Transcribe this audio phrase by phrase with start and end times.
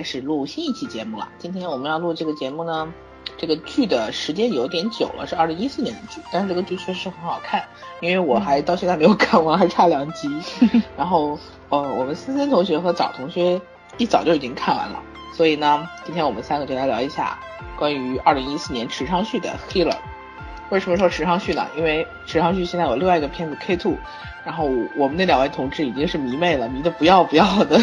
[0.00, 1.28] 开始录新一期节目了。
[1.36, 2.90] 今天我们要录这个节目呢，
[3.36, 7.62] 这个剧的时间有点久了，是二零一四年的剧，但是这个剧确实很好看，
[8.00, 10.30] 因为我还到现在没有看完，还差两集。
[10.96, 13.60] 然后，呃，我们森森同学和早同学
[13.98, 15.02] 一早就已经看完了，
[15.36, 17.38] 所以呢，今天我们三个就来聊一下
[17.76, 19.92] 关于二零一四年池昌旭的《Healer》。
[20.70, 21.66] 为什么说池昌旭呢？
[21.76, 23.92] 因为池昌旭现在有另外一个片子《K Two》。
[24.42, 27.78] 然后我们那两位同志已经是迷妹了，迷的不要不要的，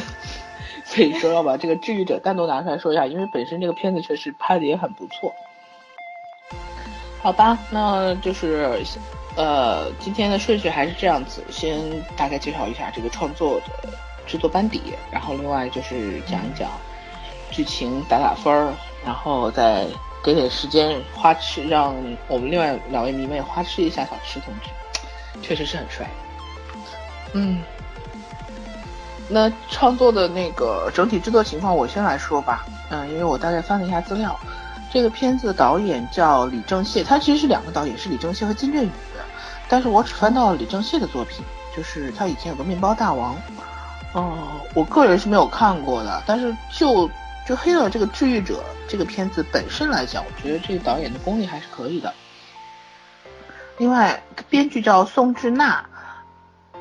[0.87, 5.35] 所以说要把这个治愈者单独拿出来说一下，因为本身这个片子确实拍的也很不错。
[7.21, 8.81] 好吧，那就是
[9.35, 11.77] 呃今天的顺序还是这样子，先
[12.15, 13.89] 大概介绍一下这个创作的
[14.25, 16.69] 制作班底，然后另外就是讲一讲
[17.51, 19.85] 剧情打打分儿，然后再
[20.23, 21.93] 给点时间花痴，让
[22.29, 24.69] 我们另外两位迷妹花痴一下小池同志，
[25.41, 26.07] 确实是很帅。
[27.33, 27.61] 嗯，
[29.29, 32.65] 那创作的那个整体制作情况，我先来说吧。
[32.89, 34.39] 嗯，因为我大概翻了一下资料，
[34.91, 38.89] 这个片子的导演叫李正燮，他其实是两个导演，是李正燮和金振宇。
[39.67, 41.43] 但是我只翻到了李正燮的作品，
[41.75, 43.35] 就是他以前有个《面包大王》，
[44.15, 44.37] 嗯，
[44.73, 46.23] 我个人是没有看过的。
[46.25, 47.09] 但是就
[47.45, 52.13] 就黑了这个治愈者这个片子本身来讲，我觉得这个导演的功力还是可以的。
[53.77, 55.85] 另外，编剧叫宋智娜。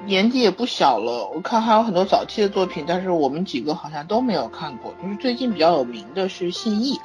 [0.04, 4.94] 年纪也不小了，我看还有很多早期的作品，但是我们几个好像都没有看过。
[5.02, 7.00] 就是最近比较有名的是信义，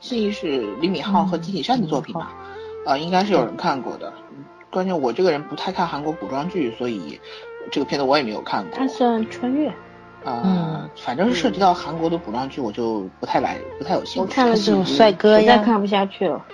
[0.00, 2.32] 信义是李敏镐和金喜善的作品吧？
[2.86, 4.12] 啊，应该是有人看过的。
[4.70, 7.20] 关键我这个人不太看韩国古装剧，所以
[7.70, 8.78] 这个片子我也没有看过。
[8.78, 9.72] 它算穿越？
[10.24, 14.20] 啊，反正是涉及到韩国的古装剧，我就不太来，不太有兴趣。
[14.20, 16.44] 我看了这种帅哥呀，看不下去了。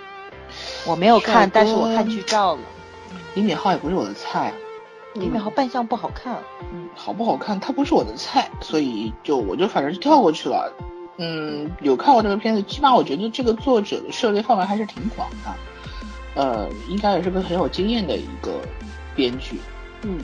[0.85, 2.61] 我没有看，但是我看剧照了。
[3.35, 4.53] 李敏镐也不是我的菜。
[5.15, 6.37] 李敏镐扮相不好看，
[6.71, 7.59] 嗯，好不好看？
[7.59, 10.73] 他不是我的菜，所以就我就反正就跳过去了。
[11.17, 18.59] 嗯，有看过这个片子，起码我觉得这个作者的涉猎范围还是挺广的，呃，应该也是个很有经验的一个
[19.15, 19.61] 编剧。
[20.01, 20.19] 嗯，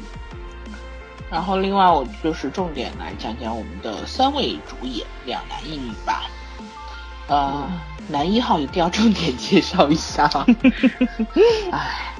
[1.30, 6.24] 然后另外我就是重点来讲讲我们的三位主演，两男一女吧。
[7.28, 7.70] 呃，
[8.08, 10.28] 男一号一定要重点介绍一下。
[11.72, 12.16] 哎。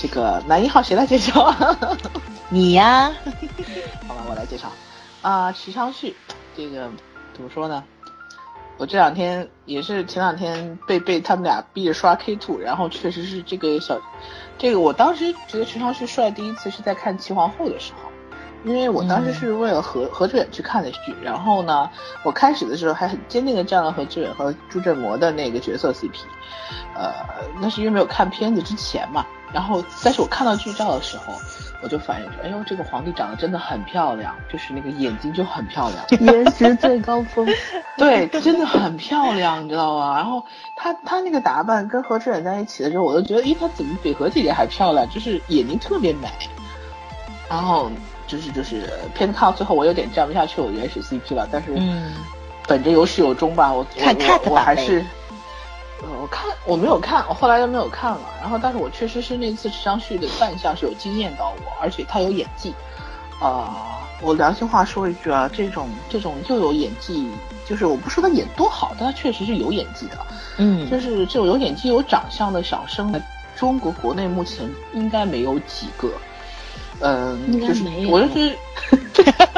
[0.00, 1.42] 这个男一号谁来介绍？
[1.42, 1.78] 啊
[2.48, 3.12] 你呀，
[4.08, 4.68] 好吧，我来介绍。
[5.20, 6.16] 啊，池昌旭，
[6.56, 6.88] 这个
[7.34, 7.84] 怎么说呢？
[8.78, 14.00] 我这两天也是前两天被被他们俩逼着刷 K two，然后确实是这个小，
[14.56, 18.10] 这个我当时觉得池昌旭帅第一次是在看齐皇后的时候，
[18.64, 21.90] 因为我当时是为了何何志远去看的剧，然后呢，
[22.22, 26.14] 我开始的时候还很坚定的站了何志远和朱振模的那个角色 CP，
[26.94, 27.12] 呃，
[27.60, 29.26] 那是因为没有看片子之前嘛。
[29.52, 31.34] 然后，但是我看到剧照的时候，
[31.82, 37.46] 我就反应说，哎呦，这个皇帝长得真的很漂亮，就是那个眼睛就很漂亮，颜值最高峰。
[37.96, 40.14] 对，真的很漂亮，你知道吗？
[40.14, 40.44] 然后
[40.76, 45.08] 她她那个打扮跟何志远在一起的时候，我都觉得，咦，她怎么比何姐姐还漂亮？
[45.10, 46.28] 就是眼睛特别美。
[47.48, 47.90] 然后
[48.28, 51.48] 就是就是片子看到最后，我有点站不下去我原始 CP 了。
[51.50, 51.74] 但是，
[52.68, 55.04] 本着有始有终吧，我我我还是。
[56.02, 58.20] 呃，我看我没有看，我后来就没有看了。
[58.40, 62.74] 然后，但是我确实是那次池昌旭的扮相是有惊艳到我，而且他有演技。
[63.40, 67.30] 啊，我良心话说一句啊，这种这种又有演技，
[67.66, 70.18] 就是我不说他演多好，但他确实是有演技的。
[70.58, 73.22] 嗯，就是这种有演技、有长相的小生，
[73.56, 76.10] 中国国内目前应该没有几个。
[77.00, 78.56] 嗯，就是我就是，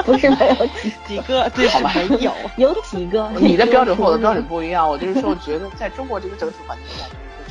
[0.05, 3.31] 不是没有几几个，对，好吧，有有几个。
[3.39, 7.05] 你的标准和我的标准不一样，我就是说，我觉得在中国这个整体环境下，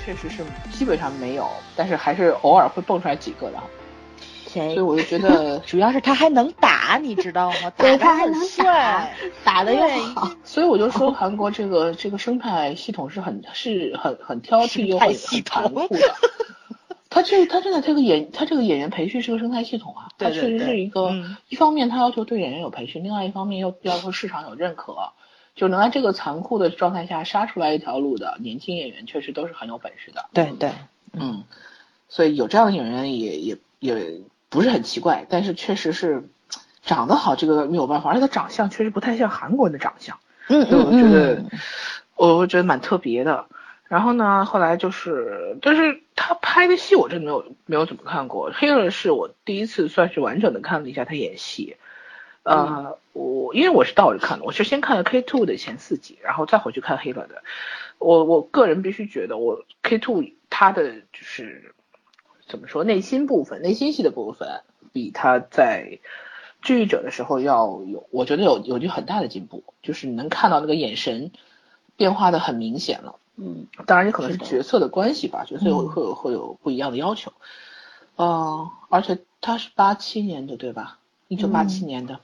[0.04, 3.60] 确实是基本上没有，但是还是偶尔会蹦出来几个的。
[4.54, 7.72] 所以我就觉得， 主要是他还能打，你知道吗？
[7.78, 9.16] 对他还能帅，
[9.46, 10.30] 打的又好。
[10.44, 15.14] 所以我就说，韩国这个这个生态系统是很是很很挑剔又很
[15.46, 16.16] 残酷的。
[17.14, 21.12] 他这他真的这个演他这个演员培训是个生态系统啊，他确实是一个
[21.50, 24.96] 一方面他要求对演员有培训，另外一方面又要求市场有认可，
[25.54, 30.30] 就能在这个残酷的状态下杀出来一条路的年轻演员，确实都是很有本事的。
[30.32, 30.72] 对对，
[31.12, 31.44] 嗯，
[32.08, 36.30] 所以有这样的演员也也也不是很奇怪，但是确实是
[36.82, 40.18] 长得好这个没有办法，而且他长相确实不太像韩国人的长相，
[40.48, 41.44] 嗯嗯，我觉得
[42.16, 43.48] 我我觉得蛮特别的。
[43.92, 48.50] 然后呢，后来就是，但是他拍的戏我真的没有没有怎么看过。
[48.54, 51.76] 黑了是我第一次算是完整的看了一下他演戏，
[52.44, 57.44] 呃，我因为我是倒着看的，我是先看了 K two 的前四集，然后再回去看黑了的。
[57.98, 61.76] 我我个人必须觉得，我 K two 他的就是
[62.48, 64.62] 怎么说内心部分、内心戏的部分，
[64.94, 66.00] 比他在
[66.62, 71.34] 治愈者的时候要有，我觉得有有就很大的进步，就是你能看到那个眼神
[71.98, 73.18] 变化的很明显了。
[73.44, 77.34] 嗯，当然也可能是角色的关系吧，角色会会有会有不一样的要求。
[78.18, 81.00] 嗯，而且他是八七年的对吧？
[81.28, 82.20] 一九八七年的，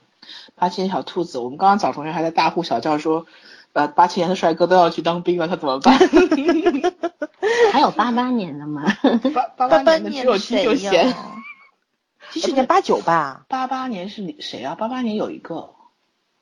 [0.54, 1.38] 八七年小兔子。
[1.38, 3.26] 我们刚刚找同学还在大呼小叫说，
[3.72, 5.98] 呃，八七年的帅哥都要去当兵了，他怎么办？
[7.72, 8.84] 还有八八年的吗？
[9.56, 11.14] 八八年的只有金秀贤。
[12.30, 12.66] 几几年？
[12.68, 13.44] 八九吧。
[13.48, 14.74] 八八年是谁啊？
[14.74, 15.70] 八八年有一个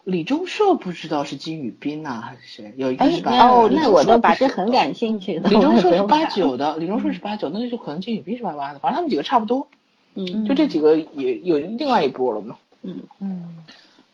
[0.06, 2.73] 李钟硕，不知道是金宇彬呐还是谁？
[2.76, 5.41] 有一个是八哦，那我倒不是很感兴趣。
[5.41, 9.67] 李钟硕是八九的，李钟硕是八九，那就可能金宇彬是八八的，反正他们几个差不多。
[10.14, 12.56] 嗯，就这几个也有另外一波了嘛。
[12.82, 13.64] 嗯嗯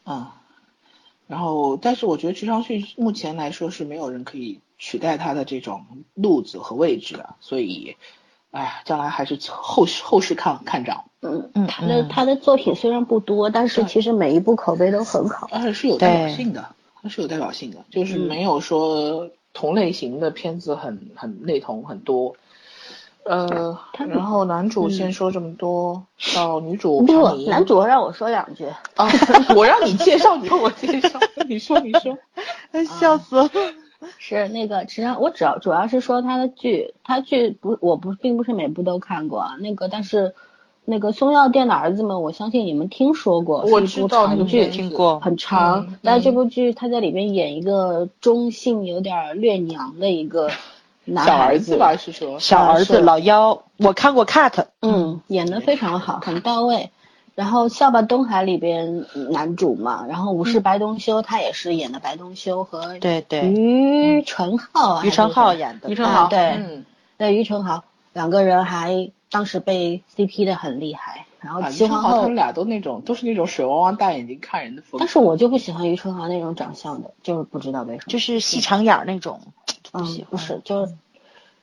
[0.04, 0.40] 啊，
[1.26, 5.84] 然后但是我觉得池昌旭目前来说是没有人可以取代他的这种
[6.14, 7.96] 路子和位置的，所以，
[8.52, 11.04] 哎，将来还是后后续看看涨。
[11.20, 16.64] 嗯嗯，他的他的作品虽然不多，但是其实每一部口碑都很好，而且是有代表性的，
[17.02, 22.34] 它是有代表性的，就是没有说同类型的片子很很类同很多。
[23.24, 23.78] 呃，
[24.08, 27.02] 然后男主先说这么多，到女主。
[27.02, 28.66] 不，男主让我说两句。
[28.96, 29.08] 啊，
[29.54, 32.18] 我让你介绍，你让我介绍，你说你说，
[33.00, 33.48] 笑死了。
[34.18, 39.56] 是那个池上，我主要主要是说他的剧，他剧不，我不并不是每部都看过啊。
[39.60, 40.34] 那个，但是
[40.84, 45.96] 那个松耀店的儿子们，我相信你们听说过，我知道长剧，听过，很长。
[46.02, 50.50] 但是这部剧他在里面演一个中性有点略娘的一个。
[51.04, 56.90] 小儿子吧，是说小儿子老幺，我看过 cut，嗯，演的非常好，很到位。
[57.34, 63.48] 然后《笑吧东海》里边男主嘛，然后《武士白东修》他也是演的白东修和对对。
[63.48, 66.82] 于承浩，于承浩演的于承浩对，
[67.16, 71.26] 对于承浩两个人还当时被 CP 的很厉害。
[71.40, 79.40] 然后齐皇后他们俩都那种都是那种水汪汪大眼睛看人的风格，但是我就不喜欢于承浩那种长相的，就是不知道为什么，就是细长眼那种。
[79.92, 80.94] 嗯，不是，就是，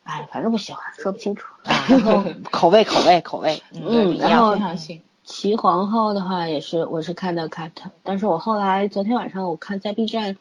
[0.04, 1.45] 哎，反正不喜欢，说不清楚。
[1.63, 7.70] 然后 口味，口味，口味，嗯，然后齐齐皇后的话也是，我是看到 cut，
[8.02, 10.36] 但是我后来昨天晚上我看在 B 站，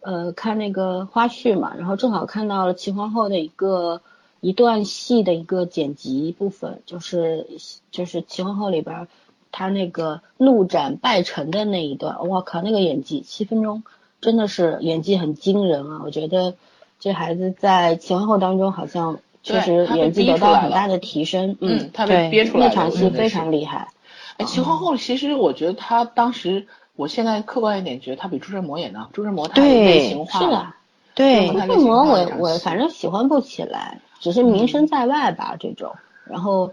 [0.00, 4.00] 呃，看那个花絮嘛，然后正好看到了齐皇后的一个
[4.40, 7.48] 一段戏的一个剪辑部分，就是
[7.90, 9.08] 就是齐皇后里边
[9.50, 13.82] 她那个怒斩拜臣的那一段，我靠，那个演技七分钟
[14.20, 16.54] 真的是演技很惊人啊，我觉得。
[17.00, 23.86] 这孩子在齐皇后当中好像确实演技得到很大的提升，嗯，他被憋出来那场戏非常厉害。
[24.38, 30.74] 哎，秦皇后其实我觉得她当时，我现在客观一点觉得她比朱振模演的，朱振模太类型化了。
[31.14, 35.94] 对，朱振模我我反正喜欢不起来，只是名声在外吧这种。
[36.24, 36.72] 然后，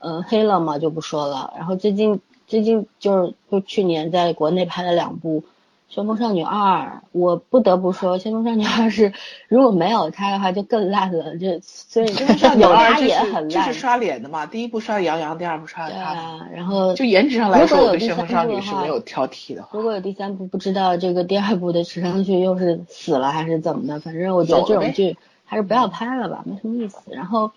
[0.00, 1.54] 嗯，黑了嘛就不说了。
[1.56, 5.40] 然后最近最近就是就去年在国内拍了两部。
[5.92, 9.12] 《旋风少女二》，我不得不说，《旋风少女二》是
[9.46, 11.36] 如果没有他的话就更烂了。
[11.36, 13.50] 这所以《旋风少女二》也很烂。
[13.50, 14.46] 这是刷脸的嘛？
[14.46, 16.00] 第一部刷杨洋，第二部刷他。
[16.00, 19.68] 啊，然后就颜值上来说，我对《旋风少女》是没有挑剔的。
[19.70, 24.00] 如果有第三部，不知道这个第二部的池上剧又是死了还是怎么的？
[24.00, 27.00] 反正我觉得这种剧还是不要拍了吧，没什么意思。
[27.10, 27.50] 然后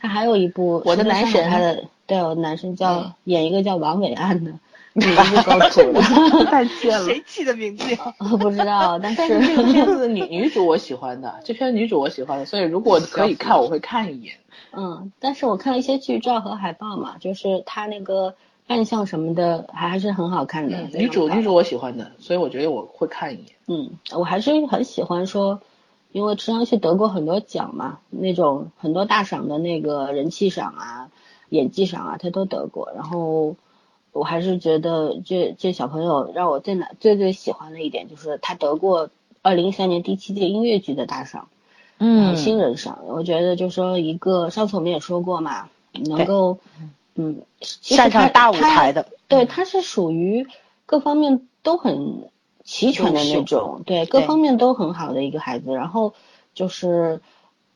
[0.00, 4.50] 他还有一部《我的男神》，他的对，我的男神叫演一个叫王伟岸的。
[4.96, 6.00] 名字够土的，
[6.50, 7.04] 太贱了。
[7.04, 8.14] 谁起的名字呀？
[8.18, 14.36] 我 不知道，但是这个片子的女女主我喜欢的，这片女主我喜欢的，所以如果可以看，我会看一眼。
[14.72, 18.34] 嗯，但是我看了一些剧照和海报嘛，就是她那个
[18.66, 20.78] 扮相什么的，还还是很好看的。
[20.94, 23.46] 女主女主我喜欢的，所以我觉得我会看一眼。
[23.66, 25.60] 嗯，我还是很喜欢说，
[26.12, 31.10] 因为池昌旭得过很多奖嘛，那种很多大赏的那个人气赏啊、
[31.50, 33.56] 演技赏啊，他都得过，然后。
[34.16, 39.10] 我还是觉得这这小朋友让我最难最最喜欢的一点就是他得过
[39.42, 41.48] 二零一三年第七届音乐剧的大赏，
[41.98, 43.00] 嗯，新人赏。
[43.06, 46.58] 我觉得就说一个上次我们也说过嘛，能够
[47.14, 50.46] 嗯擅长大舞台的，对，他是属于
[50.86, 52.28] 各方面都很
[52.64, 55.74] 齐全的那种，对，各方面都很好的一个孩子。
[55.74, 56.14] 然后
[56.54, 57.20] 就是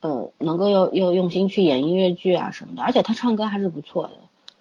[0.01, 4.13] 呃能够又又用心去演音乐剧啊什么的，而且他唱歌还是不错的，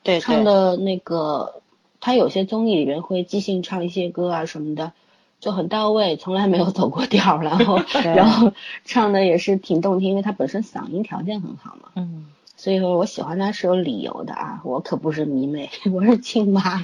[0.03, 1.61] 对，唱的那个。
[2.01, 4.93] 他有些综艺里面会即兴唱一些歌啊什么的，
[5.39, 8.53] 就很到位，从来没有走过调，然后 然后
[8.85, 11.89] 唱的也是挺动听，因为他本身嗓音条件很好嘛。
[11.95, 16.83] 嗯，所以说我喜欢他是有理由的啊，我可不是迷妹， 我是亲妈。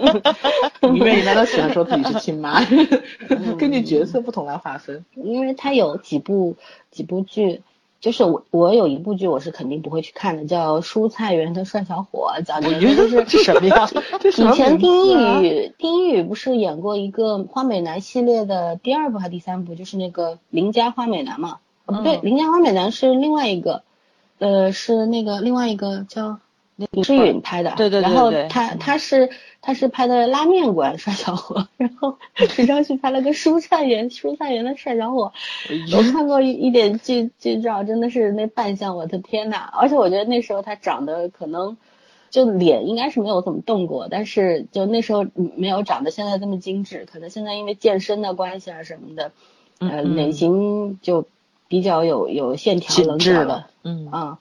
[0.82, 2.60] 迷妹难道喜欢说自己是亲妈？
[3.58, 5.04] 根据角色不同来划分。
[5.14, 6.56] 因为他有几部
[6.90, 7.62] 几部剧。
[8.04, 13.88] 就是我我有一部剧我是肯定不会去看的，叫《蔬菜园的帅小伙 》，讲的就是这什么呀？
[14.22, 21.60] 以前丁一宇丁一宇不是演过一个花美男系列的第二部还是第三部，就是那个邻家花美男嘛？
[21.86, 23.82] 哦不对，邻家花美男是另外一个，
[24.38, 26.40] 呃是那个另外一个叫。
[26.76, 32.18] 李诗允拍的，对对对，然后他他是他是拍的拉面馆帅小伙，然后
[32.50, 35.32] 徐昭旭拍了个蔬菜园蔬菜园的帅小伙，
[35.96, 39.70] 我看过一一点剧剧照，真的是那扮相，我的天呐！
[39.72, 41.76] 而且我觉得那时候他长得可能
[42.28, 49.30] 就脸应该是没有怎么动过，但是就那时候没有长得现在这么精致，可能现在因为健身的关系啊什么的，
[49.78, 51.24] 呃脸型就
[51.68, 54.38] 比较有有线条棱角了，嗯啊，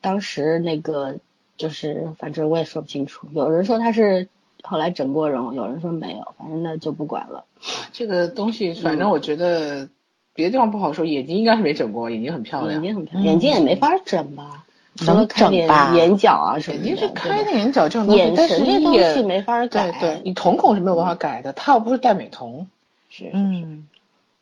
[0.00, 1.20] 当时那个。
[1.60, 4.28] 就是反正我也说不清楚，有人说他是
[4.62, 7.44] 后来整过容，有人说没有，反正那就不管了。
[7.92, 9.90] 这个东西，反正我觉得
[10.32, 14.64] 别的地方不好说，眼睛应该是没整过，眼睛很漂亮，眼睛很漂亮，眼睛也没法整吧？
[15.04, 15.92] 能整吧？
[15.94, 19.90] 眼角啊什么的，眼睛是开的眼角这种东西，眼神这东西没法改。
[19.92, 22.66] 对对，你瞳孔是没有办法改的，他又不是戴美瞳。
[23.10, 23.86] 是嗯，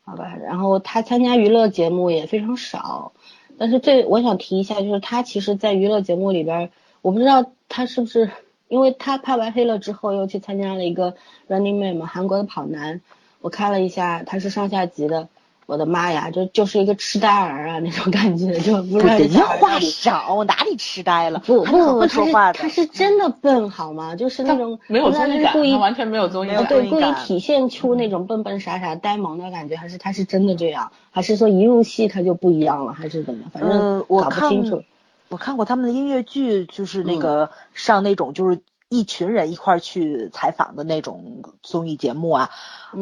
[0.05, 0.37] 好吧。
[0.41, 3.11] 然后他参加娱乐节目也非常少，
[3.57, 6.69] 但是这我想提一下，就是他其实，在娱乐节目里边。
[7.01, 8.29] 我不知道他是不是，
[8.67, 11.15] 因为他拍完黑了之后又去参加了一个
[11.47, 13.01] Running Man 嘛，韩国的跑男。
[13.41, 15.29] 我看了一下，他是上下级的，
[15.65, 19.07] 我的妈呀，就就是一个痴呆儿啊那种感觉，就不是。
[19.07, 21.39] 人话少，我哪里痴呆了？
[21.39, 24.13] 不不不，说话他是真的笨好吗？
[24.13, 30.91] 就是那种没有综艺感，他完全没有综艺感，对，故意体现出那种笨笨傻傻、呆萌的感觉，还是他是真的这样？
[31.11, 32.91] 还是说一入戏他就不一样了？
[32.91, 33.45] 还是怎么？
[33.53, 34.83] 反正搞不清楚。
[35.29, 42.49] 我看过他们的音乐剧，就是那个上那种就是一群人一块去采访的那种综艺节目啊。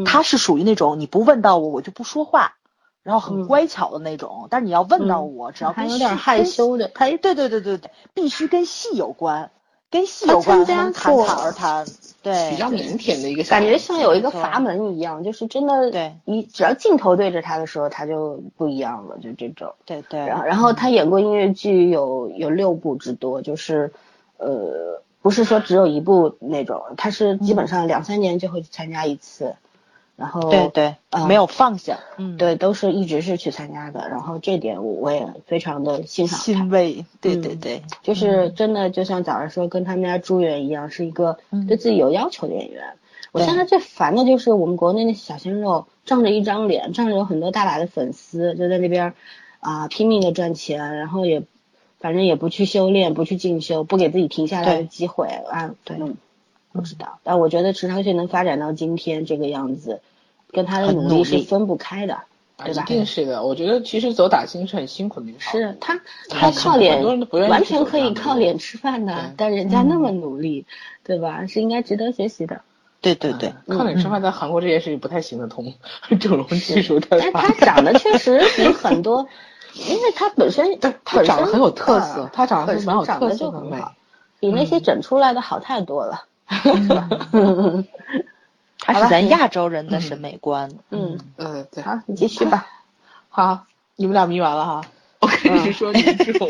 [0.06, 2.56] 他是属于那种你不问到我我就不说话，
[3.02, 4.48] 然后很乖巧的那种。
[4.50, 9.52] 但是你要问到我，只要跟有点害羞的，他对对对对对，必须跟戏有关。
[9.90, 11.86] 跟戏有关，谈谈而谈，
[12.22, 20.20] 对，比较腼腆的一个感觉，像有一个阀门一样，就是真的，对，你只要镜头对着他的时候，他就不一样了，就这种，对对。
[20.20, 23.94] 然后，然后他演过音乐剧有有六部之多，就是，
[24.38, 29.56] 呃，不是说只有一部那种，他是基本上两三年就会参加一次。
[30.18, 30.96] 然后对对，
[31.28, 42.84] 没有放下，嗯，对，都是一直是去参加的，然后这点我我也非常的欣赏欣慰，对对对，就是真的就像早上说，跟他们家朱元一样，是一个对自己有要求的演员。
[43.32, 49.14] 我现在最烦的就是我们国内那些小鲜肉，仗着一张脸，仗着有很多大把的粉丝，就在那边
[49.60, 51.44] 啊拼命的赚钱，然后也
[52.00, 56.00] 反正也不去修炼，不去进修，不给自己停下来的机会啊，对。
[56.78, 60.00] 不知道，但我觉得池昌旭能发展到今天这个样子，
[60.54, 62.20] 跟他的努力是分不开的，
[62.58, 62.84] 对吧？
[62.84, 63.44] 一定是的。
[63.44, 67.04] 我觉得其实走打星是很辛苦的一个是他，他靠脸
[67.50, 70.66] 完全可以靠脸吃饭的，但人家那么努力，
[71.04, 71.46] 对吧？
[71.48, 72.62] 是应该值得学习的。
[73.00, 75.74] 对对对，靠脸吃饭在韩国这件事情不太行得通，
[76.20, 77.20] 整容技术太。
[77.20, 79.28] 但他长得确实比很多，
[79.74, 83.92] 因为他本身 他长得很有特色，他长得是蛮有特色的，
[84.40, 86.26] 比那些整出来的好太多了。
[88.80, 90.72] 他是咱亚洲人的审美观。
[90.92, 92.66] 嗯嗯，对，好，你继续吧。
[93.30, 94.82] 好，你们俩迷完了哈。
[95.20, 96.48] 我跟你说女主。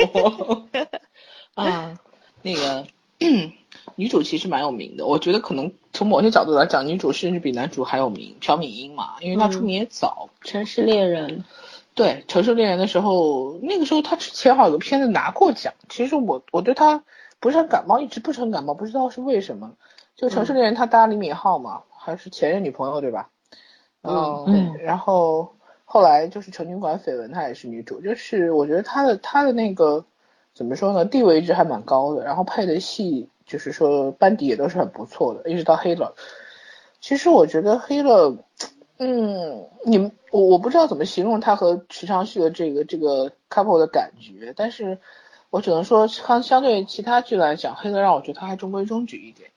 [1.55, 1.97] 啊，
[2.43, 2.85] 那个
[3.95, 8.35] 女主其实蛮有名的，我觉得可能从某些角度来讲，女主甚至比男主还有名。
[8.39, 10.29] 朴敏英嘛，因为她出名也早。
[10.41, 11.43] 城市猎人。
[11.95, 15.73] 对，城市猎人的时候，那个时候她之前好像有个片子拿过奖。
[15.89, 17.03] 其实我我对她
[17.39, 19.71] 不是很感冒，一直不是很感冒，不知道是为什么。
[20.17, 23.29] 就城市猎人，他搭李敏镐嘛，还是前任女朋友对吧？
[24.01, 24.83] 嗯，对。
[24.83, 25.55] 然后
[25.85, 28.01] 后来就是成均馆绯闻，她也是女主。
[28.01, 30.03] 就是我觉得她的她的那个
[30.55, 32.23] 怎么说呢，地位一直还蛮高的。
[32.25, 36.15] 然后配的戏就是说班底也都是很不错的，一直到黑了。
[36.99, 38.35] 其实我觉得黑了，
[38.97, 44.97] 嗯，你们我我不知道怎么形容他和池昌旭的这个这个 couple 的感觉，但是
[45.51, 49.51] 我只能说相相对其他剧来讲，黑了让我觉得他还中规中矩一点。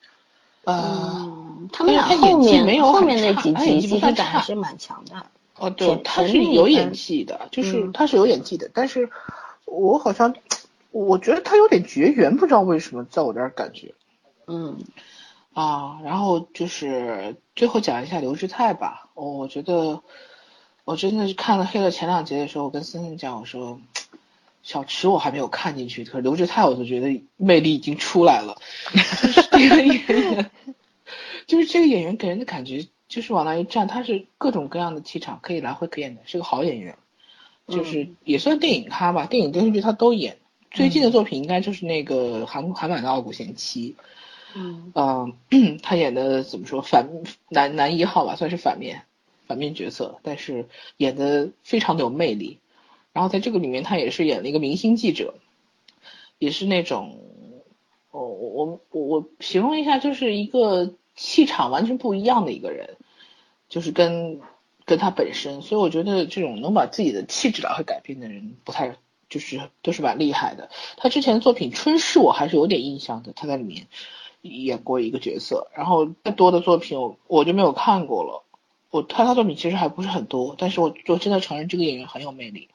[0.71, 5.27] 嗯，他们俩后面后面那几集其实感还是蛮强的。
[5.57, 9.11] 哦，对，他是有演技的，就是他是有演技的，但是
[9.67, 10.35] 我好像
[10.91, 13.95] 我觉得他有点绝缘，不知道为什么，在我这儿感觉。
[14.47, 14.79] 嗯，
[15.53, 19.09] 啊，然后就是最后讲一下刘志泰吧。
[19.15, 20.03] 我我觉得
[20.85, 23.81] 我真的是看了黑了前两集的时候，我跟森森讲，我说。
[24.63, 28.59] 小池我还没有看进去，可是刘志泰我就觉得魅力已经出来了，
[28.93, 30.51] 就是这个演员，
[31.51, 36.97] 就是这个演员给人的感觉就是往那一站，他是各种各样的气场可以来回可演的，是个好演员。
[37.67, 40.39] 就是也算电影咖吧，电影电视剧他都演。
[40.71, 43.97] 最近的作品应该就是那个韩韩版的《傲骨贤妻》。
[44.55, 47.09] 嗯，嗯， 他演的怎么说反
[47.49, 49.03] 男男一号吧，算是反面
[49.47, 52.59] 反面角色，但是演的非常的有魅力。
[53.13, 55.35] 然后在这个里面，他也是演了一个明星记者，
[56.39, 57.19] 也是那种，
[58.13, 62.97] 哦，我我我形容一下，就是一个气场完全不一样的一个人，
[63.69, 64.41] 就是跟
[64.87, 68.97] 跟他本身，所以我觉得这种能把自己的气质来回改变的人，不太
[69.29, 70.71] 就是都是蛮厉害的。
[70.97, 73.87] 他之前作品《春逝》我还是有点印象的，他在里面。
[74.43, 78.43] 演过一个角色，然后再多的作品我我就没有看过了。
[78.89, 82.71] 我看他作品其实还不是很多，但是我我真的承认这个演员很有魅力。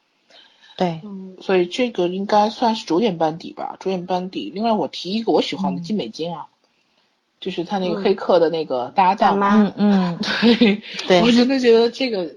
[0.76, 1.00] 对，
[1.40, 4.52] 所以这个应该算是主演班底吧，主演班底。
[4.54, 6.46] 另外我提一个我喜欢的金美金啊，
[7.40, 9.38] 就是他那个黑客的那个搭档。
[9.40, 12.28] 嗯嗯， 对对，我真的觉得这个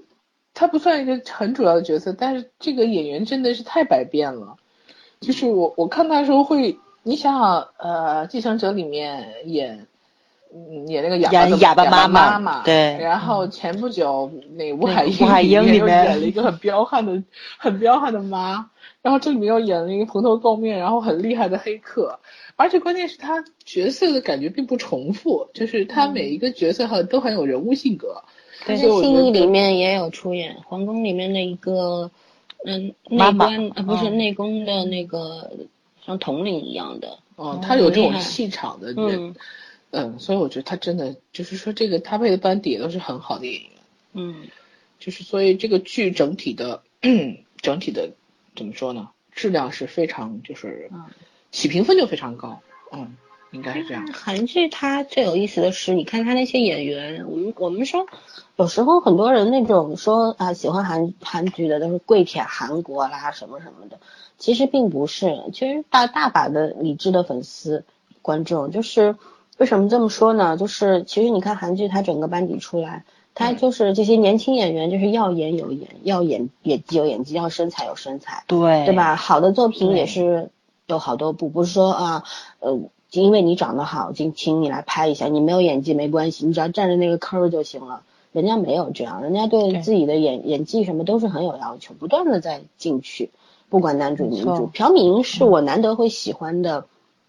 [0.54, 4.56] 他不算一个很主要的角色，但是这个演员真的是太百变了。
[5.20, 6.78] 就是我我看他的时候会。
[7.02, 9.86] 你想想，呃，继承者里面演，
[10.86, 12.98] 演那个哑巴哑巴妈妈，对。
[13.00, 17.22] 然后前不久那吴海英，吴海英里面演了一个很彪悍的、
[17.56, 18.68] 很彪悍的妈。
[19.02, 22.20] 然后这里面又演了一个蓬头垢面，然后很厉害的黑客。
[22.56, 28.22] 而且关键是他角色的感觉并不重复，就是他每一个角色很都很有人物性格。
[28.66, 32.10] 对，信义里面也有出演，皇宫里面的一个，
[32.64, 35.50] 嗯，内官啊，不是内宫的那个。
[36.02, 39.34] 像统领一样的，哦，他有这种气场的人，
[39.90, 43.70] 嗯，所以我觉得他真的就是说，这个他配的班底也都是很好的演员，
[44.14, 44.34] 嗯，
[44.98, 46.82] 就是所以这个剧整体的
[47.60, 48.12] 整体的
[48.60, 49.08] 怎么说呢？
[49.32, 50.90] 质量是非常就是
[51.50, 52.60] 起评分就非常高，
[52.92, 53.16] 嗯，
[53.52, 54.06] 应该是这样。
[54.12, 58.06] 韩剧它最有意思的是，你看它那些演员，我们我们说
[58.56, 63.98] 有时候很多人那种说啊喜欢韩韩剧的都是跪舔韩国啦什么什么的。
[64.36, 67.86] 其实并不是，其实大大把的理智的粉丝
[68.20, 69.16] 观众，就是
[69.56, 70.58] 为什么这么说呢？
[70.58, 79.16] 就是其实你看韩剧，它整个班底出来，它就是这些年轻演员，就是要演有演，要演演技有演技，要身材有身材，对对吧？
[79.16, 80.50] 好的作品也是
[80.86, 82.24] 有好多部，不是说啊，
[82.58, 82.78] 呃，
[83.12, 88.02] 因为你长得好，请请你来拍一下，你没有演技没关系，你只要站着那个坑就行了。
[88.32, 93.30] 人家没有这样，人家对自己的演演技什么都是很有要求，不断的在进去。
[93.68, 96.86] 不管男主女主，朴敏英是我难得会喜欢的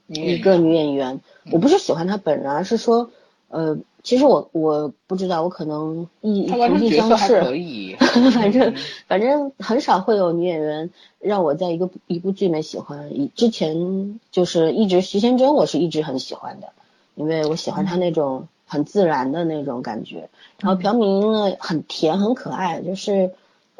[0.07, 1.19] 一个女演员。
[1.51, 3.09] 我不是喜欢她本人，而是说，
[3.49, 7.41] 呃，其实我我不知道，我可能一同性相斥，
[8.33, 8.73] 反正
[9.07, 13.13] 反正很少会有女演员让我在一个一部剧里面喜欢。
[13.17, 16.69] 以之前就是一直徐贤真，我是一直很喜欢的，
[17.15, 20.29] 因为我喜欢她那种很自然的那种感觉。
[20.59, 23.31] 然后朴敏呢，很甜很可爱，就是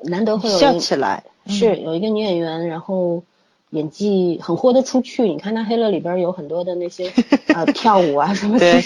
[0.03, 1.23] 难得会有笑起来。
[1.47, 3.23] 是有一个女演员，然后
[3.71, 5.27] 演技很豁得出去。
[5.27, 7.11] 你看她《黑了》里边有很多的那些
[7.53, 8.81] 呃跳舞啊什么的，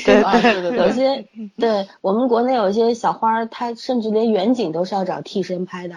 [0.77, 1.25] 有些
[1.57, 5.95] 对我们国内有些小花，她甚至连远景都是要找替身拍的，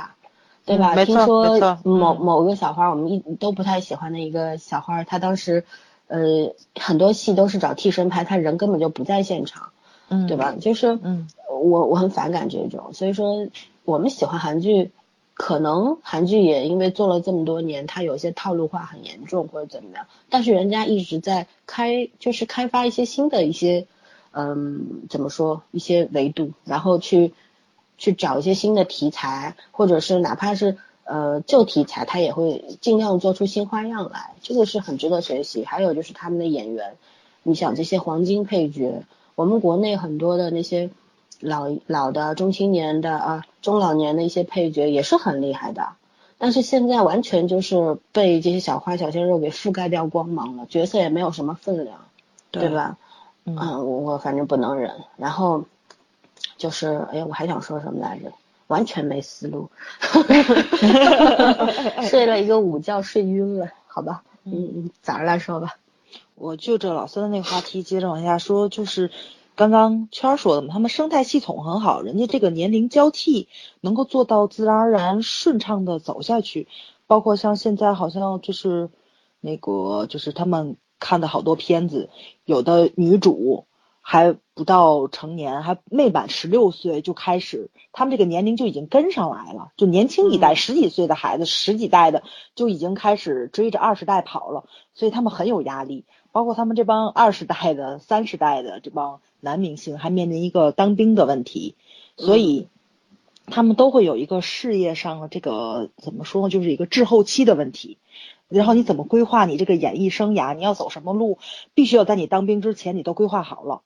[0.65, 0.95] 对吧？
[1.07, 1.45] 听说
[1.85, 5.65] 某某个小花，我们一都不太喜欢的一个小花，她当时
[6.09, 9.69] 呃很多戏都是找替身拍，她人根本就不在现场，
[10.09, 10.55] 嗯，对吧？
[10.61, 11.29] 就是嗯，
[11.63, 13.47] 我我很反感这种，所以说
[13.85, 14.91] 我们喜欢韩剧。
[15.39, 23.87] 可能韩剧也因为做了这么多年，它有些套路化很严重或者怎么样，但是人家一直在开，就是开发一些新的一些，
[24.33, 27.33] 嗯，怎么说一些维度，然后去
[27.99, 35.65] 去找一些新的题材，或者是哪怕是呃旧题材，他也会尽量做出新花样来，这个是很值得学习。
[35.65, 36.97] 还有就是他们的演员，
[37.45, 39.05] 你想这些黄金配角，
[39.37, 40.91] 我们国内很多的那些。
[41.41, 45.91] 老老的、中青年的啊、中老年的一些配角也是很厉害的，
[46.39, 51.99] 但是现在完全就是被这些小花小鲜肉给覆盖掉光芒了，角色也没有什么分量，
[52.51, 52.97] 对吧？
[53.45, 53.57] 嗯，
[54.05, 54.93] 我反正不能忍。
[55.17, 55.65] 然后
[56.57, 58.33] 就是，哎呀，我还想说什么来着？
[58.67, 59.71] 完全没思路，
[62.03, 64.23] 睡了一个午觉，睡晕了，好吧？
[64.45, 65.77] 嗯嗯，早上来说吧。
[66.35, 69.11] 我就着老孙的那个话题接着往下说，就是。
[69.59, 73.49] 刚刚圈儿说的嘛，他们生态系统很好，人家这个年龄交替
[73.81, 76.69] 能够做到自然而然顺畅的走下去，
[77.09, 78.89] 包括像现在好像就是
[79.41, 82.09] 那个就是他们看的好多片子，
[82.45, 83.65] 有的女主
[84.01, 92.23] 还不到成年，还没满十六岁就开始，他们这个年龄就已经跟上来了，就年轻一代十几岁的孩子，十几代的
[92.55, 99.21] 就已经开始追着二十代跑了，所以他们很有压力，包括他们这帮二十代的、三十代的这帮。
[99.41, 101.77] 男明星还面临一个当兵的问题，
[102.17, 102.67] 所以
[103.47, 107.99] 他们都会有一个事业上的这个怎么说呢，就是一个滞后期的问题。
[108.49, 110.57] 然后你怎么规划你这个演艺生涯？
[110.57, 111.39] 你要走什么路？
[111.73, 113.83] 必须要在你当兵之前你都规划好了。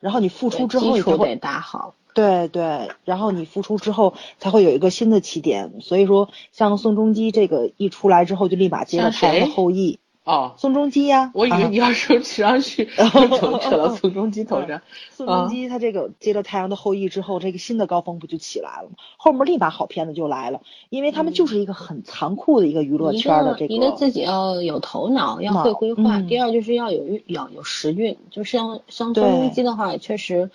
[0.00, 1.94] 然后你付出之后，你就得打好。
[2.12, 5.80] 对对，然后你付出之后才会有一个新的起点。
[5.80, 10.00] 所以说，像宋仲基这个一出来之后，就立马接了《太阳的后裔》。
[10.28, 13.08] 哦，宋仲基呀，我以为你要说骑上去，扯
[13.60, 14.82] 扯到宋仲基头上。
[15.10, 18.96] 宋仲基他这个接了《太阳的后裔》之后，这个新的高峰不就起来了吗？
[19.16, 20.60] 后面立马好片子就来了，
[20.90, 23.72] 因为他们就是一个很残酷的一个娱乐圈的这个。
[23.72, 28.18] 一个自己要有头脑，要会规划；第二就是要有运，要有时运。
[28.30, 30.50] 就像像宋仲基的话，确实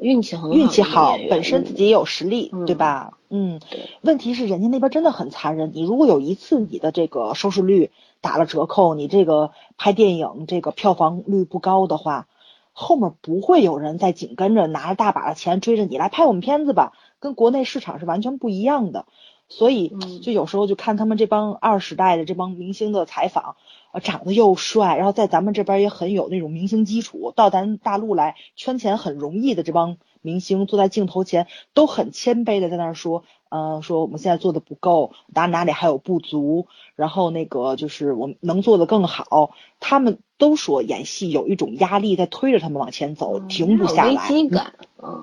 [0.00, 3.18] 运气很好，运气好，本身自己也有实力，对吧？
[3.28, 3.60] 嗯。
[4.00, 7.90] 问题是人家那边真的很残忍，你如果有一次你的这个收视率。
[8.22, 12.26] 打了折扣，你这个拍电影这个票房率不高的话，
[12.72, 16.92] 后面不会有人再紧跟着拿着大把的钱追着你来拍我们片子吧？
[17.18, 19.06] 跟国内市场是完全不一样的。
[19.50, 23.56] 所以就有时候就看他们这帮二十代的这帮明星的采访，
[23.92, 33.24] 呃，长得又帅，然后在咱们这边也很有那种明星基础，到咱大陆来圈钱很容易的这帮明星，坐在镜头前都很谦卑的在那儿说。
[33.52, 39.50] 嗯，说我们现在做的不够，哪哪里还有不足，然后那个就是我们能做的更好。
[39.80, 44.12] 他们都说演戏有一种压力在推着他们往前走，停不下来。
[44.12, 44.74] 危机感。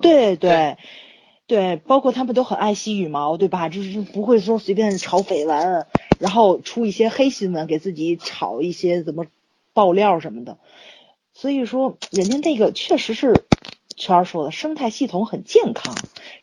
[0.02, 0.78] 对对对，
[1.48, 3.70] 对包括他们都很爱惜羽毛，对吧？
[3.70, 5.88] 就是不会说随便炒绯闻，
[6.20, 9.26] 然后出一些黑新闻，给自己炒一些怎么
[9.74, 10.60] 爆料什么的。
[11.34, 13.46] 所以说，人家那个确实是。
[13.98, 15.96] 圈说的生态系统很健康，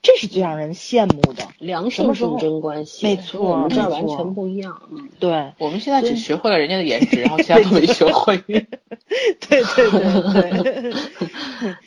[0.03, 3.07] 这是最让人羡慕的良性竞争关系。
[3.07, 4.83] 没错，我们这儿完全不一样。
[4.91, 8.37] 嗯，对，我们现在只学会了人家的颜值，然后其他都没学会。
[8.47, 10.93] 对对对 对，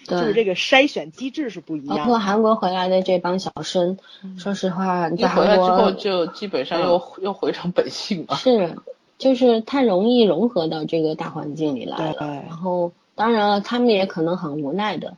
[0.08, 1.98] 就是这个筛选机制是不一样。
[1.98, 3.98] 包括韩国回来的这帮小生，
[4.38, 8.38] 说实话，你回来之后就基本上又又回成本性了。
[8.38, 8.78] 是，
[9.18, 12.16] 就是太容易融合到这个大环境里来了。
[12.48, 15.18] 然后，当然了，他们也可能很无奈的。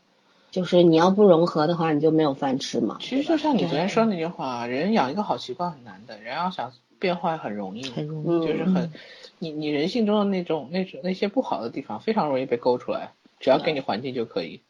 [0.52, 2.98] 就是你要不融合的话，你就没有饭吃嘛。
[3.00, 8.92] 其实就像你昨天说那句话，人养一个好习惯很难的，人要想变坏很容易，很容易，就是很，
[9.38, 14.62] 你你人性中的那种那种那些不好的地方，非常容易被勾出来，只要给你环境就可以。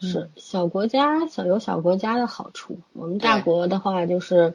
[0.00, 4.54] 是小国家小有小国家的好处，我们大国的话就是，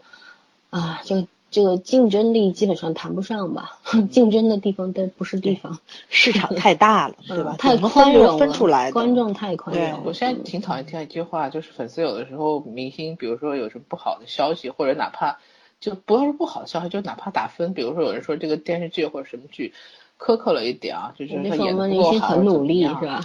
[0.69, 1.27] 啊就。
[1.53, 3.77] 这个竞争力基本上谈不上吧，
[4.09, 5.77] 竞争的地方都不是地方，
[6.09, 7.55] 市场太大了，对吧？
[7.59, 10.01] 太宽容了，观众太宽容。
[10.03, 15.37] 我现在挺讨厌听一句话，就是粉丝有的时候明星，比如说有什么不好的消息，或者哪怕
[15.79, 19.73] 就不要说不好的消息，就哪怕打分，比如说有人说这个电视剧或者什么剧
[20.17, 23.23] 苛刻了一点啊，就是他演的不够好，很努力是吧？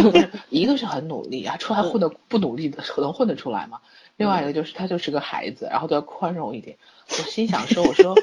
[0.50, 3.80] 一个是很努力啊，出来混的不努力的能混得出来吗？
[4.16, 6.76] 另外一个就是他就是个孩子，然后都要宽容一点。
[7.18, 8.14] 我心想说，我说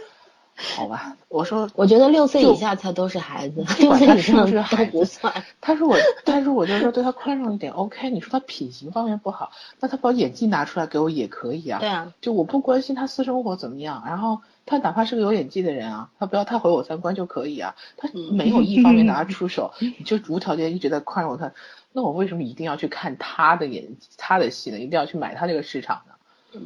[0.55, 5.31] 好吧，我说我觉得六岁以下才都是孩子，六岁以上是都不算。
[5.61, 5.95] 他说我，
[6.25, 8.09] 但是我就说对他宽容一点，OK。
[8.09, 11.79] 你说他品行方面不好，那他把演技拿出来给我也可以啊。
[11.79, 17.75] 对啊，就我不关心他私生活怎么样，然后他哪怕是个有演技的人啊，他不要太毁我三观就可以啊。
[17.95, 21.51] 他没有一方面拿出手， 你就无条件一直在宽容他，
[21.93, 24.79] 那我为什么一定要去看他的演他的戏呢？
[24.79, 26.13] 一定要去买他这个市场呢？
[26.53, 26.61] 嗯，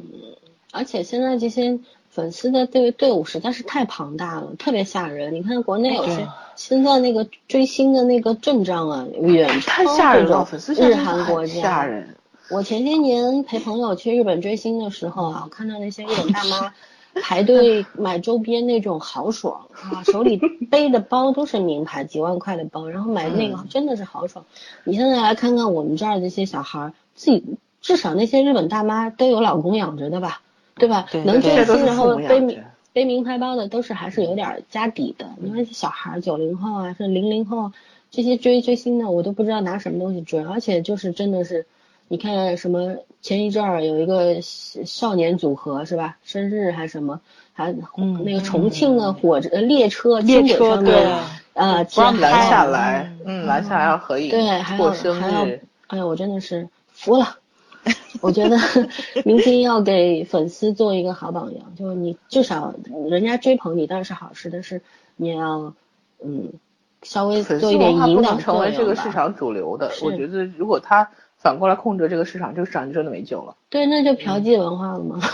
[0.72, 1.78] 而且现在这些
[2.12, 5.34] 粉丝的这个队伍实在是太庞大了，特别吓人。
[5.34, 12.14] 你看国内有些现在那个追星的那个阵仗啊，远太吓人了，粉丝日韩国家吓人。
[12.50, 16.74] 我前些年陪朋友去日本追星的时候啊，我看到那些日本大妈
[17.22, 20.36] 排队买周边那种豪爽啊，手里
[20.70, 24.44] 背的包都是名牌几万块的包，然后买那个真的是豪爽。
[24.84, 27.56] 你现在来看看我们这儿这些小孩自己。
[27.80, 30.40] 至少那些日本大妈都有老公养着的吧，
[30.82, 31.06] 对吧？
[31.24, 32.60] 能追星然后背名
[32.92, 35.26] 背名牌包的都是还是有点家底的。
[35.40, 37.70] 因为小孩九零后啊，是零零后，
[38.10, 41.66] 这些追追星的我都不知道拿什么东西追，而且就是真的是，
[42.08, 46.16] 你看什么前一阵儿有一个少年组合是吧？
[46.24, 47.20] 生日还是什么？
[47.54, 51.06] 还嗯那个重庆的火车列车列车对
[51.52, 51.86] 呃，
[52.18, 55.46] 拦下来，嗯，拦下来要合影，对，还要还要，
[55.86, 57.36] 哎呀，我真的是服了。
[58.20, 58.56] 我觉得
[59.24, 62.74] 明星要给粉丝做一个好榜样，就是你至少
[63.08, 64.80] 人家追捧你当然是好事，但是
[65.16, 65.74] 你也要
[66.24, 66.52] 嗯
[67.02, 69.90] 稍微做一点引导成为这个市场主流的。
[70.02, 73.56] 我觉得如果他反过来控制这个市场，这个市场就真的没救了。
[73.68, 75.18] 对，那就嫖妓文化了吗？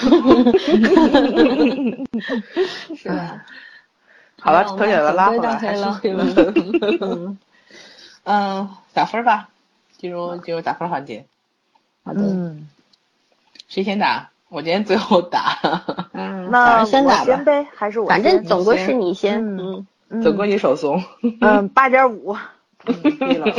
[2.96, 3.44] 是吧？
[4.40, 5.84] 好了，可以了，拉回来还是
[8.24, 9.50] 嗯，打分吧，
[9.98, 11.26] 进入进入打分环节。
[12.08, 12.56] 好的，
[13.68, 14.30] 谁先打？
[14.48, 15.58] 我今天最后打。
[16.12, 17.24] 嗯，那我先打吧。
[17.26, 21.04] 先呗，还是我反先正总归是先你先，嗯嗯，嗯总归你手松。
[21.42, 22.34] 嗯八点五。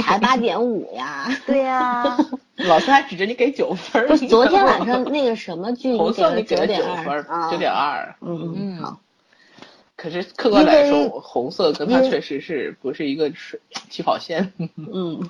[0.01, 1.27] 才八点五呀。
[1.45, 2.17] 对呀，
[2.57, 4.07] 老师还指着你给九分儿。
[4.07, 8.15] 不是昨天晚上那个什么剧，红色你给了九点二，儿，九点二。
[8.21, 8.99] 嗯嗯好，
[9.95, 13.59] 可是客观来说，红色跟它确实是不是一个水
[13.91, 14.51] 起跑线。
[14.57, 15.29] 嗯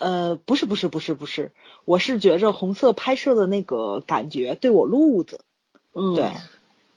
[0.00, 1.52] 呃，不是不是不是不是，
[1.84, 5.40] 我是觉着红色拍摄的那个感觉对我路子，
[5.94, 6.30] 嗯，对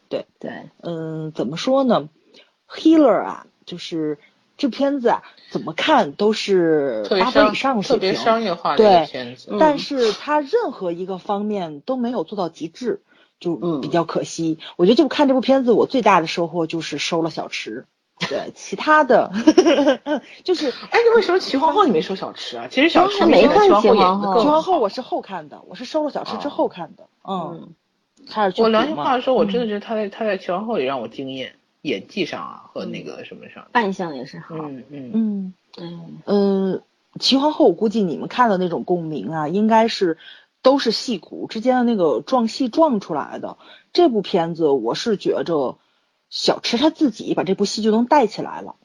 [0.08, 2.10] 对，对，嗯，怎么说呢
[2.70, 4.18] ？Healer 啊，就是
[4.58, 9.50] 这片子啊，怎么看都是特别八分以上水平，商业化对片子。
[9.52, 13.02] 嗯但是它任何一个方面都没有做到极致，
[13.40, 14.60] 就嗯比较可惜。
[14.78, 17.86] 我觉得就看这部片子，我最大的收获就是收了小池。
[18.30, 19.32] 对，其他的
[20.44, 22.68] 就是哎，你为什么齐皇后你没收小吃啊？
[22.70, 24.48] 其实小吃他没看齐皇后齐。
[24.48, 27.04] 皇后我是后看的，我是收了小池之后看的。
[27.28, 27.76] 嗯，嗯
[28.30, 33.68] 开始去我良心话说，我真的觉得他在他在齐皇后里让我惊艳，演技上啊和那个什么上。
[33.72, 35.12] 扮相也是好，嗯嗯。
[35.14, 36.82] 嗯嗯嗯，
[37.20, 40.18] 齐皇后我估计你们看的那种共鸣啊，应该是
[40.62, 43.58] 都是戏骨之间的那个撞戏撞出来的。
[43.92, 45.78] 这部片子我是觉着
[46.34, 48.76] 小池他自己把这部戏就能带起来了。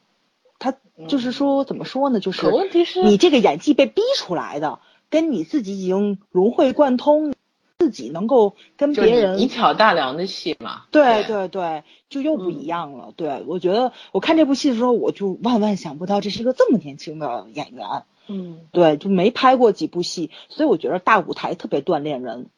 [0.59, 0.75] 他
[1.07, 7.33] 就是说怎么说呢，就是可问题是你这个演技被逼出来的，跟你自己已经融会贯通，
[7.79, 10.83] 自己能够跟别人你挑大梁的戏嘛。
[10.91, 13.13] 对对对，就又不一样了。
[13.15, 18.03] 对我觉得我看这部戏的时候，我就万万想不到这是一个这么年轻的演员。
[18.27, 22.51] 嗯对，就没拍过几部戏，所以我觉得大舞台特别锻炼人，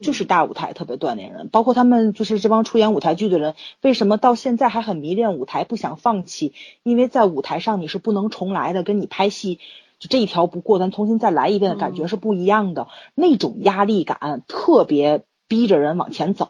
[0.00, 1.48] 就是大舞台特别锻炼人。
[1.48, 6.52] 包括他们就是这帮出演舞台剧的人，为什么到现在还很迷恋舞台，不想放弃？
[6.82, 9.58] 因为在舞台上你是不能重来的，跟你拍戏
[9.98, 16.48] 就这一条不过，咱重新再来一遍的感觉是不一样的，那种压力感特别逼着人往前走。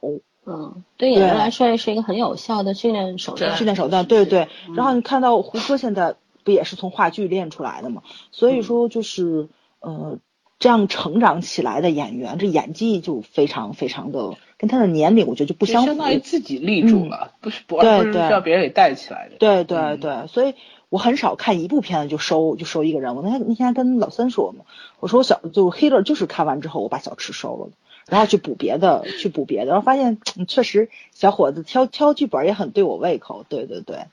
[0.50, 3.56] 嗯，对演员来说也是一个很有效的训练手段。
[3.56, 4.48] 训练手段，对对。
[4.74, 8.02] 然后你看到胡歌现在不也是从话剧练出来的嘛？
[8.30, 10.18] 所以说就是呃，
[10.59, 15.99] 这样成长起来的演员，这演技就非常非常的跟他的年龄，我觉得就不相符相。
[15.99, 19.37] 当于自己立住了，不是不对而不是要别人给带起来的。
[19.38, 20.55] 对对嗯对，所以
[20.88, 23.14] 我很少看一部片子就收就收一个人。
[23.14, 24.64] 我那天那天跟老三说嘛，
[24.99, 27.68] 我说我小就 Hitler 就是看完之后我把小池收了，
[28.09, 34.07] 然后去补别的去补别的，然后发现嗯确实小伙子挑挑剧本也很对我胃口，对对对，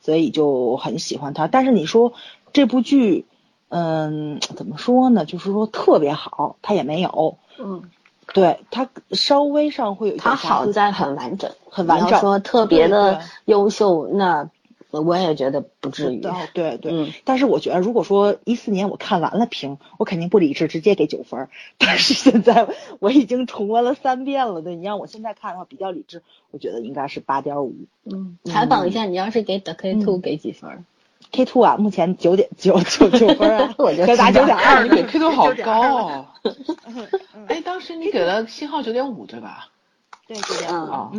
[0.00, 1.46] 所以就很喜欢他。
[1.46, 2.14] 但是你说
[2.52, 3.26] 这部剧，
[3.76, 5.24] 嗯，怎么说呢？
[5.24, 7.38] 就是说特别好，他也没有。
[7.58, 7.82] 嗯，
[8.32, 14.48] 对他稍微上会有一点他瑕疵好在很完整，很完整说特别的优秀，那
[14.90, 16.24] 我也觉得不至于。
[16.24, 21.48] 哦，对对，嗯但是我觉得，如果说一四年我看完了评，我肯定不理智，直接给九分儿。
[21.78, 22.68] 但是现在
[23.00, 27.74] 我已经重温了三遍了，对你让我现在看的话比较理智，我觉得应该是八点五。
[28.04, 30.84] 嗯，采访一下，你要是给 The K Two 给几分？
[31.32, 36.26] K two 啊，目前九点九九九分儿啊， 我就给打九点二，你给 K two 好高哦。
[36.42, 37.08] 嗯
[37.48, 39.68] 哎，当时你给了信号九点五对吧？
[40.26, 41.10] 对九点五。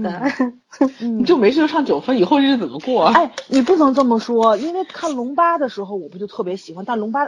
[1.00, 3.14] 你就没事就上九分，以后日子怎么过啊？
[3.16, 7.26] 哎，你不能这么说，因为看龙八的时候我不就特别喜欢，但龙八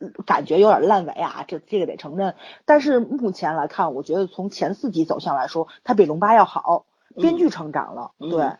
[0.00, 2.34] 嗯感觉有点烂尾啊，这这个得承认。
[2.66, 6.84] 但是目前来看，我觉得从前四集走向来说，它比龙八要好，
[7.16, 8.52] 编剧成长了，嗯对。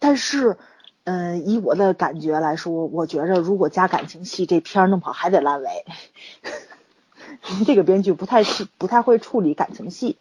[0.00, 0.58] 但是，
[1.04, 5.68] 嗯、以我的感觉来说，我觉着如果加感情戏，这片儿弄不好还得烂尾。
[7.66, 10.16] 这个编剧不太是不太会处理感情戏，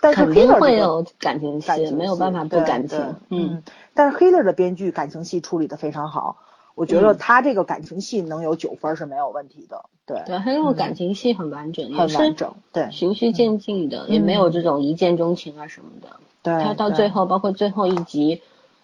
[0.00, 3.16] 但是肯定会有感情戏，没有办法不感情。
[3.28, 3.62] 嗯，
[3.94, 6.36] 但是 Hitler 的编剧感情戏处理的非常好，
[6.74, 16.08] 我觉得嗯他这个感情戏能有九分是没有问题的，对，对，他那种感情戏很完整，很完整，对循序渐进的，也没有这种一见钟情啊什么的。
[16.42, 16.62] 对。
[16.62, 18.42] 他到最后，包括最后一集，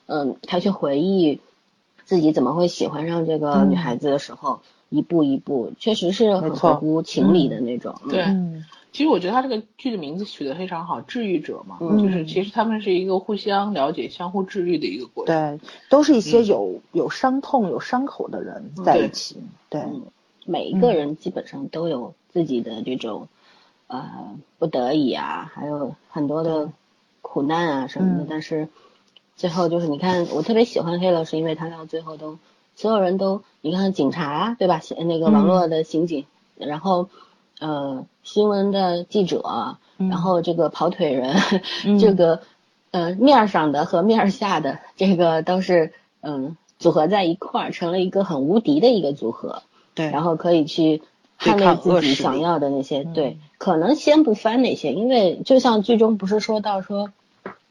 [0.08, 1.40] 嗯，他去回忆
[2.04, 7.94] 自己怎么会喜欢上这个女孩子的时候，一步一步，确实是很合乎情理的那种。
[8.10, 15.60] 对嗯其实我觉得他这个剧的名字取得非常好，治愈者嘛，嗯就是其实他们是一个互相了解、相互治愈的一个过程。
[15.60, 19.36] 对，都是一些嗯有有伤痛、有伤口的人在一起，
[19.68, 20.02] 对，嗯
[20.46, 23.28] 每一个人基本上都有自己的这种、
[23.88, 26.72] 呃不得已啊，还有很多的
[27.20, 28.68] 苦难啊什么的，嗯但是
[29.38, 32.38] 最后就是你看，我特别喜欢黑老师因为他到最后都
[32.76, 34.82] 所有人都你看警察对吧？
[34.98, 37.08] 那个网络的刑警，然后
[37.58, 41.34] 呃新闻的记者，嗯然后这个跑腿人，
[41.86, 42.42] 嗯 这个
[42.90, 49.62] 呃面儿上的和面儿下的这个都是嗯组合在一块儿，成了一个很无敌的一个组合。
[49.94, 51.02] 对，然后可以去
[51.40, 57.10] 捍卫自己想要的那些，对，可能先不翻那些，因为就像剧中不是说到说，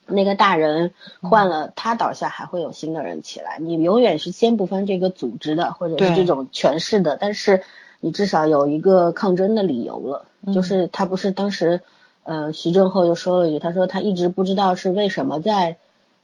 [0.08, 7.64] 那个大人换了他倒下，还会有新的人起来，你永远是掀不翻这个组织的或者是这种权势的，但是
[8.00, 11.82] 你至少有一个抗争的理由了，就是他不是当时，
[12.24, 15.78] 呃，徐正厚又说了一句，他说他一直不知道是为什么在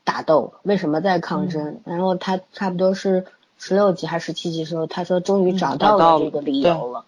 [0.04, 3.26] 打斗，为什么在抗争，然后他差不多是
[3.58, 7.06] 十六集还是十七集时候，他说终于找到了这个理由了。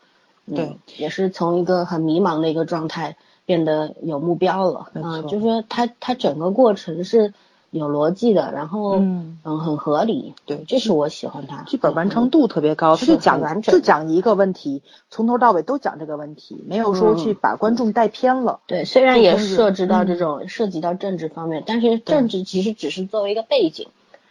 [0.48, 7.34] 对，也是从一个很迷茫的一个状态变得有目标了啊，就是说他他整个过程是
[7.70, 11.64] 有逻辑的，然后嗯很合理，对，这是我喜欢他。
[11.64, 18.60] 剧本完成度特别高，他就讲完整就讲一个问题，从头到尾都讲这个问题，没有说去把观众带偏了。
[18.68, 23.88] 对，虽然也涉及到这种涉及到政治方面，但是政治其实只是作为一个背景。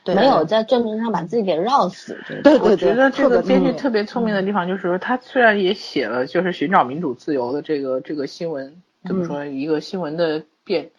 [0.07, 2.19] 没有在政治上把自己给绕死。
[2.43, 10.91] 对，我觉得这个编剧特别聪明的地方就是说，他虽然也写了就是寻找民主自由的这个这个新闻，怎么说一个新闻的变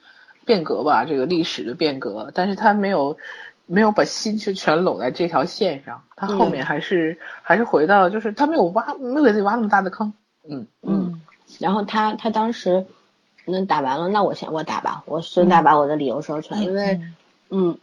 [0.45, 3.17] 变革吧，这个历史的变革，但是他没有
[3.65, 10.13] 没有把心去全拢在这条线上，他后面还是还是回到就是他没有挖没有给自己挖那么大的坑。
[10.47, 11.21] 嗯嗯。
[11.59, 12.85] 然后他他当时
[13.45, 17.01] 那打完了，那我先我打吧，我顺带把我的理由说出来，因为
[17.49, 17.77] 嗯。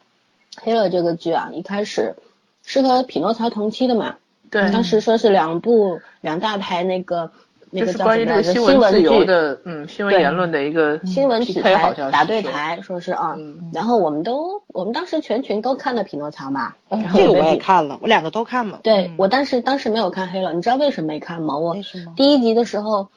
[0.60, 2.14] 黑了这个剧啊，一开始
[2.62, 4.16] 是和匹诺曹同期的嘛？
[4.50, 4.70] 对。
[4.70, 7.32] 当时说是两部两大台那个
[7.74, 11.74] 那个关于这个新闻自由的，嗯，新闻言论的一个新闻题材
[12.12, 13.34] 打对台，说是啊。
[13.72, 16.74] 然后我们都我们当时全群都看了匹诺曹嘛。
[17.14, 18.80] 这个我也看了，我两个都看了。
[18.82, 21.56] 对，我当时当时没有看黑了，你知道为什么没看吗？
[21.56, 21.74] 我
[22.14, 23.08] 第一集的时候，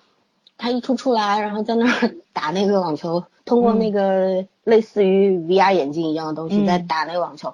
[0.57, 3.25] 他一出出来，然后在那儿 打那个网球。
[3.45, 7.53] 通过那个类似于 VR 眼镜一样的东西在打那个网球，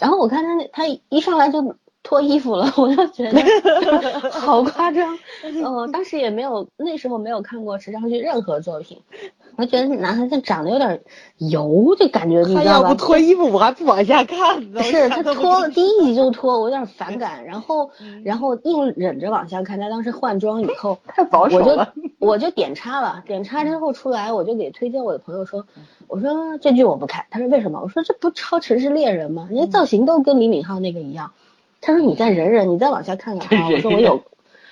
[0.00, 3.40] 然后我看他那他一上来就脱衣服了， 我就觉得
[4.30, 5.18] 好夸张。
[5.44, 8.98] 嗯，当时也没有那时候没有看过池昌旭任何作品。
[9.56, 11.02] 我觉得男孩子长得有点
[11.38, 12.64] 油，就感觉你知道吧？
[12.64, 14.80] 他要不脱衣服，我还不往下看呢。
[14.84, 17.44] 是他脱了第一集就脱，我有点反感。
[17.44, 17.90] 然后，
[18.24, 19.80] 然后硬忍着往下看。
[19.80, 21.64] 他当时换装以后，太保守了。
[21.66, 25.66] 我就我就点叉了，点叉之后出来，我就给推荐我的朋友说，
[26.06, 27.26] 我说这剧我不看。
[27.28, 27.80] 他说为什么？
[27.82, 29.48] 我说这不超城市猎人吗？
[29.50, 31.32] 人家造型都跟李敏镐那个一样。
[31.80, 33.68] 他说你再忍忍，你再往下看看啊。
[33.68, 34.22] 我说我有，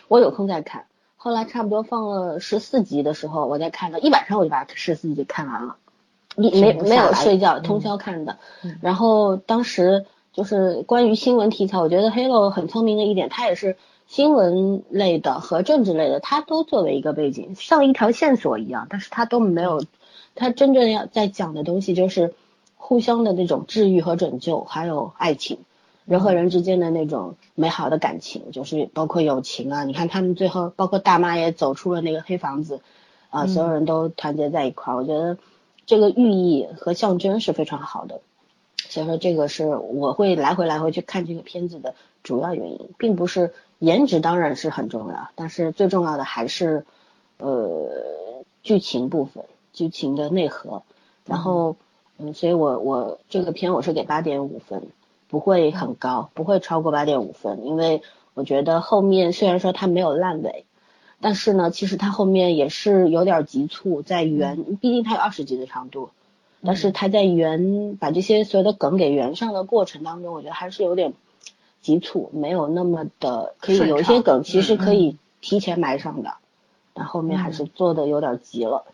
[0.09, 0.85] 我有空再看。
[1.17, 5.77] 后来差不多放了十四集的时候，我再看到一晚上我就把十四集看完了，
[6.37, 8.39] 你没没有睡觉，通宵看的。
[8.81, 19.83] 然后当时就是关于新闻题材，我觉得 Halo 很聪明的一点，它也是新闻类的和政治类的，它都作为一个背景，像一条线索一样，但是它都没有，
[20.37, 22.35] 它真正要在讲的东西就是
[22.77, 25.59] 互相的那种治愈和拯救，还有爱情。
[26.07, 29.85] 人和人之间的那种美好的感情，就是包括友情啊。
[29.85, 32.81] 你看他们最后，包括大妈也走出了那个黑房子，
[33.31, 34.97] 啊，所有人都团结在一块儿。
[34.97, 35.37] 我觉得
[35.85, 38.21] 这个寓意和象征是非常好的。
[38.89, 46.87] 所以说，这个是我会来回来回去看这个片子的主要原因，并不是颜值当然是很重要，但是最重要的还是
[47.39, 47.91] 呃
[48.63, 50.85] 剧情部分，剧情的内核。
[51.25, 51.75] 然后，
[52.19, 54.87] 嗯，所以我我这个片我是给八点五分。
[55.29, 58.03] 不会很高，不会超过八点五分，因为
[58.35, 60.65] 我觉得后面虽然说它没有烂尾，
[61.21, 66.11] 但是呢，其实它后面也是有点急促，在圆，毕竟它有二十集的长度，
[66.63, 71.15] 但是它在圆把这些所有的梗给圆上的过程当中，我觉得还是有点
[71.81, 76.35] 急促，没有那么的可以有一些梗其实可以提前埋上的，
[76.95, 78.85] 但后面还是做的有点急了。
[78.89, 78.93] 嗯，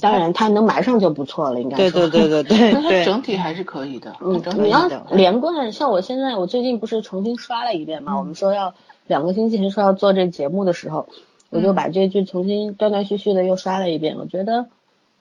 [0.00, 4.16] 当然，他能埋上就不错了，应该对对对对对， 对，整体还是可以的。
[4.20, 8.18] 嗯，你要连贯，像我现在，我最近不是重新刷了一遍嘛？
[8.18, 8.74] 我们说要
[9.06, 11.08] 两个星期前说要做这节目的时候，
[11.50, 14.16] 我就把这剧重新断断续续的又刷了一遍。
[14.18, 14.66] 我觉得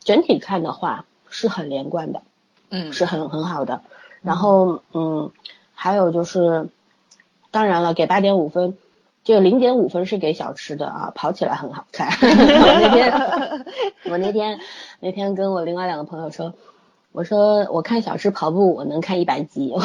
[0.03, 2.21] 整体看的话是很连贯的，
[2.69, 3.81] 嗯，是很很好的。
[4.21, 5.31] 然后，嗯，
[5.73, 6.69] 还有就是，
[7.51, 8.77] 当然了，给八点五分。
[9.23, 12.09] 就零点五分是给小吃的啊，跑起来很好看。
[12.21, 13.13] 我那天，
[14.05, 14.59] 我那天
[14.99, 16.53] 那天跟我另外两个朋友说，
[17.11, 19.71] 我说我看小吃跑步，我能看一百集。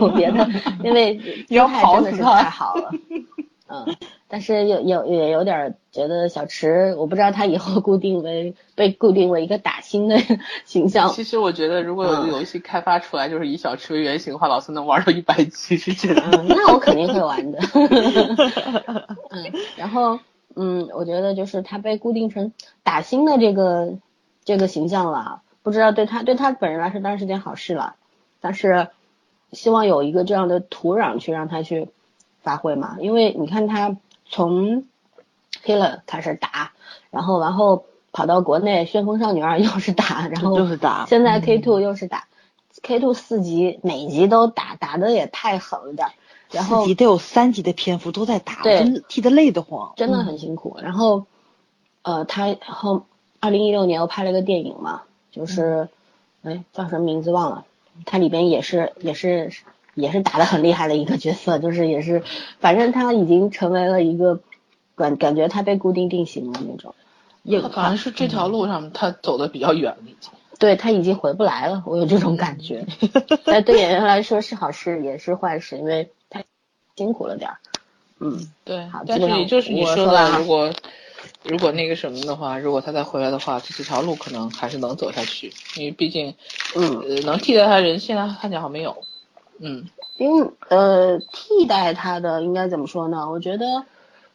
[0.00, 0.48] 我别的，
[0.84, 1.18] 因为
[1.48, 2.90] 要跑真的是太好了。
[3.68, 3.96] 嗯，
[4.32, 10.16] 但是有有也有点觉得小池，我不知道他以后固定为被固定为一个打星的
[10.64, 11.10] 形象。
[11.10, 16.22] 其实我觉得，如果有个游戏开发出来，就是以小池为原型的话，老孙能玩到一百级是真的。
[16.32, 17.58] 嗯，那我肯定会玩的。
[19.28, 20.18] 嗯，然后
[20.56, 23.98] 嗯，我觉得就是他被固定成打星的这个
[24.46, 27.96] 这个形象了，不知道对他对他本人来说当然是件好事了，
[28.40, 28.88] 但是
[29.52, 31.90] 希望有一个这样的土壤去让他去。
[32.44, 33.96] 发挥嘛，因为你看他
[34.32, 34.84] 从
[35.62, 36.72] 黑了开始打，
[37.12, 42.26] 然后然后跑到国内旋风少女二 又是打，然后就是打，现在 K two 又是打
[42.82, 46.08] ，K two 四集每集都打，打的也太狠了点。
[46.50, 50.76] 然后四集得有三集的篇幅都在打，对真的替他累得慌，真的很辛苦。
[50.82, 51.24] 然后，
[52.02, 53.06] 呃，他后
[53.40, 55.88] 二零一六年又拍了个电影嘛，就是，
[56.42, 57.64] 哎，叫什么名字忘了。
[58.04, 59.50] 他里边也是也是
[59.94, 62.22] 也是打得很厉害的一个角色，就是也是，
[62.60, 64.40] 反正他已经成为了一个
[64.94, 66.94] 感感觉他被固定定型了那种。
[67.42, 70.30] 也反正是这条路上他走的比较远了已经。
[70.58, 72.86] 对他已经回不来了，我有这种感觉。
[73.44, 76.44] 但对演员来说是好事也是坏事，因为太
[76.94, 77.56] 辛苦了点儿。
[78.20, 80.72] 嗯，对好，但是也就是你说的，说如果
[81.42, 86.36] 如果那个什么的话，如果他再回来的话，这几条路可能还是能走下去，因为毕竟，
[86.76, 89.02] 嗯呃，能替代他的人现在看起来好像没有，
[89.62, 89.86] 嗯，
[90.18, 93.30] 因为呃，替代他的应该怎么说呢？
[93.30, 93.84] 我觉得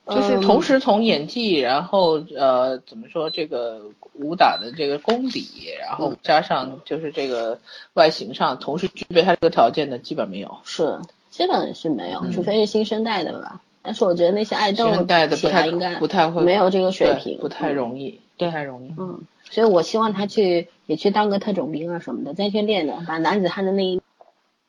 [0.07, 3.81] 就是同嗯时从演技，然后呃，怎么说这个
[4.13, 5.45] 武打的这个功底，
[5.81, 7.59] 然后嗯加上就是这个
[7.93, 10.57] 外形上，同时具备他这个条件的基本没有。
[10.63, 10.97] 是
[11.29, 13.61] 基本是没有，嗯除非是新生代的吧。
[13.83, 18.93] 但是我觉得那些爱豆现代的不太应该不太会没有这个水平，不太容易，不太容易。
[18.97, 24.01] 嗯，所以我希望他去也去当个特种兵啊什么的，再去练练，把男子汉的那一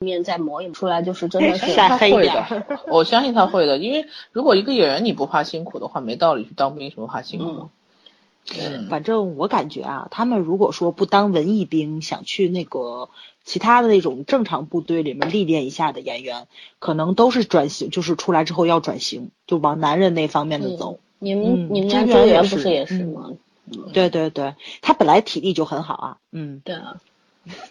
[0.00, 7.68] 面再磨一出来，就是真的是 晒黑一点儿， 我相信他会的，因为如果一个演员你不怕辛苦的话，没道理去当兵，什么怕辛苦？
[8.56, 13.10] 嗯，反正我感觉啊，他们如果说不当文艺兵，想去那个
[13.44, 16.46] 其他的那种正常部队里面历练一下的演员，
[16.78, 21.00] 可能都是转型，就是出来之后要转型，就往男人那方面的走。
[21.18, 23.30] 你们、嗯你们家这周元不是也是嗯吗？
[23.92, 26.96] 对对对，他本来体力就很好啊，嗯，对啊，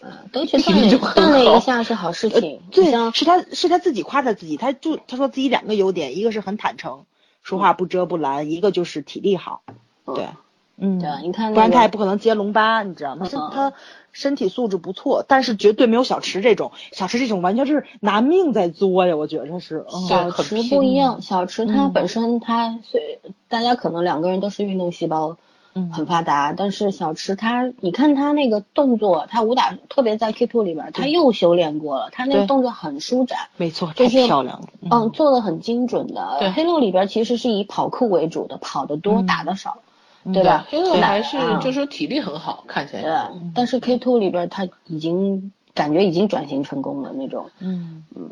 [0.00, 2.40] 呃，都去锻炼锻炼一下是好事情。
[2.40, 7.04] 你对，像是他是他自己夸他自己，他就他说自己两个优点，一个是很坦诚，
[7.42, 9.62] 说话不遮不拦，一个就是体力好，
[10.04, 10.28] 对，
[10.76, 13.28] 嗯，对啊，你看不然他也不可能接龙八，你知道吗？
[13.30, 13.72] 他嗯他
[14.10, 19.84] 身体素质不错，但是绝对没有小池这种，小池这种完全是拿命在作呀，我觉得是。
[19.92, 25.36] 嗯小池不一样，小池他嗯本身他虽大家可能两个人都是运动细胞，
[25.78, 34.68] 嗯很发达，但是小池他，你看他那个动作，他武打特别在 K two 里边，他又修炼过了，他那个动作很舒展，没错，太就是漂亮了。
[34.90, 36.36] 嗯，做的很精准的。
[36.40, 39.78] 对黑路里边其实是以跑酷为主的，跑得多，嗯打得少，
[40.24, 40.66] 嗯对吧？
[40.68, 47.50] 黑乐还是嗯就是体力很好，看起来对，但是 K two 里边他已经感觉已经转型成功了那种。
[47.60, 48.30] 嗯嗯，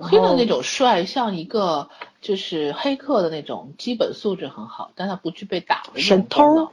[0.00, 1.88] 黑乐那种帅，像一个
[2.20, 6.70] 就是黑客的那种基本素质很好，但他不具备打的那种神偷。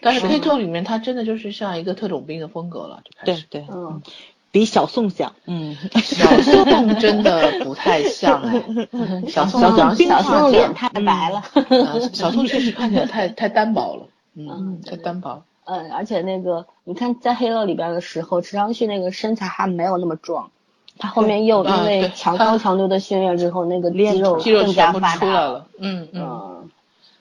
[0.00, 3.46] 但是是 K two 里面他真的就是像一个特种兵的风格了，就开始。
[3.50, 4.02] 对对，嗯，
[4.50, 5.34] 比小宋像。
[5.46, 8.62] 嗯，小宋真的不太像哎，
[9.28, 11.42] 小宋小长小宋脸太白了。
[11.68, 15.42] 嗯小宋确实看起来太太单薄了，嗯嗯，太单薄。
[15.66, 20.50] 嗯，而且那个你看在黑乐里边的时候，池昌旭那个身材还没有那么壮，
[20.98, 25.32] 他后面又啊因为强高强度的训练之后，那个练肌肉肌肉更加全部发达出来。
[25.32, 26.22] 了，嗯嗯。
[26.22, 26.70] 嗯，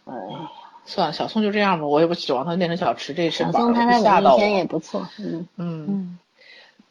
[0.06, 0.14] 哎，
[0.86, 5.08] 算了，小宋就这样吧，我也不指望他练成小池这身板儿，小宋他在吓到我文艺片也不错。
[5.18, 6.20] 嗯嗯，嗯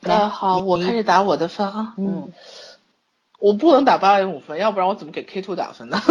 [0.01, 2.33] 那好，我开始打我的分啊，嗯，
[3.39, 5.99] 我不能打八点五分，要不然我怎么给 K two 打分呢？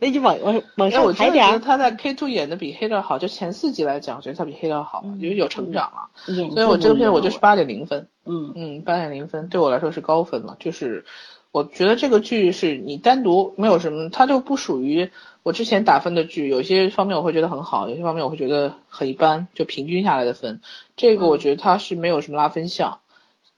[0.00, 1.52] 那就往往往因为我真的觉上抬点儿。
[1.52, 6.32] 得他在 K two 演的比黑料好，就前四集来讲，我觉得他比黑料好，因为有成长了。
[6.34, 10.56] 演技所以我这个片我就是八点零分，嗯嗯，八点零分对我来说是高分了。
[10.60, 11.04] 就是
[11.50, 15.10] 我觉得这个剧是你单独没有什么，它就不属于
[15.42, 20.60] 我之前打分的剧，有些方面我会觉得很好，有些方面我会觉得很一般，就平均下来的分。
[20.96, 23.00] 这个我觉得它是没有什么拉分项，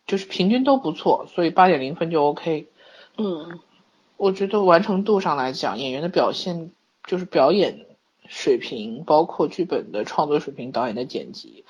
[0.06, 2.68] 就是平均都不错，所以八点零分就 OK。
[3.18, 3.60] 嗯
[4.16, 6.70] 我觉得完成度上来讲，演员的表现
[7.04, 7.86] 就是表演
[8.28, 11.64] 水平，包括剧本的创作水平、导演的剪辑，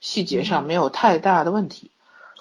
[0.00, 1.90] 细节上没有太大的问题。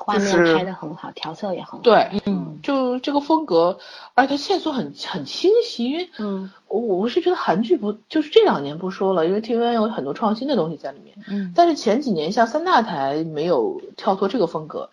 [0.04, 1.80] 画面拍的很好，调色也很好。
[1.80, 3.78] 对，嗯就这个风格，
[4.14, 5.90] 而且它线索很很清晰。
[5.90, 11.18] 因为嗯我我是觉得韩剧不就是这两年不说了，因为 TVN 有很多创新的东西在里面。
[11.28, 14.90] 嗯但是前几年像三大台没有跳脱这个风格，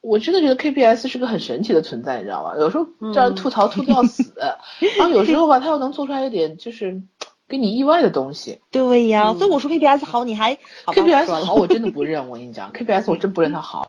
[0.00, 2.54] 我真的觉得 KBS 是个很神奇的存在，你知道吗？
[2.56, 4.32] 有时候让人吐槽吐的要死，
[4.98, 7.00] 然后有时候吧，他又能做出来一点就是
[7.48, 8.58] 给你意外的东西。
[8.70, 13.86] 对呀，嗯所以我说 KBS 好，你还 KBS 好，我真的不认，我跟你讲， KBS 我真不认它好。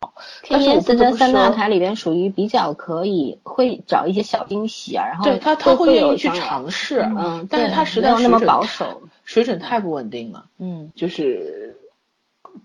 [0.49, 9.01] 但是我不 KBS 得不在三大说，台里边属于比较可以，会找一些小惊喜啊，然后对他他会会愿意去尝试，嗯，但是他实在没有那么保守。
[9.25, 10.45] 水准太不稳定了。
[10.57, 11.77] 嗯就是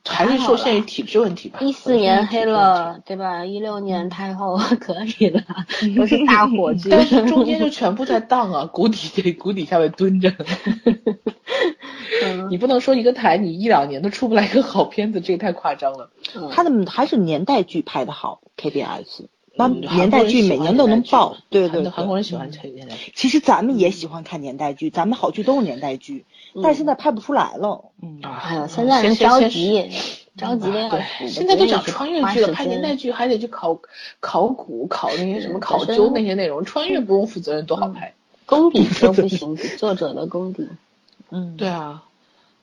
[0.04, 1.58] 还是受限于体制问题吧。
[1.60, 3.44] 一四年黑了，对吧？
[3.44, 5.42] 一六年太后 可以了，
[5.96, 6.88] 都是大火 剧。
[6.90, 10.32] 但是中间就 全部在荡啊，谷底谷底下面蹲着。
[12.50, 16.10] 你不能说一个台你一两年都出不来一个好片子，这个太夸张了。
[16.52, 19.26] 他的还是年代剧拍的好，KBS。
[19.56, 23.12] 那年代剧每年都能爆，对对，韩国人喜欢看年代剧。
[23.14, 26.24] 其实咱们也喜欢看年代剧，咱们好剧都是年代剧，
[26.62, 27.84] 但是现在拍不出来了。
[28.02, 29.90] 嗯，哎呀，现在着急，
[30.36, 31.28] 着急的要死。
[31.28, 33.78] 现在都讲穿越剧了，拍年代剧还得去考
[34.20, 38.14] 考古、考那些什么考究那些内容，穿越不用负责任多好拍。
[38.46, 40.68] 功底都不 行，作者的功底。
[41.30, 42.04] 嗯，对啊。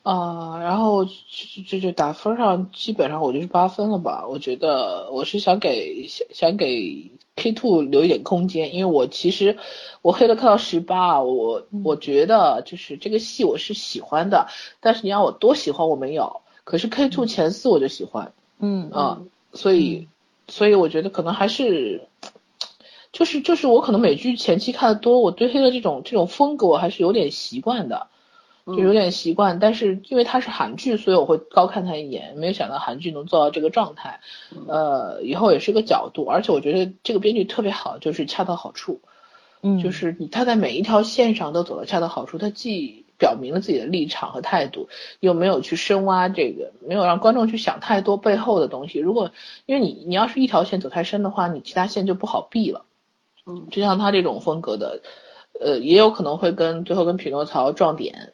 [0.04, 1.12] 啊，然后就
[1.68, 4.26] 就就打分上，基本上我就是八分了吧。
[4.28, 7.12] 我觉得我是想给想想给
[7.42, 9.58] K two 留一点空间，因为我其实
[10.04, 14.48] 我黑了看到十八，我我觉得就是这个戏我是喜欢的，
[14.80, 16.42] 但是你让我多喜欢我没有。
[16.64, 19.22] 可是 K two 前四我就喜欢，嗯啊，
[19.54, 20.08] 所以
[20.48, 22.08] 所以我觉得可能还是
[23.12, 28.08] 就是就是我可能美剧前期看的多，我对黑的这种这种风格我还是有点习惯的。
[28.66, 32.36] 就有点习惯，但是因为它是韩剧，所以我会高看它一眼。
[32.38, 34.20] 没有想到韩剧能做到这个状态，
[34.68, 36.26] 呃，以后也是个角度。
[36.26, 39.02] 而且我觉得这个编剧特别好，就是恰到好处。
[39.64, 44.90] 嗯，就是你他在每一条线上都走的恰到好处，他既表明了自己的立场和态度，
[45.20, 48.98] 又没有去深挖这个，没有让观众去想太多背后的东西。
[48.98, 49.32] 如果
[49.68, 52.86] 因为你你要是一条线走太深的话，你其他线就不好避了。
[53.46, 55.02] 嗯，就像他这种风格的，
[55.60, 58.34] 呃，也有可能会跟最后跟匹诺曹撞点。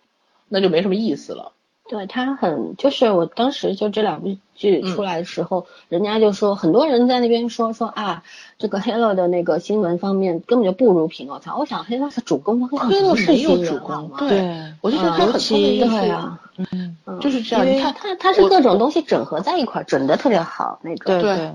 [0.50, 1.52] 那就没什么意思了。
[1.90, 8.24] 对他很，就是我当时就这两部剧出来的时候，人家就说很多人在那边说说啊，
[8.58, 11.58] 这个 Halo 的那个新闻方面根本就不如匹诺曹。
[11.58, 17.66] 我想黑乐的主攻方黑乐是有主攻，对，我就觉得他很聪明呀，嗯，就是这样。
[17.66, 21.22] 你看他他是各种东西整合在一块，整的特别好那种。
[21.22, 21.54] 对。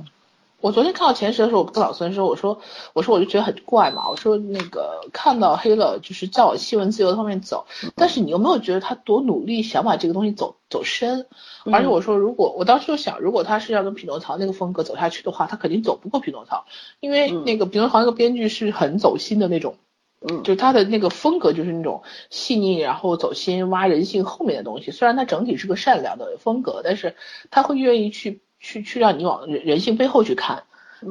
[0.63, 2.61] 我昨天看到前十的时候，我跟老孙说，我说，
[2.93, 11.27] 我说我就觉得很怪嘛，我说那个看到黑了，就是在往新闻自由的方面走，但是你有没有觉得他多努力想把这个东西走走深？
[11.73, 16.65] 而且我说，如果我当时就想，如果他是要跟匹诺曹那个风格走下去的话，他肯定走不过匹诺曹，
[17.01, 19.75] 因为那个匹诺曹那个编剧是很走心的那种，
[20.21, 24.93] 嗯，就他的那个风格就是那种细腻，然后走心挖人性后面的东西。
[24.93, 27.17] 虽然他整体是个善良的风格，但是
[27.51, 28.43] 他会愿意去。
[28.63, 30.63] 去去让你往人人性背后去看，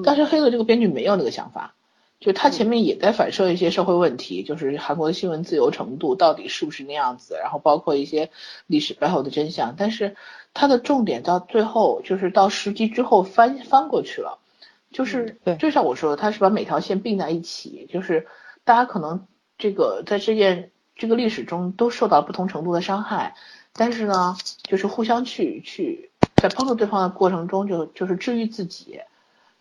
[0.06, 1.76] 但是黑的这个编剧没有那个想法，
[2.22, 8.32] 就他前面也在反射一些社会问题，就是韩国的新闻自由程度到底是不是那样子，然后包括一些
[8.68, 10.16] 历史背后的真相，但是
[10.54, 14.40] 他的重点到最后就是到十集之后翻翻过去了，
[14.92, 18.28] 就是就像我说的，他是把每条线并在一起，就是
[18.64, 19.28] 大家可能
[19.58, 23.36] 这个在这件这个历史中都受到不同程度的伤害，
[23.74, 26.11] 但是呢，就是互相去去。
[26.42, 29.00] 在帮助对方的过程中，就就是治愈自己，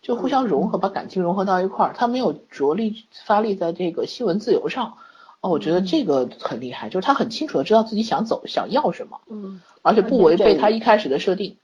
[0.01, 1.93] 就互相融合，把感情融合到一块儿。
[1.95, 4.93] 他没有着力发力在这个新闻自由上，
[5.41, 11.55] 哦，我觉得这个很厉害，就是他很清楚的知道自己想走想要什么，嗯，而且不违背他一开始的设定。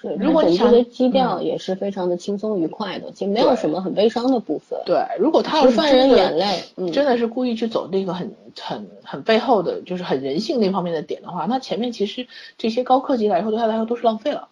[0.00, 4.80] 对，如果你想的基调也是非常的轻松愉快的，其实没有什么很悲伤的部分。
[4.84, 12.26] 对，如果他要是犯人眼泪，真的是故意去走那个很很很背后的，就是很人性那方面的点的话，那前面其实
[12.58, 14.48] 这些高科技来说对他来说都是浪费了。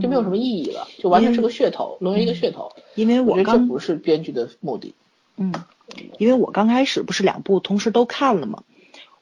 [0.00, 2.72] 就没有什么意义了，就完全是个噱头，沦为一个噱头。
[2.94, 4.94] 因为我刚不是编剧的目的。
[5.36, 5.52] 嗯，
[6.18, 8.62] 因为我刚开始不是两部同时都看了吗？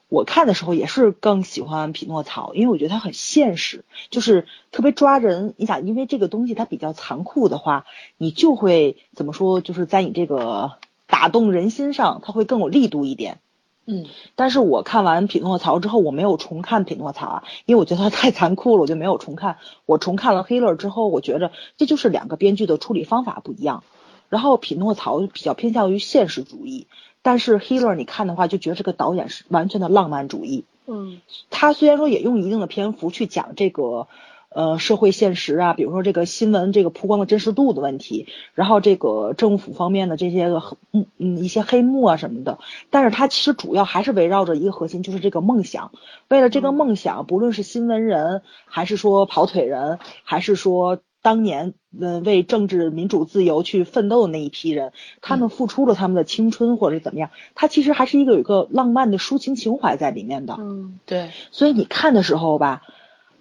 [0.07, 5.55] 我看的时候也是更喜欢匹诺曹，因为我觉得它很现实，就是特别抓人。
[5.57, 7.85] 你想，因为这个东西它比较残酷的话，
[8.17, 9.61] 你就会怎么说？
[9.61, 10.73] 就是在你这个
[11.07, 13.39] 打动人心上，它会更有力度一点。
[13.87, 14.05] 嗯，
[14.35, 19.57] 但是我看完《匹诺曹》之后，我没有重看《匹诺曹》啊，因为我觉得它太残酷了，我就没有重看。
[19.85, 23.83] 我重看了《黑勒》之后，我觉着这就是两个编剧的处理方法不一样。
[24.29, 26.87] 然后《匹诺曹》比较偏向于现实主义，
[27.21, 30.65] 但是《黑勒》你看的话，就觉得这个导演是完全的浪漫主义。
[30.87, 34.07] 嗯，他虽然说也用一定的篇幅去讲这个。
[34.55, 42.57] 呃，社会现实啊，比如说这个新闻这个曝光的真实度的问题，然后这个政府方面的这些个嗯嗯一些黑幕啊什么的，
[42.89, 45.91] 但是它其实主要还是围绕着一个核心，就是这个梦想。
[46.29, 60.55] 为了这个梦想，不论是新闻人，还是说跑腿人，还是说当年嗯为政治民主自由去奋斗的那一批人，他们付出了他们的青春或者怎么样，他其实还是一个有一个浪漫的抒情情怀在里面的。
[60.57, 61.31] 嗯，对。
[61.51, 62.83] 所以你看的时候吧。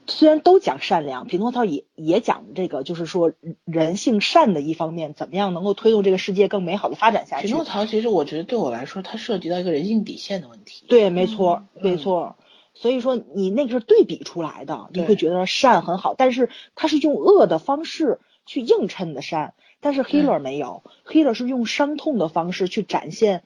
[0.06, 3.32] 虽然都讲善良，匹诺曹也也讲这个，就是说
[3.64, 7.46] 人性善的一方面，怎么样能够推动这个世界更美好的发展下去。
[7.46, 10.84] 匹诺曹其实我觉得对我来说，它涉及到一个人性底线的问题。
[10.88, 12.36] 对，没错，没错。
[12.74, 23.42] 所以说你那个是对比出来的，你会觉得善很好，但是他是用恶的方式去映衬的善，但是 Healer 没有，Healer 是用伤痛的方式去展现，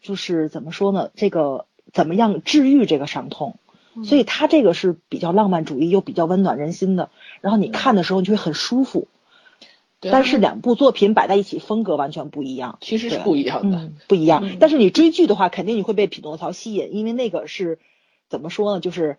[0.00, 1.10] 就是怎么说呢？
[1.14, 3.58] 这个怎么样治愈这个伤痛？
[4.04, 9.08] 所以他这个是比较浪漫主义又比较温暖人心的，然后你看的时候你就会很舒服。
[10.02, 12.78] 但是两部作品摆在一起，风格完全不一样。
[12.80, 14.56] 其实是不一样的，不一样。
[14.58, 17.78] 但是你追剧的话，肯定你会被匹诺曹吸引，因为那个是
[18.30, 18.80] 怎么说呢？
[18.80, 19.18] 就是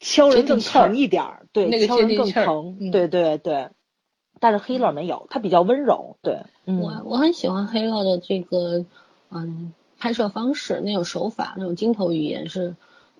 [0.00, 3.68] 敲人更疼一点儿，对，敲人更疼，对对对。
[4.40, 6.40] 但是黑乐没有，他比较温柔，对。
[6.64, 8.84] 我我很喜欢黑乐的这个
[9.30, 12.74] 嗯拍摄方式，那种手法，那种镜头语言是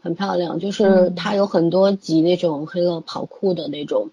[0.06, 0.58] 很漂亮。
[0.58, 4.08] 就是它有很多集那种黑乐跑酷的那种。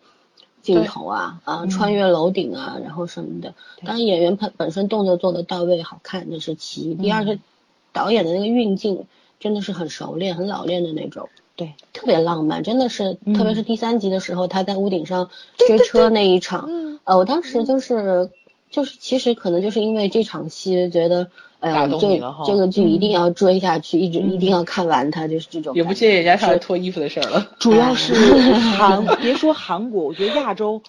[0.63, 3.53] 镜头啊啊，穿越楼顶啊，然后什么的。
[3.83, 6.95] 当然，演员本本身动作做的到位，好看那是其一。
[6.95, 7.37] 第二是
[7.91, 9.03] 导演的那个运镜
[9.41, 11.27] 真的是很熟练、很老练的那种，
[11.57, 13.15] 对，特别浪漫，真的是。
[13.35, 16.69] 特别是第三集的时候，他在屋顶上追车那一场，
[17.03, 18.31] 呃，我当时就是
[18.71, 21.29] 就是，其实可能就是因为这场戏觉得。
[21.63, 21.97] 哎呀，这
[22.45, 25.73] 这个剧一定要追下去，一直一定要看完它，就是这种。
[25.75, 27.51] 也不介意人家上来脱衣服的事儿了。
[27.57, 28.13] 主要是
[28.75, 30.81] 韩，别说韩国，我觉得亚洲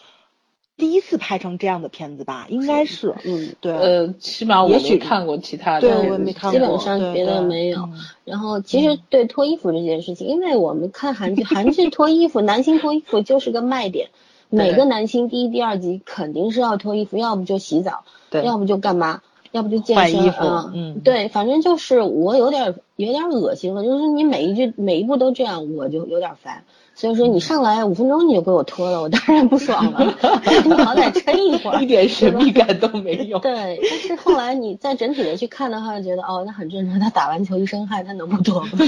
[0.76, 3.14] 第一次拍成这样的片子吧，应该是。
[3.24, 3.72] 嗯，对。
[3.72, 5.82] 呃，起码我没看过其他的。
[5.82, 6.58] 对，我也没看过。
[6.58, 7.88] 基本上别的没有。
[8.24, 14.08] 然后，其实对脱衣服这件事情，因为我们看韩剧，韩剧 脱衣服，男星脱衣服就是个卖点。
[14.50, 18.02] 每个男星第一、第二集肯定是要脱衣服，要不就洗澡，
[18.42, 19.20] 要不就干嘛。
[19.54, 26.64] 要不就健身啊，嗯，对，反正就是我有点有点恶心了，就是你每一句每一步都这样，我就有点烦。
[26.96, 30.12] 所以说你上来五分钟你就给我脱了，我当然不爽了。
[30.66, 33.38] 你好歹撑一会儿， 一点神秘感都没有。
[33.38, 36.98] 对，但是后来你再整体的去看的话，就觉得哦，那很正常。
[36.98, 38.70] 他打完球一身汗，他能不脱吗？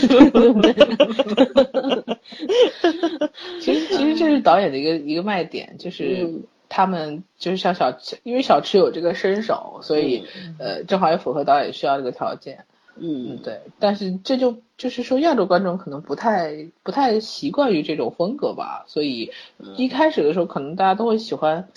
[3.61, 6.29] 其实其实这是导演的一个一个卖点，就是。
[6.69, 10.25] 他们就是像小池，因为小池有这个身手，所以
[10.59, 12.65] 呃，正好也符合导演需要这个条件。
[12.97, 13.61] 嗯，对。
[13.79, 19.31] 但是这就就是说，亚洲观众可能不太不太习惯于这种风格吧，所以
[19.77, 21.69] 一开始的时候，可能大家都会喜欢。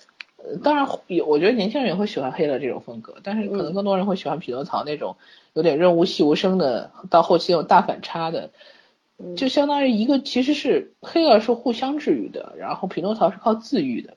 [0.42, 5.18] 呃，当然有，我觉得年轻人也会喜欢黑了这种风格，但是可能更多人会喜欢匹诺曹那种
[5.52, 8.50] 有点润物细无声的，到后期有大反差的，
[9.36, 14.16] 就相当于一个其实是黑了是互相治愈的，然后匹诺曹是靠自愈的。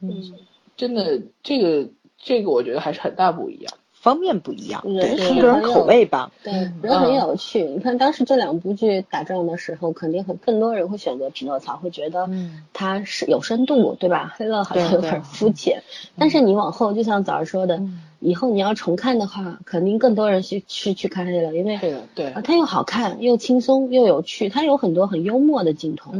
[0.00, 0.32] 嗯，
[0.76, 1.88] 真的，这个
[2.18, 6.32] 这个我觉得还是很大不一样，方面不一样，人个人口味吧。
[6.42, 7.62] 对，人很有趣。
[7.64, 12.28] 你看当时这两部剧打仗的时候，肯定很更多人会选择匹诺曹，会觉得
[12.72, 14.34] 他是有深度，对吧？
[14.36, 15.82] 黑乐好像有点肤浅。
[16.18, 17.82] 但是你往后，就像早上说的，
[18.20, 21.78] 以后你要重看的话，肯定更多人去去去看黑乐，因为
[22.14, 26.14] 对，它又好看，又轻松又有趣，它有很多很幽默的镜头。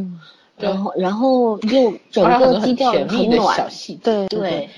[0.61, 3.69] 然后，然后又整个基调很暖，
[4.03, 4.71] 对对，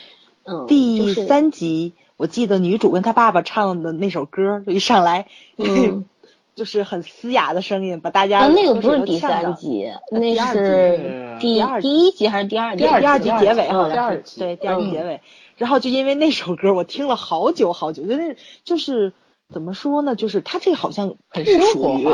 [0.44, 0.66] 嗯。
[0.66, 5.26] 第三集我记得女主跟她爸爸唱的那首歌，就一上来，
[5.56, 6.04] 嗯，
[6.54, 12.84] 就是很嘶哑的声音，把大家那个不是第三集，那是第第一集还是第二集？
[12.84, 15.20] 第二集结尾好像是对第二集结尾。
[15.56, 19.12] 然后就因为那首歌，我听了好久好久，就那就是
[19.52, 20.16] 怎么说呢？
[20.16, 22.08] 就是它这好像不属于，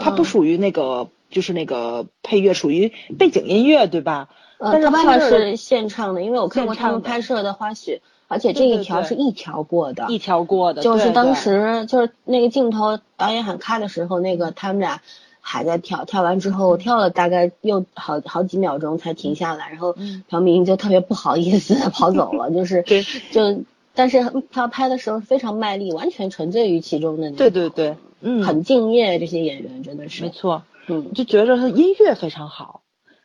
[0.00, 1.08] 它不属于那个。
[1.32, 4.28] 就是那个配乐属于背景音乐，对吧？
[4.58, 10.82] 但是爸爸是现唱的，因为我看过他们拍摄的花絮，而且这一条是一条过的，一条过的。
[10.82, 15.00] 就是当时就是那个镜头，导演喊咔的时候，那个他们俩
[15.40, 19.96] 还在跳，跳完之后跳了大概又好好几秒钟才停下来，然后
[20.28, 22.84] 朴明就特别不好意思跑走了，就 是
[23.32, 23.64] 就
[23.94, 27.36] 但是他拍的时候非常卖力，完全沉醉于其中的那。
[27.36, 30.62] 对对对，嗯，很敬业，这些演员真的是没错。
[30.92, 32.82] 嗯，就觉着他音乐非常好。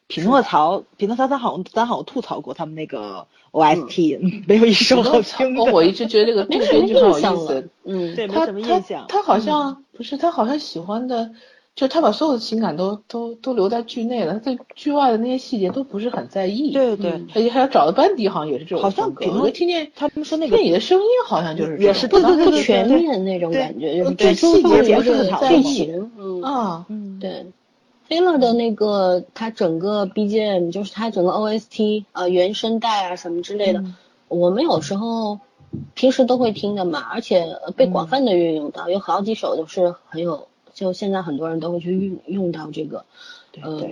[0.07, 5.63] 匹诺曹，匹诺曹，咱好像咱好像吐槽过他们那个 OST， 没有一首好听的。
[5.65, 7.69] 我一直觉得这个这个编剧很有意思。
[7.83, 9.05] 嗯，对，没什么印象。
[9.09, 11.31] 他好像不是，他好像喜欢的，
[11.75, 16.71] 就他把所有的情感都都都留在剧内了，他对剧外的那些细节都不是很在意。
[16.71, 26.11] 对对，而且还要找的班底好像也是这种好像我就听见他们说那个电影的声音好像就是也是对对对全面那种感觉，就是对细节不是剧情。
[26.17, 27.45] 嗯啊，嗯，对。
[28.09, 33.83] 黑了的那个，它整个 BGM 就是它整个 OST 呃原声带啊什么之类的，
[34.29, 35.39] 我们有时候
[35.93, 43.05] 平时都会听的嘛，而且被广泛的运用到，有好几首都是很有，就现在很多人都会去运用到这个，
[43.61, 43.83] 呃，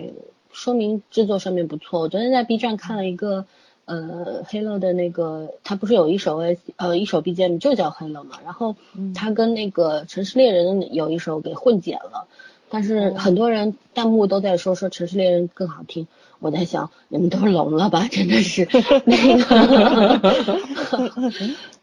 [0.52, 2.00] 说明制作上面不错。
[2.00, 3.46] 我昨天在 B 站看了一个
[3.84, 6.42] 呃黑了的那个，他不是有一首
[6.78, 8.78] 呃一首 BGM 就叫黑了嘛，然后
[9.14, 12.28] 他跟那个城市猎人有一首给混剪了。
[12.76, 16.08] 但是很多人弹幕都在说说《城市猎人》更好听，
[16.40, 18.06] 我在想你们都聋了吧？
[18.12, 18.68] 真的是
[19.06, 20.20] 那个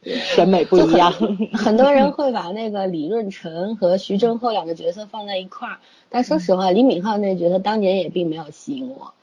[0.05, 1.11] 审美不一样。
[1.55, 5.79] 很多人会把那个李润成和徐峥后两个角色放在一块儿，
[6.11, 9.15] 但说实话，李敏镐那个角色当年也并没有吸引我。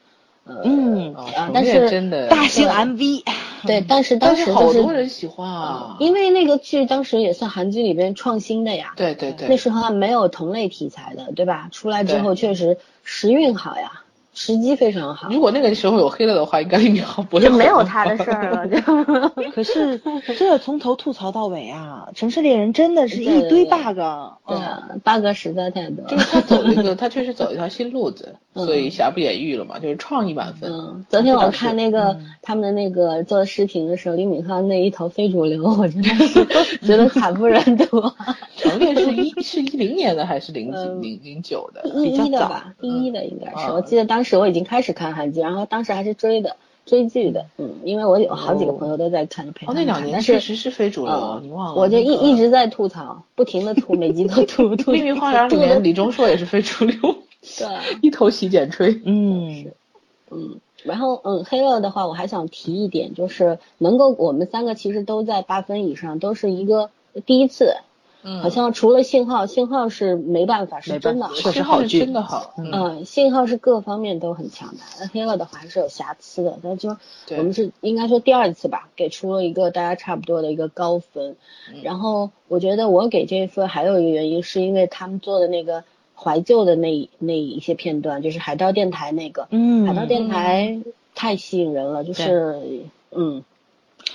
[0.64, 3.24] 嗯啊，但是真的大型 MV，
[3.66, 8.94] 对，但是当时好多人喜欢啊，因为那个剧当时也算韩剧里边创新的呀。
[8.96, 11.70] 对对对，那时候还没有同类题材的，对吧？
[11.72, 14.04] 出来之后确实时运好呀。
[14.42, 15.28] 时机非常好。
[15.30, 17.44] 如果那个时候有黑了的话，应该李敏镐不会。
[17.44, 18.66] 就没有他的事儿了。
[18.70, 18.80] 就
[19.52, 20.00] 可是
[20.38, 23.98] 这从头吐槽到尾啊，《城市猎人》真的是一堆 bug。
[24.48, 26.06] 对啊，bug 实在太多。
[26.08, 30.72] 就是他走一 个，他确实走一条新路子，所以瑕不掩瑜了嘛，就是创意满分。
[30.72, 36.46] 嗯，昨天我看那个他们的那个做视频的时候，李敏镐那一头非主流，我真的是
[36.88, 38.02] 觉得惨不忍睹。
[38.56, 41.82] 成猎是一是一零年的还是零几零零九的？
[41.90, 43.70] 一一的吧，一一的应该是。
[43.74, 44.29] 我记得当时。
[44.38, 46.56] 我已经开始看韩剧，然后当时还是追的
[46.86, 51.82] 追剧的，嗯，因为我有好几个朋友都在看，陪哦，那两年确实是非主流，你忘了？
[51.82, 54.92] 我就一一直在吐槽，不停的吐，每集都吐吐。
[54.94, 56.98] 秘密花园里面李钟硕也是非主流，
[57.58, 57.68] 对，
[58.02, 59.72] 一头洗剪吹，嗯
[60.32, 66.90] 嗯，然后嗯，黑乐的话，我还想提一点，就是能够我们三个其实都在八分以上，都是一个
[67.26, 67.76] 第一次。
[68.22, 72.54] 嗯，好像除了信号，信号是没办法，是真的，确实好剧，真的好。
[72.58, 76.58] 嗯，信号是各方面都很强大，那黑了的话还是有瑕疵的。
[76.62, 76.98] 但就
[77.38, 81.38] 我们是应该说第二次吧，给出了一个大家差不多的一个高分。
[81.82, 90.82] 然后我觉得我给这一分还有一个原因，是因为他们做的那个怀旧的那那一些片段，就是海盗电台那个，嗯，海盗电台
[91.16, 92.60] 太吸引人了，就是
[93.12, 93.44] 嗯。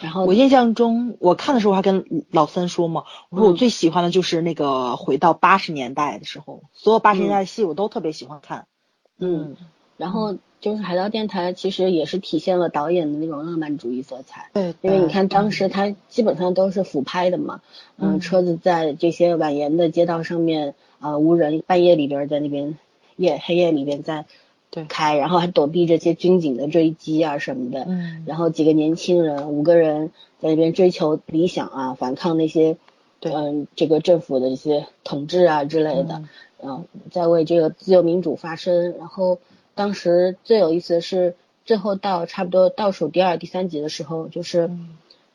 [0.01, 8.66] 然后我印象中，我看的时候还跟老三说嘛，我说我最喜欢的就是那个回到八十年代的时候，所有八十年代的戏我都特别喜欢看。
[9.18, 9.57] 嗯，
[9.97, 14.51] 然后就是海盗电台其实也是体现了导演的那种浪漫主义色彩。
[14.53, 17.61] 对，因为你看当时他基本上都是俯拍的嘛，
[17.97, 22.78] 嗯，车子在这些蜿蜒的街道上面啊无人，半夜里边在那边
[23.16, 24.26] 夜黑夜里边在。
[24.75, 30.11] 对，开，然后还躲避这些军警的追击啊什么的，嗯，然后几个年轻人，五个人
[30.41, 32.77] 在那边追求理想啊，反抗那些，
[33.20, 36.25] 对，嗯，这个政府的一些统治啊之类的，
[36.61, 38.97] 嗯，在为这个自由民主发声。
[38.99, 39.39] 然后
[39.77, 44.68] 当时最有意思的是，最后到差不多倒数第二、第三集的时候，就是，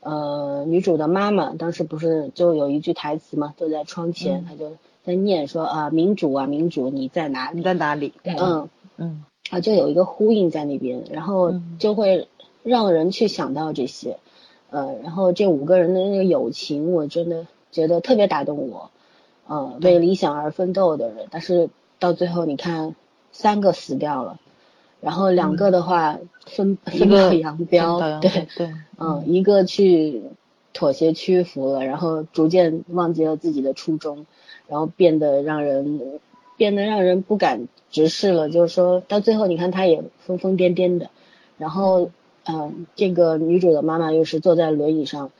[0.01, 4.73] 呃，女主的妈妈当时不是就有一句台词嘛，坐在窗前，她就
[5.05, 7.51] 在念说啊，民主啊，民主，你在哪？
[7.53, 8.11] 你在哪里？
[8.25, 8.67] 嗯
[8.99, 9.23] 嗯。
[9.49, 12.27] 啊，就有一个呼应在那边，然后就会
[12.61, 14.19] 让人去想到这些，
[14.69, 18.91] 呃，然后这五个人的那个友情，我真的觉得特别打动我，
[19.47, 22.93] 呃，为理想而奋斗的人，但是到最后你看，
[23.31, 24.39] 三个死掉了，
[25.01, 30.21] 然后两个的话分分道扬镳，对对，嗯，一个去
[30.73, 34.27] 妥协屈服了，然后逐渐忘记了自己的初衷，
[34.67, 36.19] 然后变得让人
[36.59, 37.67] 变得让人不敢。
[37.91, 41.09] 直视了，就是说到最后，你看他也疯疯癫癫的，
[41.57, 42.11] 然后，
[42.45, 45.31] 嗯，这个女主的妈妈又是坐在轮椅上，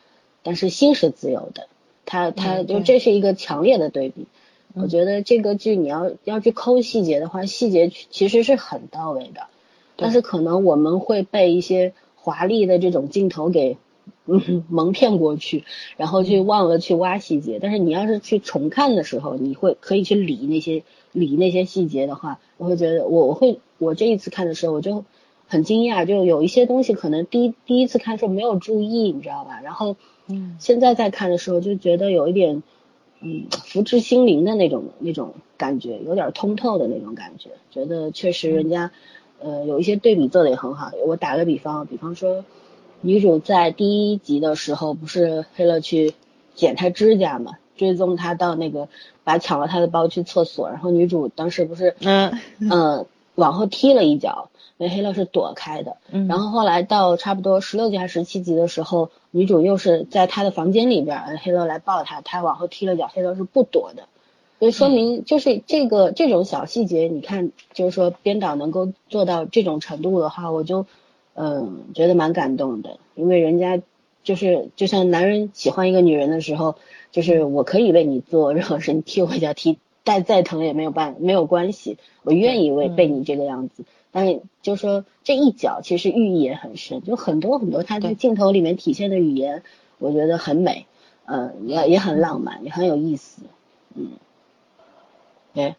[0.41, 1.67] 但是心是自由的，
[2.07, 4.25] 她她就这是一个强烈的对比。
[4.73, 9.41] 我觉得这个剧你要要去抠细节的话，细节其实是很到位的，
[9.95, 13.77] 但是可能我们会被一些华丽的这种镜头给。
[14.29, 15.63] 嗯， 蒙骗过去，
[15.97, 17.59] 然后去忘了去挖细节。
[17.61, 25.03] 但是你要是去重看的时候，你会可以去理那些理那些细节的话，我会觉得我我会我这一次看的时候我就
[25.47, 29.59] 很惊讶，就有一些东西可能第一第一次看时候没有注意，你知道吧？
[29.63, 29.95] 然后
[30.27, 32.61] 嗯，现在再看的时候就觉得有一点
[33.21, 38.91] 嗯福至心灵的那种那种感觉，有点通透的那种感觉，觉得确实人家
[39.39, 40.91] 呃有一些对比做的也很好。
[41.05, 42.45] 我打个比方，比方说。
[43.01, 46.13] 女主在第一集的时候不是黑了去
[46.55, 48.87] 剪她指甲嘛，追踪她到那个
[49.23, 52.37] 把抢了她的包去厕所，然后女主当时不是嗯。
[52.59, 55.95] 嗯往后踢了一脚，那黑了是躲开的，
[56.27, 64.09] 然后后来到差不多十六集还是十七集的时候，女主又是在她的房间里边，黑了来抱她，她往后踢了脚，黑了是不躲的，
[64.59, 70.85] 所以说明就是这个这种小细节，你看就是说编导能够做到这种程度的话，我就。
[71.41, 73.81] 嗯，觉得蛮感动的，因为人家
[74.23, 76.75] 就是就像男人喜欢一个女人的时候，
[77.11, 83.85] 就是我可以为你做任何事，你踢我一脚，踢再再疼也没有办没有关系，我愿意为被你这个样子。
[84.11, 89.63] 但是就说这一脚其实寓意也很深，就很多很多他在镜头里面体现的语言，
[89.97, 90.87] 我觉得很美，
[91.23, 93.43] 嗯，也也很浪漫，也很有意思，
[93.95, 94.09] 嗯。
[95.55, 95.75] 哎，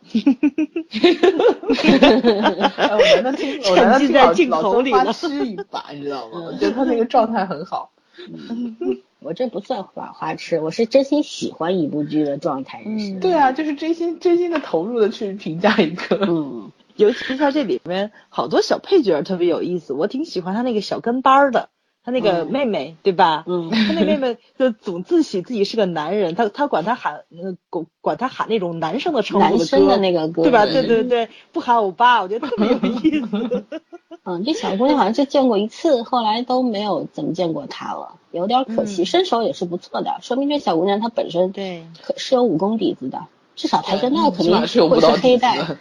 [2.77, 6.43] 哎，我难得听，我难得听在镜头里了，吃一把，你知道吗？
[6.47, 7.91] 我 觉得他那个状态很好。
[9.21, 12.83] 我这不算花花痴，我是真心喜欢一部剧的状态。
[12.85, 16.17] 嗯，对啊，就是真心真心的投入的去评价一个。
[16.27, 21.69] 嗯， 尤其是他这里面好多小配角特别有意思，我挺喜欢他那个小跟班的。
[22.03, 23.45] 他那个妹妹，对吧？
[23.47, 27.21] 嗯，他那妹妹就总自诩自己是个男人，他他管他喊，
[27.69, 30.65] 管管他喊那种男生的称呼的歌，的那个歌，对吧？
[30.65, 33.65] 对对对，不喊欧巴，我觉得特别有意思。
[34.25, 39.05] 嗯，这小姑娘好像就见过一次，后来都没有怎么见过她了，有点可惜。
[39.05, 43.27] 身手也是不错的，说明这小姑娘她本身对可是有武功底子的，
[43.57, 44.81] 至少跆拳道肯定会是
[45.21, 45.59] 黑带。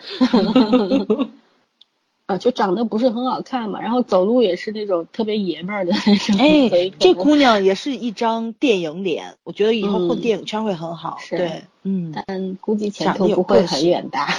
[2.30, 6.38] 啊，就长得不是很好看嘛，然后走路也是那种特别爷们儿的那种。
[6.38, 11.18] 哎，这姑娘也是一张电影脸，我觉得以后混电影圈会很好。
[11.32, 14.28] 对，嗯，但估计前途不会很远大。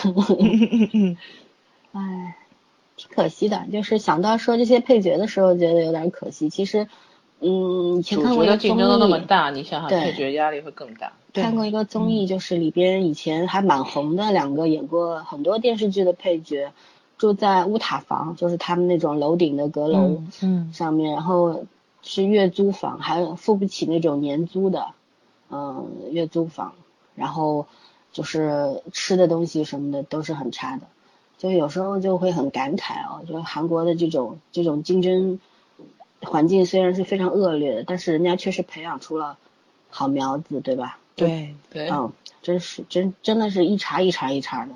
[1.91, 2.37] 哎，
[2.97, 6.49] 挺可惜的，就是想到说这些配角的时候，觉得有点可惜。
[6.49, 6.87] 其实，
[7.41, 11.13] 嗯，以前看过一个综艺，竞争都那么大，你想想配角压力会更大。
[11.33, 16.71] 看过一个综艺，就是里边以前还蛮红的两个演过很多电视剧的配角。
[17.21, 21.67] 住在乌塔房，就是他们那种楼顶的阁楼，嗯，上面，然后
[22.01, 24.87] 是月租房，还付不起那种年租的，
[25.51, 26.73] 嗯，月租房，
[27.15, 27.67] 然后
[28.11, 30.87] 就是吃的东西什么的都是很差的，
[31.37, 35.39] 就有时候就会很感慨哦，就韩国的这种这种竞争
[36.23, 39.37] 环境虽然是非常恶劣的，但是人家确实培养出了
[39.91, 40.99] 好苗子，对吧？
[41.17, 42.11] 对对，嗯，
[42.41, 44.73] 真是真真的是一茬一茬一茬的。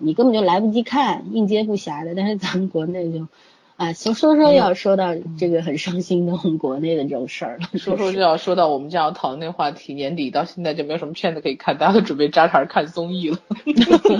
[0.00, 2.14] 你根本就来不及看，应接不暇的。
[2.14, 3.26] 但是咱们国内就，
[3.76, 7.78] 啊，说说说要说到这个很伤心的我们国内的这种事儿了。
[7.78, 13.38] 说说就要说到我们将要讨论那话题，年底到现在就没有什么片子可以看，大家都准备扎茬看综艺了。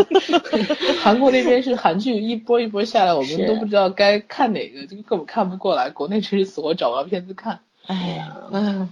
[1.02, 5.90] 韩国那边是韩剧一波一波下来，我们都不知道该看哪个，就根本看不过来。
[5.90, 7.60] 国内真是死活找不到片子看。
[7.86, 8.88] 哎呀，嗯，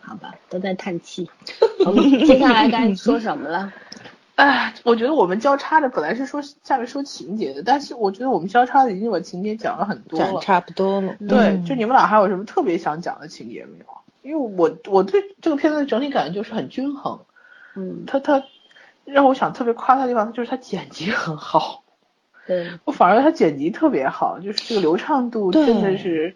[0.00, 1.28] 好吧，都在叹气。
[1.84, 3.72] 我们接下来该说什么了？
[4.36, 11.14] 哎，我觉得我们交叉的本来是说下面说情节的，但是我觉得我们交叉的已经把情节讲了很多了，差不多了。
[11.28, 13.84] 对，就你们俩还有什么特别想讲的情节没有？
[14.22, 17.20] 因为我我对这个片子的整体感觉就是很均衡，
[17.76, 18.42] 嗯，他他
[19.04, 21.84] 让我想特别夸他的地方，就是他剪辑很好，
[22.48, 26.34] 对我反而他剪辑特别好，就是这个流畅度真的是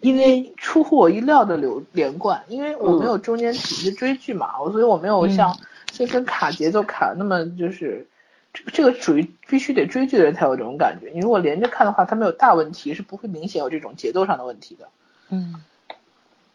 [0.00, 5.56] 因为出乎我意料的流连贯，因为我没有中间仔细追剧嘛，我所以我没有像。
[5.98, 8.06] 就跟卡节奏卡那么就是，
[8.54, 11.10] 这个这个属于必须得追剧的人才有这种感觉。
[11.12, 14.88] 你如果连着看的话，它没有大问题，是不会明显有这种节奏上的问题的。
[15.30, 15.56] 嗯，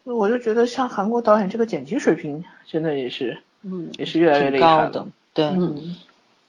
[0.06, 5.06] 那我就觉得像韩国导演这个剪辑水平真的也是，嗯，也是越来越厉害的。
[5.34, 5.98] 对，嗯，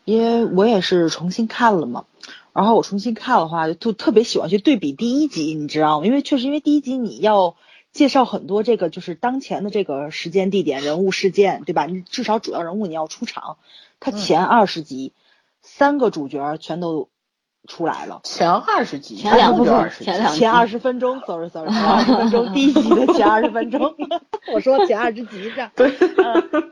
[0.05, 2.05] 因为我也是重新看了嘛，
[2.53, 6.07] 然后我重新看的话，就特别喜欢去对比第一集，你知道吗？
[6.07, 7.57] 因为确实因为第一集你要。
[7.95, 11.87] 介绍很多这个就是当前的这个时间地点人物事件，对吧？
[11.87, 13.57] 你至少主要人物你要出场。
[14.01, 15.15] 他前二十集
[15.63, 17.09] 三个主角全都
[17.67, 18.21] 出来了。
[18.25, 23.95] 前二十集，前两部前两前二十分钟，sorry sorry，前二十分钟第一集的前二十分钟，
[24.53, 25.97] 我说前二十集上， 对，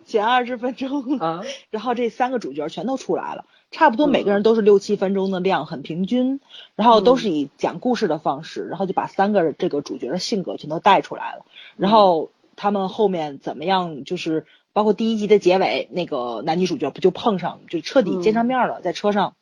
[0.05, 3.47] 前二十分钟啊，然后这三个主角全都出来了。
[3.73, 6.41] 差不多每个人都是六七分钟的量，很平均，
[6.77, 11.47] 然后都是以讲故事的方式，然后就把三个这个主角的性格全都带出来了。
[11.77, 14.45] 然后他们后面怎么样，就是
[14.75, 19.35] 包括第一集的结尾，那个男女主角不就碰上，就彻底见上面了，在车上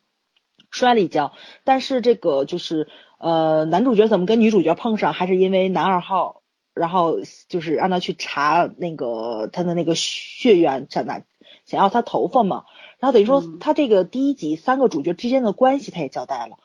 [0.71, 1.33] 摔了一跤。
[1.65, 6.41] 但是这个就是呃，男主角怎么跟女主角碰上，还是因为男二号，
[6.73, 7.17] 然后
[7.49, 11.21] 就是让他去查那个他的那个血缘，想拿
[11.65, 12.63] 想要他头发嘛。
[13.01, 16.59] 然后等于说，他这个第一集三个主角之间的关系他也交代了，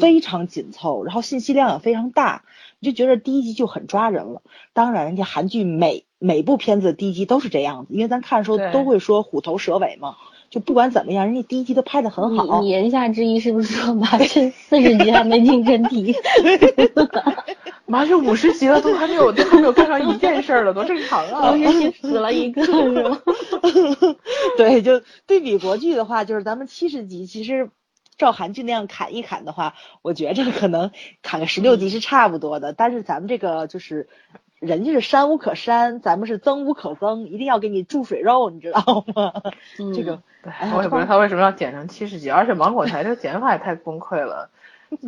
[0.00, 2.44] 非常紧凑，然后信息量也非常大，
[2.78, 4.42] 你就觉得第一集就很抓人了。
[4.72, 10.16] 当然，人家韩剧每每部片子的第一集都是这样子，因为咱看的时候都会说虎头蛇尾嘛。
[10.52, 12.60] 就不管怎么样，人家第一集都拍的很好。
[12.60, 16.14] 你言下之意是不是说麻雀四十集还没进真题？
[17.88, 21.52] 麻雀五十集了，都还没有都还没有干上一件事儿了，多正常啊！
[21.52, 23.22] 五十集死了一个是吗？
[24.58, 27.70] 对，就对比国剧的话，就是咱们七十集，其实
[28.18, 29.72] 照韩剧那样砍一砍的话，
[30.02, 30.90] 我觉着可能
[31.22, 32.74] 砍个十六集是差不多的。
[32.74, 34.06] 但是咱们这个就是。
[34.62, 39.32] 人家是删无可删，咱们是增无可增，一定要给你注水肉，你知道吗？
[39.76, 40.22] 这个，
[40.76, 44.50] 我也不知道他为什么要剪成七十集，而且芒果台这个剪法也太崩溃了。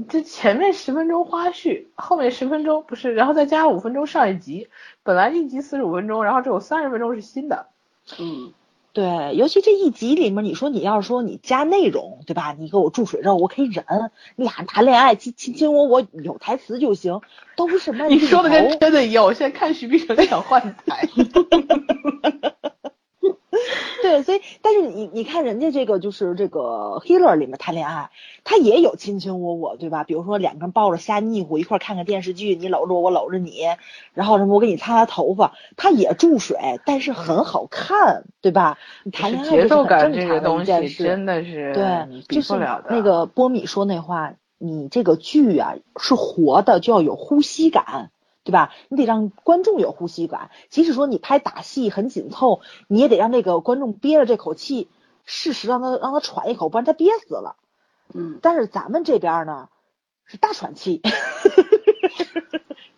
[0.08, 4.68] 这前面十分钟花絮，后面十分钟不是，然后再加五分钟上一集，
[5.04, 7.66] 本来一集四十五分钟，然后只有三十分钟是新的。
[8.18, 8.52] 嗯，
[8.94, 12.54] 对，尤其这一集里面，你说你要是说你加内容，对吧？
[12.56, 13.84] 你给我注水肉，我可以忍。
[14.36, 17.20] 你俩谈恋爱，亲亲亲我，我有台词就行，
[17.56, 18.06] 都是什么？
[18.06, 21.08] 你说的跟真的一样，我现在看徐碧城想换台。
[24.04, 28.10] 对，所以但是你你看人家这个就是这个 Healer 里面谈恋爱，
[28.44, 30.04] 他也有卿卿我我，对吧？
[30.04, 33.62] 比如说两个人抱着瞎腻乎一块看看电视剧，你搂着我，我搂着你，
[34.12, 38.76] 然后什么我给你擦擦头发，他也注水，但是很好看，对吧？
[39.04, 42.88] 你谈恋爱节奏感这个东西真的是对，比不了的。
[42.90, 48.10] 那个波米说那话，你这个剧啊是活的，就要有呼吸感。
[48.44, 48.72] 对吧？
[48.88, 54.88] 你得让观众有呼吸感，即使说你拍打戏很紧凑，你也得让那个观众憋着这口气，
[55.24, 57.56] 适时让他让他喘一口，不然他憋死了。
[58.12, 58.38] 嗯。
[58.42, 59.68] 但是咱们这边呢，
[60.26, 61.00] 是大喘气。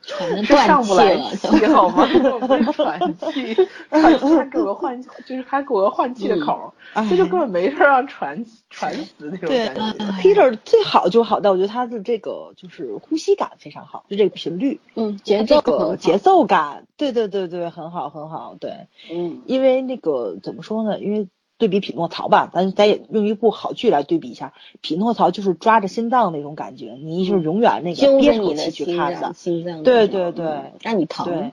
[0.06, 2.06] 喘的断气了，好吗？
[2.40, 3.54] 不是喘气，
[3.90, 6.72] 喘气还给我换， 就是还给我换气的口，
[7.10, 10.04] 这就根本没事让喘喘死那种感觉。
[10.22, 20.98] Peter 最好就好在，我觉得他的这个就是呼吸感非常好，就这个频率，嗯，节奏个节奏感，对对对对，很好很好，对，嗯，因为那个怎么说呢？
[21.00, 21.28] 因为。
[21.58, 24.52] 对比匹诺曹吧，咱咱也用一部好剧来对比一下。
[24.80, 31.26] 匹诺曹就是抓着心脏那种感觉，你就是永远那个憋口气去看的，心脏对对对，让你疼。
[31.26, 31.52] 对，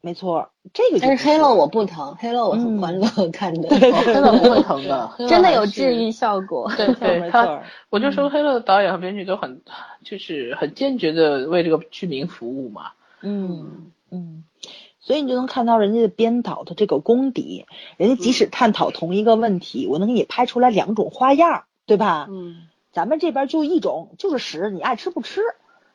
[0.00, 6.70] 没错，这个但是黑了我不疼，黑了我很欢乐看的，对黑了不会疼的， 真的有治愈效果。
[6.78, 9.62] 对对，他我就说黑了导演和编剧都很
[10.04, 12.92] 就是很坚决的为这个剧名服务嘛。
[13.20, 14.44] 嗯嗯。
[15.06, 17.64] 所以你就能看到人家的编导的这个功底，
[17.96, 22.26] 人家即使探讨同一个问题，我能给你拍出来两种花样，对吧？
[22.28, 25.42] 嗯，咱们这边就一种，就是屎，你爱吃不吃？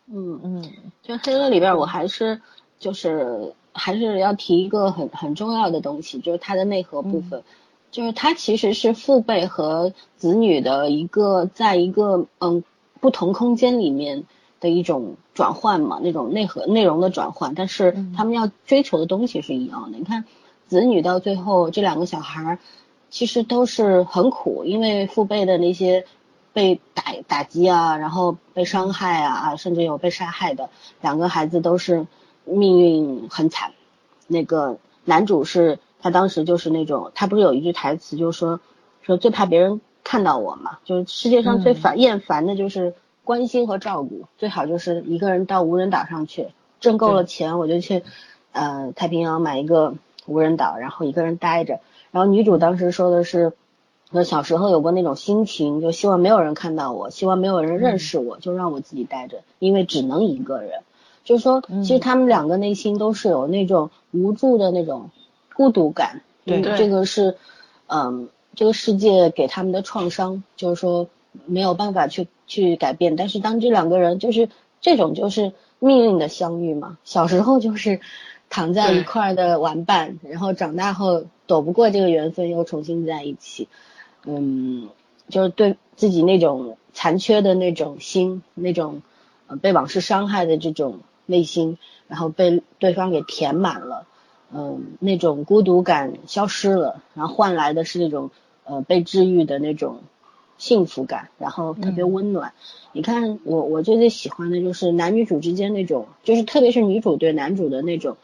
[0.08, 0.72] 嗯嗯，
[1.04, 2.42] 就黑恶里边，我还是
[2.80, 7.44] 就是还是要提一个很很重要的东西，就是它的内核部分，
[7.92, 12.64] 就是它其实是父辈和子女的一个在一个嗯
[13.02, 14.24] 不同空间里面。
[14.62, 19.98] 的一种转换嘛，那种内核内容的转换，但是他们要追求的东西是一样的。
[19.98, 20.24] 你看，
[20.68, 22.60] 子女到最后这两个小孩儿，
[23.10, 26.06] 其实都是很苦，因为父辈的那些
[26.54, 30.70] 被打打击啊，然后被伤害啊，甚至有被杀害的
[31.02, 32.06] 两个孩子都是
[32.46, 33.72] 命运很惨。
[34.28, 38.60] 那个男主是他当时就是那种，他不是有一句台词，就是说
[39.02, 42.94] 说最怕别人看到我嘛，就是世界上最烦厌烦的就是。
[43.24, 46.48] 关心和照顾最好就是一个人到无人岛上去，
[46.80, 48.04] 挣够了钱我就去，
[48.52, 49.94] 呃太平洋买一个
[50.26, 51.80] 无人岛，然后一个人待着。
[52.12, 53.54] 然后女主当时说的是，
[54.12, 60.82] 说小时候有过那种心情，就希望没有人看到我，希望没有人认识我，就让我自己待着，因为只能一个人。
[61.24, 65.12] 就是说，其实他们两个内心都是有那种无助的那种
[65.56, 66.22] 孤独感。
[66.44, 67.38] 对，这个是，
[67.88, 71.08] 嗯，这个世界给他们的创伤，就是说。
[71.46, 74.50] 没有办法去去改变，但是当这两个人就是
[74.82, 78.02] 这种就是命运的相遇嘛，小时候就是
[78.50, 83.70] 躺在一块的玩伴，然后长大后躲不过这个缘分又重新在一起，
[84.26, 84.90] 嗯，
[85.30, 89.02] 就是对自己那种残缺的那种心，那种
[89.48, 91.78] 呃被往事伤害的这种内心，
[92.08, 94.06] 然后被对方给填满了，
[94.54, 98.32] 嗯，那种孤独感消失了，然后换来的是那种
[98.66, 100.02] 呃被治愈的那种。
[100.62, 102.54] 幸福感，然后特别温暖。
[102.92, 108.16] 你看，我我最最喜欢的就是男女主之间那种，就是特别是女主对男主的那种，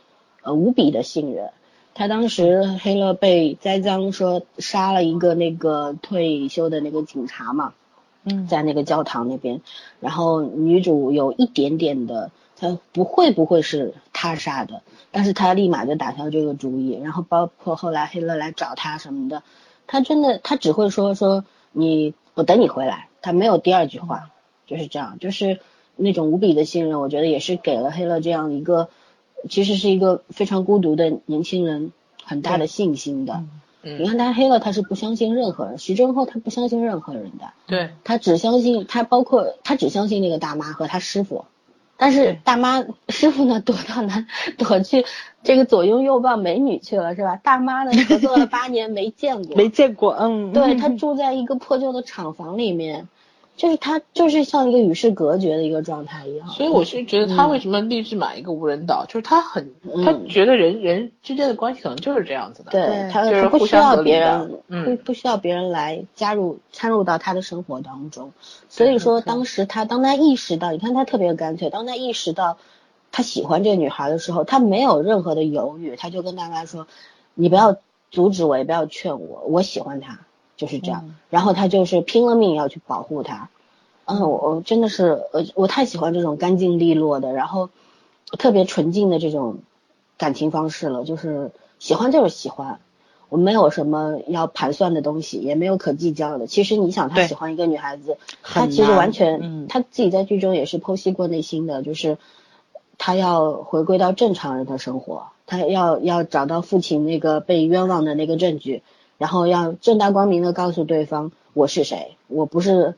[0.44, 1.50] 呃，无比的信任。
[1.96, 7.74] 他当时黑勒被栽赃说杀了一个那个退休的那个警察嘛，
[8.24, 9.62] 嗯，在那个教堂那边，
[10.00, 17.00] 然后女主有一点点的，他不会不会是他杀的，但是他立马就打消这个主意。
[17.02, 19.42] 然后包括后来黑勒来找他什么的，
[19.88, 22.14] 他真的他只会说说你。
[22.38, 24.30] 我等你回来，他没有第二句话，
[24.68, 25.60] 就是这样，就是
[25.96, 28.90] 那种无比的信任，我觉得也是给了黑乐这样一个，
[29.50, 31.92] 其实是一个非常孤独的年轻人
[32.24, 33.44] 很大的信心的。
[33.82, 41.46] 你看他黑了，他是不相信任何人，徐峥后他不相信任何人的，对他只相信他，包括他只相信那个大妈和他师傅。
[41.98, 44.26] 但是大妈师傅呢躲到哪
[44.58, 45.04] 躲去
[45.44, 47.36] 这个左拥右抱美女去了是吧？
[47.38, 53.08] 大妈呢合作了八年没见过，没见过，嗯，对他住在一个破旧的厂房里面。
[53.58, 56.48] 就是他，就是像一个与世隔绝的一个状态一样。
[56.48, 59.74] 所以我是觉得他为什么立志买一个无人岛，就是他很，
[60.06, 62.72] 他觉得人人之间的关系可能就是这样子的。
[62.72, 68.32] 对，他就是不需要别人，不不需要别人来加入参入到他的生活当中。
[68.70, 72.60] 所以说，当时他当他意识到，你看他特别干脆，当他意识到
[73.12, 76.88] 他喜欢这个女孩的时候，他没有任何的犹豫，他就跟大家说
[77.34, 77.78] ：“你不要
[78.12, 80.27] 阻止我，也不要劝我，我喜欢他，
[80.58, 81.16] 就是这样。
[81.30, 83.50] 然后他就是拼了命要去保护他。
[84.04, 87.70] 嗯，我我真的是，呃，我太喜欢这种干净利落的，然后
[88.38, 89.60] 特别纯净的这种
[90.18, 91.04] 感情方式了。
[91.04, 92.80] 就是喜欢就是喜欢，
[93.28, 96.48] 我没有什么要盘算的东西，也没有可计较的。
[96.48, 102.18] 其实你想，他喜欢一个女孩子，他其实完全，他自己在剧中也是剖析过内心的，就是
[102.98, 108.84] 他要回归到正常人的生活，他要要找到父亲那个被冤枉的那个证据，
[109.18, 112.96] 然后要正大光明的告诉对方我是谁，我不是。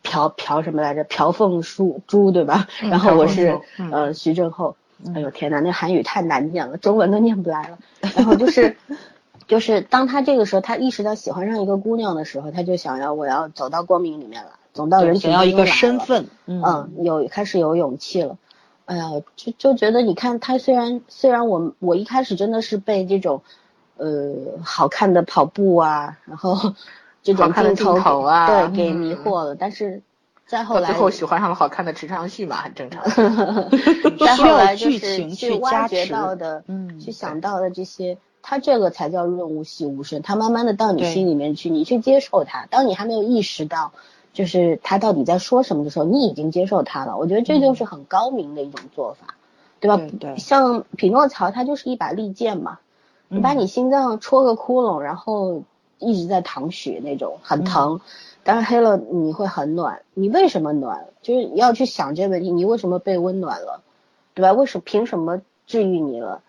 [0.00, 1.02] 朴朴什么来着？
[1.04, 2.68] 朴凤书珠对吧？
[2.80, 3.60] 然后我是
[3.92, 4.76] 呃徐正厚。
[5.12, 7.78] 哎呦天呐，那韩语太难念了，中文都念不来了。
[8.14, 8.76] 然后就是
[9.48, 18.38] 就是当他这个时候，他意识到喜欢上一个姑娘的时候，他就想要我要走到光明里面了，走到人群要一个身份，嗯，有开始有勇气了。
[18.86, 23.42] 哎呀，就就觉得你看他虽然虽然我我一开始真的是被这种
[23.98, 26.72] 呃好看的跑步啊， 然后。
[27.20, 29.54] 这种镜头啊，对，给迷惑了。
[29.54, 30.00] 但是
[30.46, 33.02] 再后来，最后喜欢上了好看的池昌旭嘛，很正常。
[34.18, 40.22] 再后来就是去挖掘到的，嗯，去想到的这些，他这个才叫润物细无声。
[40.22, 42.66] 他慢慢的到你心里面去，你去接受他。
[42.70, 43.92] 当你还没有意识到，
[44.32, 47.18] 就是他到底在说什么的时候，你已经接受他了。
[47.18, 49.34] 我觉得这就是很高明的一种做法，
[49.80, 50.00] 对吧？
[50.18, 50.38] 对。
[50.38, 52.78] 像匹诺曹，他就是一把利剑嘛，
[53.28, 55.62] 你把你心脏戳个窟窿，然后。
[56.00, 58.00] 一直在淌血那种，很疼。
[58.44, 61.08] 但是黑了你会很暖，你为什么暖？
[61.22, 63.82] 就是要去想这个问题，你为什么被温暖了，
[64.32, 64.52] 对吧？
[64.52, 66.40] 为什么凭什么治愈你了？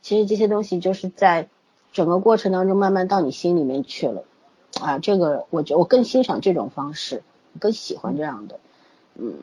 [0.00, 1.48] 其实这些东西就是在
[1.92, 4.24] 整个过程当中慢慢到你心里面去了。
[4.80, 7.22] 啊，这个我觉我更欣赏这种方式，
[7.60, 8.58] 更喜欢这样的。
[9.16, 9.34] 嗯，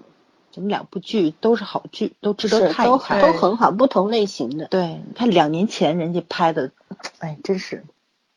[0.54, 4.66] 咱们两部剧都是好剧，都值得看一看，都很好，不同类型的。
[4.66, 6.72] 对，你看两年前人家拍的，
[7.20, 7.84] 哎，真是。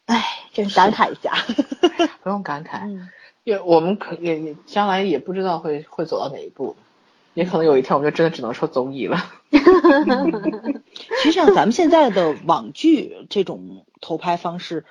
[0.07, 1.33] 哎，真是感慨一下，
[2.23, 2.87] 不用感慨，
[3.43, 6.77] 因为我们可也也将来也不知道会会走到哪一步，
[7.33, 9.25] 也可能有一天我们就真的只能说综艺了。
[9.51, 9.59] 其
[11.25, 14.85] 实像咱们现在的网剧这种投拍方式，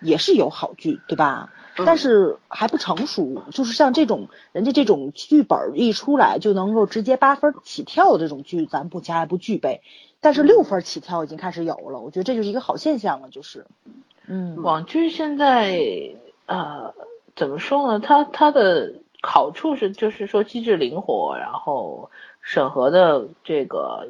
[0.00, 1.50] 也是有好剧，对吧？
[1.86, 9.80] 但是还不成熟，就是像这种人家这种剧本一出来就能够直接八分起跳的这种剧，咱目前还不具备。
[10.20, 13.64] 但是六分起跳已经开始有了，我觉得这就是一个好现象了，就是。
[14.26, 15.80] 嗯，网剧现在
[16.44, 16.92] 呃
[17.34, 18.00] 怎么说呢？
[18.00, 18.92] 它它的
[19.22, 22.10] 好处是就是说机制灵活，然后
[22.42, 24.08] 审核的这个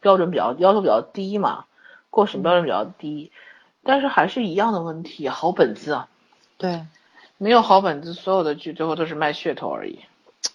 [0.00, 1.66] 标准比较要求比较低嘛，
[2.10, 3.30] 过审标准比较低，
[3.86, 6.08] 但是还是一样的问题，好本子啊，
[6.58, 6.84] 对，
[7.38, 10.00] 没有好本子，所有的剧最后都是卖噱头而已，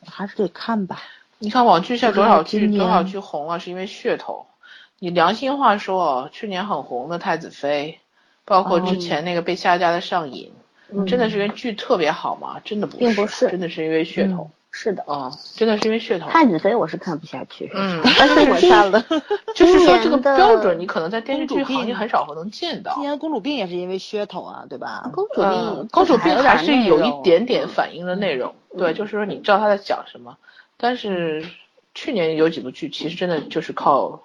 [0.05, 1.01] 还是得看吧。
[1.39, 4.45] 你看网剧现在多少剧多少剧红了，是因为噱头。
[4.99, 7.99] 你良心话说，去年很红的《太子妃》。
[8.43, 10.51] 包括之前那个被下架的上瘾，
[11.07, 12.59] 真的是因为剧特别好吗？
[12.65, 14.49] 真的不是，并不是，真的是因为噱头。
[14.71, 16.29] 是的，哦，真的是因为噱头。
[16.29, 19.03] 太子妃我是看不下去，嗯， 但是我看了。
[19.53, 22.93] 就是说这个标准，你可能在电视剧行业很少会能见到。
[22.93, 25.09] 今年公主病也是因为噱头啊，对吧？
[25.13, 28.55] 公主病，公主病还是有一点点反映的内容。
[28.77, 30.37] 对，就是说你知道他在讲什么。
[30.77, 31.45] 但是
[31.93, 34.21] 去年有几部剧，其实真的就是靠。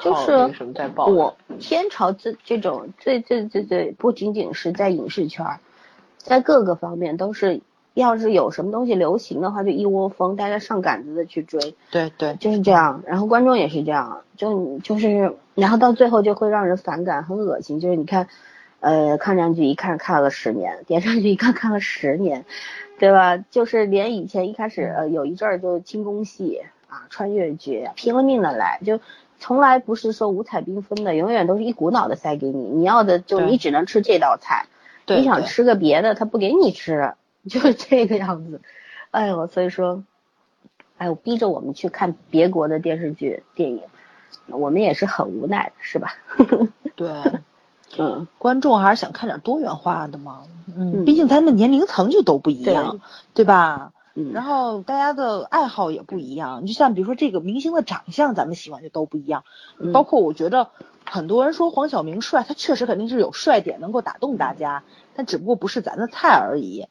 [0.00, 0.32] 就是
[0.96, 5.44] 我天朝这这种最最最最不仅仅是在影视圈，
[6.16, 7.60] 在各个方面都是，
[7.98, 11.74] 要是有什么东西流行的话，就一窝蜂大家上杆子的去追。
[11.90, 13.02] 对对，就是这样。
[13.06, 17.80] 然后观众也是这样，就就是，然后到最后就会让人反感，很恶心。
[17.80, 18.28] 就是你看，
[18.80, 22.44] 呃，抗战剧一看看了十年，电视剧一看看了十年，
[22.98, 23.36] 对吧？
[23.36, 29.00] 就是连以前一开始呃有一阵儿就轻功戏啊，穿越剧拼了命的来就。
[29.40, 32.58] 从来不是说五彩缤纷的，永远都是一股脑的塞给你。
[32.58, 34.66] 你要的就你只能吃这道菜，
[35.06, 37.14] 你想吃个别的他不给你吃，
[37.48, 38.60] 就是这个样子。
[39.10, 40.04] 哎呦，所以说，
[40.96, 43.82] 哎呦，逼着我们去看别国的电视剧、电影，
[44.48, 46.14] 我们也是很无奈的，是吧？
[46.96, 47.08] 对，
[47.98, 50.42] 嗯，观众还是想看点多元化的嘛。
[50.76, 53.00] 嗯，毕竟咱们年龄层就都不一样，
[53.34, 53.92] 对吧？
[54.34, 59.44] 然后大家的爱好也不一样，就像比如说这个明星的长相，咱们喜欢就都不一样。
[59.92, 60.70] 包括我觉得
[61.06, 64.82] 很多人说黄晓明帅，他确实肯定是有帅点能够打动大家，
[65.14, 66.88] 但只不过不是咱的菜而已，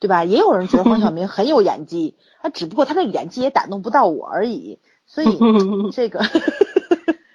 [0.00, 0.24] 对吧？
[0.24, 4.78] 也有人觉得黄晓 明很有演技，他只不过他那个演技也打动不到我而已。
[5.06, 5.38] 所以
[5.92, 6.22] 这个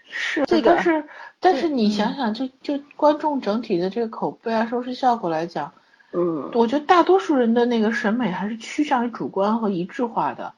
[0.07, 1.03] 是这个，但是
[1.39, 5.71] 但是你想想，就就观众整体的这个口碑啊，收视效果来讲。
[6.15, 10.53] 嗯，我觉得大多数人的那个审美还是趋向于主观和一致化的，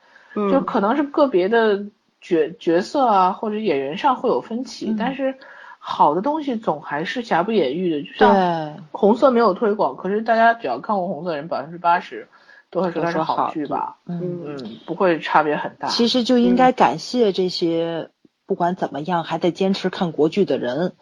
[0.52, 1.86] 就可能是个别的
[2.20, 5.34] 角角色啊或者演员上会有分歧，但是
[5.88, 12.28] 好的东西总还是瑕不掩瑜的，就像红色没有推广，可是大家只要看过红色的人，百分之八十
[12.72, 15.88] 都会说它是好剧吧，嗯嗯，不会差别很大。
[15.88, 18.10] 其实就应该感谢这些
[18.48, 20.94] 不管怎么样还在坚持看国剧的人，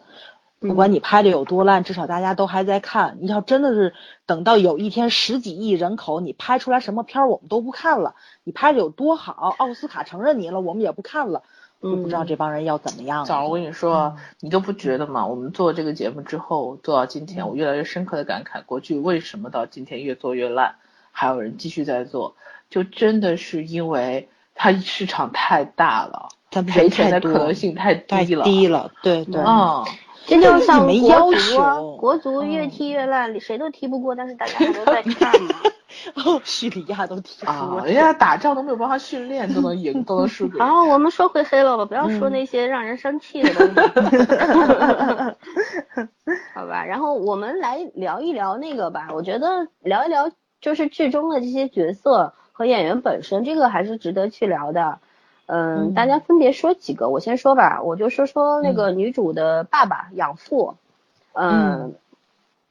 [0.60, 3.16] 不管你拍的有多烂，至少大家都还在看。
[3.22, 3.94] 你要真的是
[4.26, 11.42] 等到有一天十几亿人口，你拍出来什么片儿我们都不看了，你拍的有多好，奥斯卡承认你了，我们也不看了。
[11.84, 13.24] 就不知道这帮人要怎么样。
[13.24, 15.26] 早，我跟你说，你都不觉得吗？
[15.26, 20.76] 我们做这个节目之后，做到今天，我越来越深刻的感慨，国剧为什么到今天越做越烂，
[21.12, 22.34] 还有人继续在做，
[22.70, 26.28] 就真的是因为它市场太大了，
[26.66, 29.42] 赔钱的可能性太低了，低了，对对。
[29.42, 29.84] 嗯，
[30.26, 35.32] 这就像国足啊，国足越踢越烂，谁都踢不过，但是大家还都在 看。
[36.24, 40.48] 哦，叙利亚都踢啊，人家打仗都没有办法训练，都能赢， 都能输。
[40.56, 43.74] 然后我们说回黑了吧，不要说那些让人生气的东西。
[46.54, 49.08] 好吧，然后我们来聊一聊那个吧。
[49.12, 54.98] 我觉得聊一聊就是剧中的这些角色和演员本身，这个还是值得去聊的。
[55.46, 60.74] 嗯，大家分别说几个，我先说吧，我就说说那个女主的爸爸养父。
[61.34, 61.94] 嗯。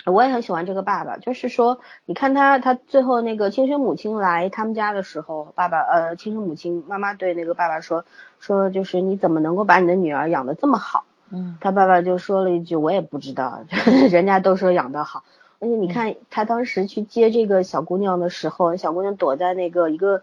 [0.05, 8.03] 我也很喜欢这个爸爸，就是说，你看他，他最后那个亲生母亲来他们家的时候，爸爸呃，亲生母亲妈妈对那个爸爸说，
[8.39, 11.05] 说就是你怎么能够把你的女儿养得这么好？
[11.31, 13.63] 嗯，他爸爸就说了一句，我也不知道，
[14.11, 15.23] 人家都说养得好。
[15.59, 20.21] 而且你看他当时去接这个小姑娘的时候，小姑娘躲在那个一个，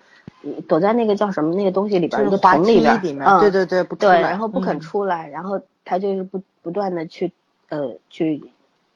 [0.68, 7.32] 躲在那个叫什么那个东西里边，一个桶里边，嗯，对对对，不对，然后不肯出来，然后他就是不不断的去
[7.70, 8.50] 呃去。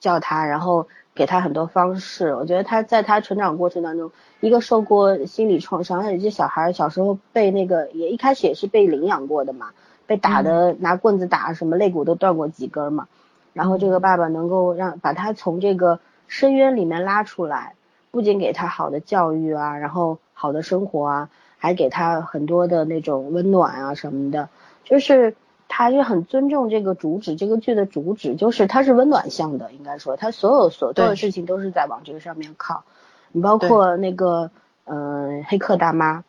[0.05, 2.35] 叫他，然后给他很多方式。
[2.35, 9.71] 我觉得他在他成长过程当中，一个受过心理创伤，有些小孩小时候被那个也一开始也是被领养过的嘛，
[10.07, 13.09] 被打的拿棍子打，什么肋骨都断过几根嘛。
[13.55, 17.73] 然后这个爸爸能够让把他从这个深渊里面拉出来，
[18.11, 24.51] 不仅给他好的教育啊，然后好的生活啊，还给他很多的那种温暖啊什么的，
[24.85, 25.35] 就是。
[25.77, 32.85] 他是很尊重这个主旨，这个剧的主旨就是它是温暖向的，应该说他所有所做的事情都是在往这个上面靠。
[33.33, 34.53] 你包括那个
[34.85, 36.23] 嗯黑客大妈，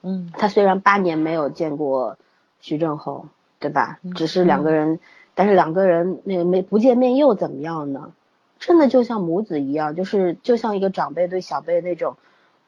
[0.00, 2.16] 嗯，他虽然八年没有见过
[2.62, 3.26] 徐正厚，
[3.58, 3.98] 对吧？
[4.14, 5.00] 只是两个人，
[5.34, 8.12] 但是两个人那个没不见面又怎么样呢？
[8.58, 12.16] 真的就像母子一样，就是就像一个长辈对小辈那种，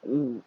[0.03, 0.41] 嗯。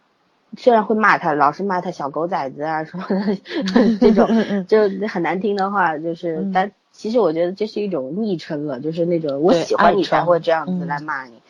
[0.57, 4.27] 虽然会骂他，老是骂他小狗崽子啊什么的， 这种
[4.67, 11.43] 就很难听的话，就是，但其实我觉得这是一种昵称了，就是那种我喜欢你才会这样子来骂你，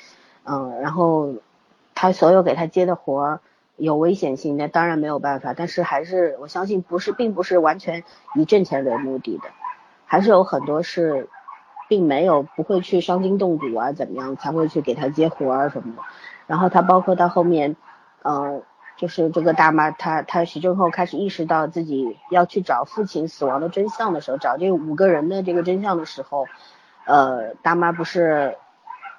[0.45, 1.35] 嗯，然后
[1.95, 3.41] 他所有给他接的活儿
[3.77, 8.05] 有危险性，那当然没有办法，但是还是我相信不是，并不是完全
[8.35, 9.49] 以挣钱为目的的，
[10.07, 11.29] 还是有很多是
[11.89, 16.03] 并没有不会去伤筋动骨啊怎么样才会去给他接活儿什么的，
[16.47, 17.77] 然后他包括到后面，
[18.23, 18.63] 嗯。
[19.05, 26.47] 就是这个大妈，她她徐正厚开始意识到自己要去找父亲死亡的真相的时候，找这五个人的这个真相的时候，
[27.05, 28.57] 呃，大妈不是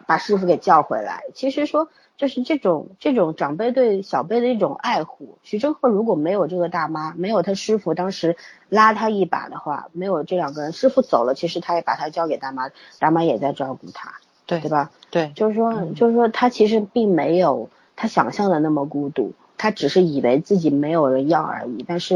[0.08, 1.22] 把师傅给叫回来。
[1.36, 1.88] 其实说
[2.18, 5.38] 就是这种这种长辈对小辈的一种爱护。
[5.44, 8.38] 徐正厚如果没有这个大妈，没有他师傅当时
[8.70, 14.16] 拉他一把的话，没有这两个人，师傅走了，其实他也把他交给大妈，大妈也在照顾他，
[14.48, 14.90] 对对吧？
[15.12, 19.34] 对，就是说就是说他其实并没有他想象的那么孤独。
[19.58, 22.16] 他只是以为自己没有人要而已，但是，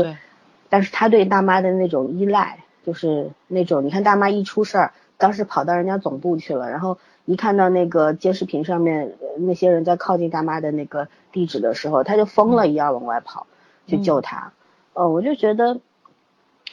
[0.69, 13.47] 但是他对大妈的那种依赖，就是那种你看大妈一出事儿，当时跑到人家总部去了，然后一看到那个监视屏上面那些人在靠近大妈的那个地址的时候，他就疯了一样往外跑
[13.87, 14.51] 去救她。
[14.93, 15.79] 呃，我就觉得，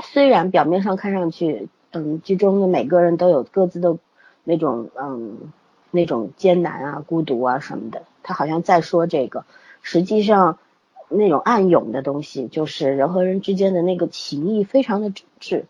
[0.02, 3.96] 虽然表面上看上去，嗯，剧中的每个人都有各自的
[4.44, 5.38] 那种嗯
[5.90, 9.44] 那种艰难啊、孤独啊什么的，他好像在说这个。
[9.88, 10.58] 实际上，
[11.08, 15.62] 那种暗涌的东西，就是人和人之间的那个情谊非常的真挚，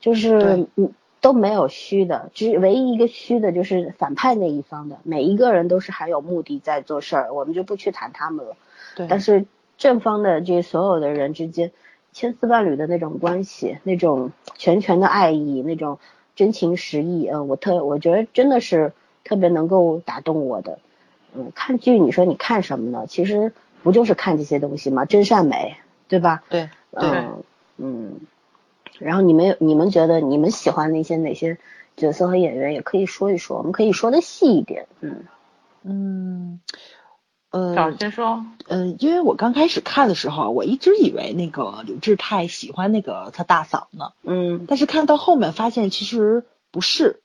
[0.00, 8.56] 就是嗯都没有虚的，只唯一一个虚的就是反派那一方的，每一个人都是还有目的在做事儿，我们就不去谈他们了。
[8.96, 9.06] 对。
[9.06, 9.44] 但是
[9.76, 11.70] 正方的这所有的人之间，
[12.12, 15.98] 千丝万缕的那种关系，那种全权的爱意，那种
[16.34, 20.78] 真情实意，嗯，我特我觉得真的是特别能够打动我的。
[21.34, 23.06] 嗯，看剧你说你看什么呢？
[23.08, 23.52] 其实
[23.82, 25.04] 不就是看这些东西吗？
[25.04, 25.76] 真善美，
[26.08, 26.42] 对吧？
[26.48, 27.42] 对，嗯
[27.76, 28.20] 嗯。
[28.98, 31.58] 然后你们你们觉得你们喜欢那些哪些
[31.96, 34.86] 角色和演员，也可以说一说，我们可以说的细一点。
[35.00, 35.24] 嗯
[35.84, 36.60] 嗯，
[37.50, 38.44] 呃，找先说。
[38.66, 44.12] 嗯，因为我刚开始看的时候，我一直以为那个柳智泰喜欢那个他大嫂呢。
[44.22, 44.66] 嗯。
[44.66, 46.44] 但是看到后面发现其实。
[46.70, 47.22] 不是，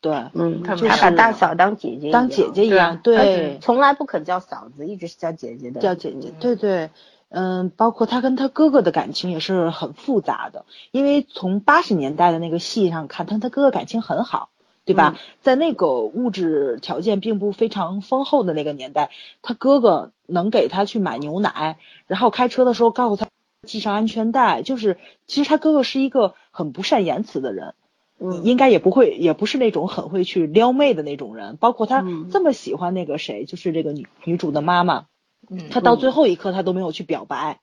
[0.00, 6.90] 对，嗯，他他把大嫂当姐姐，当姐姐一样，对，从来不肯叫嫂子，一直是叫姐姐的，叫姐姐，对对，
[7.28, 14.48] 嗯，包括他跟他哥哥的感情也是很复杂的，因为从八十年代的那个戏上看，他跟他哥哥感情很好。
[14.86, 15.14] 对吧？
[15.40, 19.10] 在那个物质条件并不非常丰厚的那个年代，
[19.40, 21.76] 他哥哥能给他去买牛奶，
[22.08, 23.28] 然后开车的时候告诉他
[23.68, 24.62] 系上安全带。
[24.62, 24.96] 就是
[25.28, 27.74] 其实他哥哥是一个很不善言辞的人，
[28.20, 31.56] 嗯，应该也不会，也不是那种很会去撩妹的那种人。
[31.56, 35.06] 包括他这么喜欢那个谁，就是这个女女主的妈妈，
[35.48, 37.60] 嗯，他到最后一刻他都没有去表白。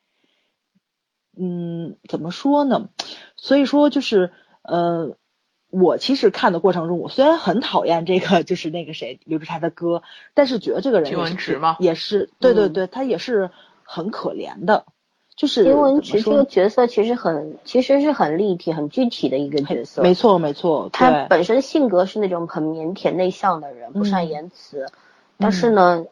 [1.38, 2.90] 嗯，怎么说呢？
[3.36, 4.32] 所以说就是
[4.64, 5.16] 呃。
[5.70, 10.02] 我其实看的过程中，我虽然很讨厌这个，就是那个谁刘志才的哥，
[10.34, 11.12] 但是觉得这个人
[11.78, 13.52] 也是对对对，他也是
[13.84, 14.86] 很可怜的。
[15.38, 20.02] 就是金文池这个角色其实很，其实是很立体、很具体的一个角色。
[20.02, 24.88] 没错没错，他本身性格是那种很腼腆内向的人，不善言辞。
[25.38, 26.06] 但是呢，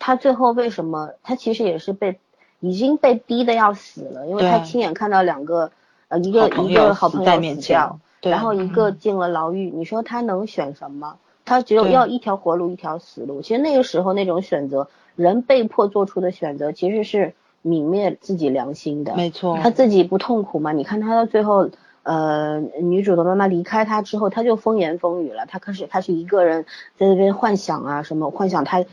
[0.00, 1.10] 他最后为什么？
[1.22, 2.18] 他其实也是被
[2.58, 5.70] 已经被逼的要死了，因为他亲眼看到两个
[6.08, 8.00] 呃一个一个好朋友死掉。
[8.22, 11.16] 然后一个进了牢狱，你说他能选什么？
[11.44, 13.42] 他只有要一条活路，一条死路。
[13.42, 14.86] 其实那个时候那种选择，
[15.16, 19.14] 人被迫做出的选择，其实是泯灭自己良心的。
[19.16, 20.72] 没错，他自己不痛苦吗？
[20.72, 21.70] 你看他到最后，
[22.02, 25.46] 呃，女主的妈妈离开他之后，他就风言风语了。
[25.46, 26.64] 他开始他是一个人
[26.96, 28.84] 在那边幻想啊，什么幻想他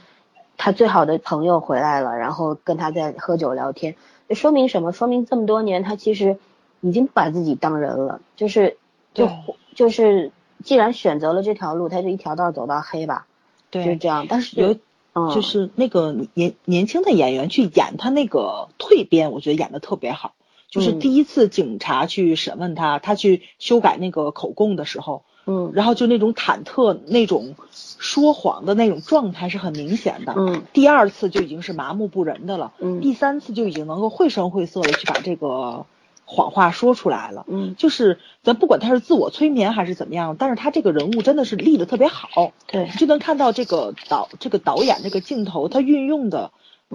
[0.57, 3.95] 他最好的朋友回来了，然后跟他在喝酒聊天。
[4.31, 4.91] 说明什么？
[4.91, 6.37] 说明这么多年他其实
[6.81, 8.77] 已经不把自己当人了，就是。
[9.11, 9.27] 就
[9.73, 10.31] 就是，
[10.63, 13.25] 既然选择了这条路，他就一条道走到黑吧，
[13.71, 14.27] 对，就是这样。
[14.29, 14.75] 但是有，
[15.33, 20.33] 就是那个年年轻的演员去演他那个蜕变，我觉得演的特别好。
[20.69, 30.61] 就是第一次警察去审问他，他去修改那个口供的时候，嗯，然后就那种忐忑、那种说谎的那种状态是很明显的，嗯。
[30.73, 33.01] 第二次就已经是麻木不仁的了，嗯。
[33.01, 35.85] 第三次就已经能够绘声绘色的去把这个。
[36.31, 46.51] 谎话说出来了，嗯，就是咱不管他是自我催眠还是怎么样，但是他这个人物真的是立的特别好，对，就能看到这个导这个导演这个镜头他运用的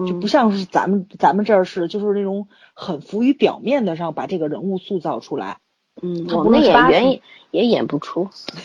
[0.07, 5.57] 就不像是咱们咱们这儿是就是那种很浮于表面的上把这个人物塑造出来，
[6.01, 7.19] 嗯，我们演员
[7.51, 8.29] 也演不出，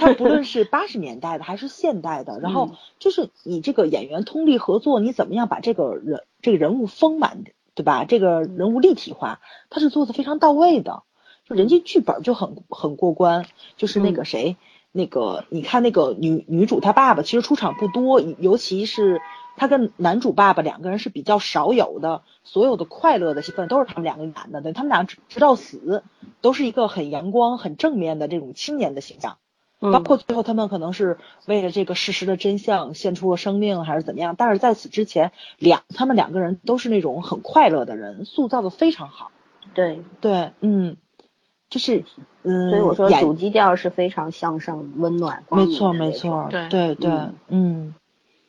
[0.00, 7.50] 他不论是八十年代的还是现代的，然后就是你这个演员通力合作，你怎么样把这个人这个人物丰满的。
[7.74, 8.04] 对吧？
[8.04, 9.40] 这个人物立体化，
[9.70, 11.02] 他是做的非常到位的，
[11.48, 13.46] 就人家剧本就很很过关。
[13.76, 14.56] 就是那个谁，
[14.92, 19.20] 那个你看那个女女主她爸爸其实出场不多，尤其是
[19.56, 26.04] 他跟男主爸爸两个人是比较少有的，所有的快乐的戏份都是他们两个演的，对，他们俩直直到死
[26.40, 29.38] 都是一个很阳光、很正面的这种青年的形象。
[29.92, 39.30] 包括最后他们可能是为了这个事实的真相献出了生命还是怎么样，但是在此之前两他们两个人都是那种很快乐的人，塑造的非常好。
[39.74, 40.96] 对对，嗯，
[41.70, 42.04] 就是
[42.42, 47.10] 嗯，所以我说主基调是非常向上、温暖、没错没错，对对对，
[47.48, 47.94] 嗯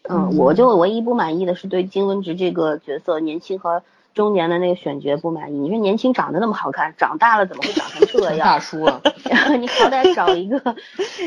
[0.03, 3.83] 嗯，我就唯一不满意的是对金文植这个角色年轻和。
[4.15, 8.39] 中年的那个选角不满意，你说年轻长得那么好看，长大了怎么会长成这 样？
[8.47, 9.01] 大叔了，
[9.59, 10.59] 你好歹找一个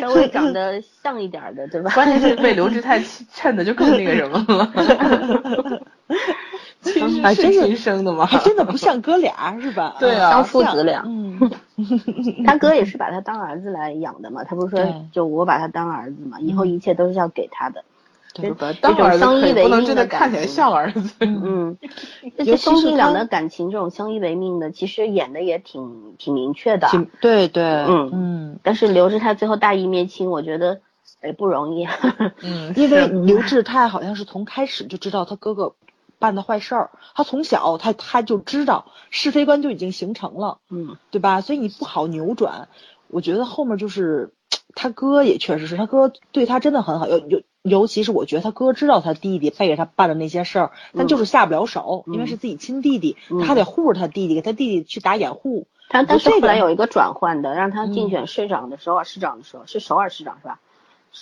[0.00, 1.90] 稍微长得像一点的，对吧？
[1.94, 2.98] 关键是被刘志泰
[3.32, 5.80] 衬的就更那个什么了。
[6.80, 8.24] 其实是亲生的吗？
[8.24, 9.96] 还真的不像哥俩是吧？
[10.00, 11.02] 对啊，当父子俩。
[11.04, 11.38] 嗯，
[12.46, 17.84] 他哥也是把他当儿子来养的嘛，他不是说就我把他当儿子嘛，以后一切都是要给他的。
[18.34, 18.48] 这
[18.94, 21.14] 种相依为命的看起来像儿子。
[21.20, 21.76] 嗯，
[22.36, 26.88] 这些兄弟俩的感情，这种相依为命的，其实演的也挺挺明确的。
[27.20, 28.60] 对对，嗯嗯。
[28.62, 30.80] 但是刘志泰最后大义灭亲，我觉得
[31.22, 31.86] 也不容易。
[32.42, 35.74] 嗯， 因为刘志泰好像是从开始就知道他哥哥
[36.18, 41.40] 办的坏事儿，他从小他他就知道是非观就已经形成了，嗯，对吧？
[41.40, 42.68] 所以你不好扭转。
[43.10, 44.32] 我觉得后面就是
[44.78, 47.42] 他哥也确实是他哥对他真的很好，尤尤。
[47.64, 55.66] 尤其是我觉得他哥知道他弟弟背着他办的那些事儿，但就是下不了手，因为是自己亲弟弟，他得护着他弟弟，给他弟弟去打掩护。
[55.90, 60.60] 他但是后来有一个转换的，让他竞选市长的首尔市长的时候，是首尔市长是吧？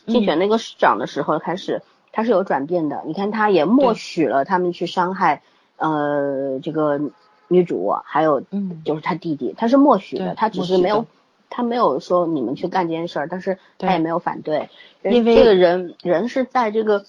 [0.07, 3.03] 竞选那个市长的时候开始，他是有转变的。
[3.07, 5.43] 你看，他也默许了他们去伤害
[5.79, 7.01] 呃这个
[7.49, 8.43] 女主，还有
[8.85, 11.07] 就是他弟弟，他是默许的，他只是没有。
[11.51, 14.69] 他没有说你们去干这件事儿，但是他也没有反对，
[15.03, 17.05] 因为这个人人是在这个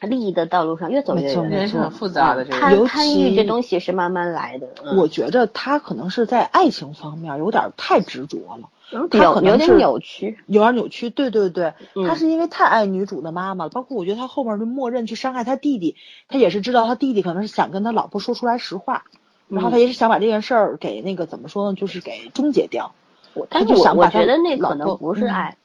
[0.00, 2.86] 利益的道路上越走越远，没错没人是很复杂的这个。
[2.86, 10.38] 贪欲这东西是慢慢来的，嗯我觉得他可能是在爱情方面有点太执着了，他有有点可能是扭曲。
[10.46, 11.10] 有点扭曲。
[11.10, 15.96] 对对对，嗯他是因为太爱女主的妈妈了，包括我觉得他后面就默认去伤害他弟弟，
[16.28, 19.04] 他也是知道他弟弟可能是想跟他老婆说出来实话，
[19.48, 22.92] 然后他也是想把这件事儿给那个怎么说呢，就是给终结掉。
[23.38, 25.56] 我但是我我觉得那可能不是嗯爱，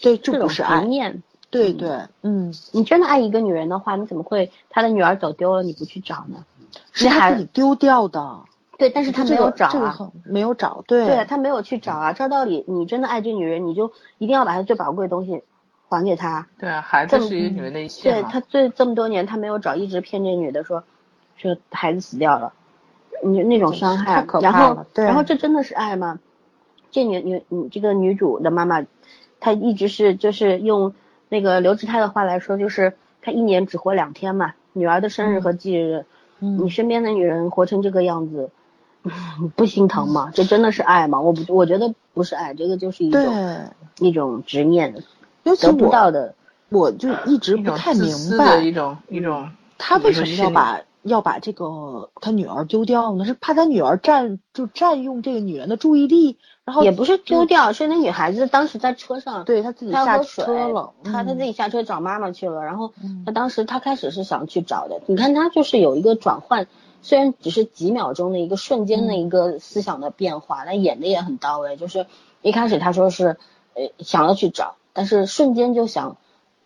[0.00, 0.86] 对，就这种不是爱执。
[0.86, 1.22] 念。
[1.48, 6.44] 对对，嗯，你真的爱一个女人的话，你怎么会她的女儿走丢了你不去找呢？
[6.92, 8.40] 是那还他自己丢掉的，
[8.76, 9.70] 对，但是他没有找啊。
[9.72, 12.12] 这个很没有找，对对他没有去找啊。
[12.12, 15.42] 照道理，你真的爱这女人，你就一定要把她最宝贵的东西
[15.88, 16.46] 还给她。
[16.58, 18.16] 对啊，孩子是一个女人的一切嘛。
[18.16, 20.82] 对他最这么多年他没有找，一直骗这女的说，
[21.36, 22.52] 说孩子死掉了，
[23.24, 26.18] 你那种伤害太可，然后怕了对然后这真的是爱吗？
[26.96, 28.86] 这女女你这个女主的妈妈，
[29.38, 30.94] 她一直是就是用
[31.28, 36.06] 那个刘志泰的话来说，就是她一年只活两天嘛，女儿的生日和忌日，
[36.40, 38.48] 嗯你身边的女人活成这个样子，
[39.02, 39.10] 你
[39.54, 40.30] 不心疼吗？
[40.32, 41.20] 这真的是爱吗？
[41.20, 44.94] 我不，我觉得不是爱，这个就是一种对，一种执念，
[45.42, 46.34] 尤其得不我到的。
[46.70, 53.24] 我就一直不太明白的一种一种，他为什么要把要把这个他女儿丢掉呢？
[53.24, 66.66] 是怕他女儿占就占用这个女人的注意力，然后也不是丢掉，是那女孩子当时在车上，对她自己下车了，她她嗯自己下车找妈妈去了，然后嗯她当时她开始是想去找的，你看她就是有一个转换，
[67.02, 72.06] 虽然只是几秒钟的一个瞬间的嗯一个思想的变化，但演的也很到位，就是
[72.42, 73.36] 一开始她说是
[73.74, 76.16] 呃想要去找，但是瞬间就想。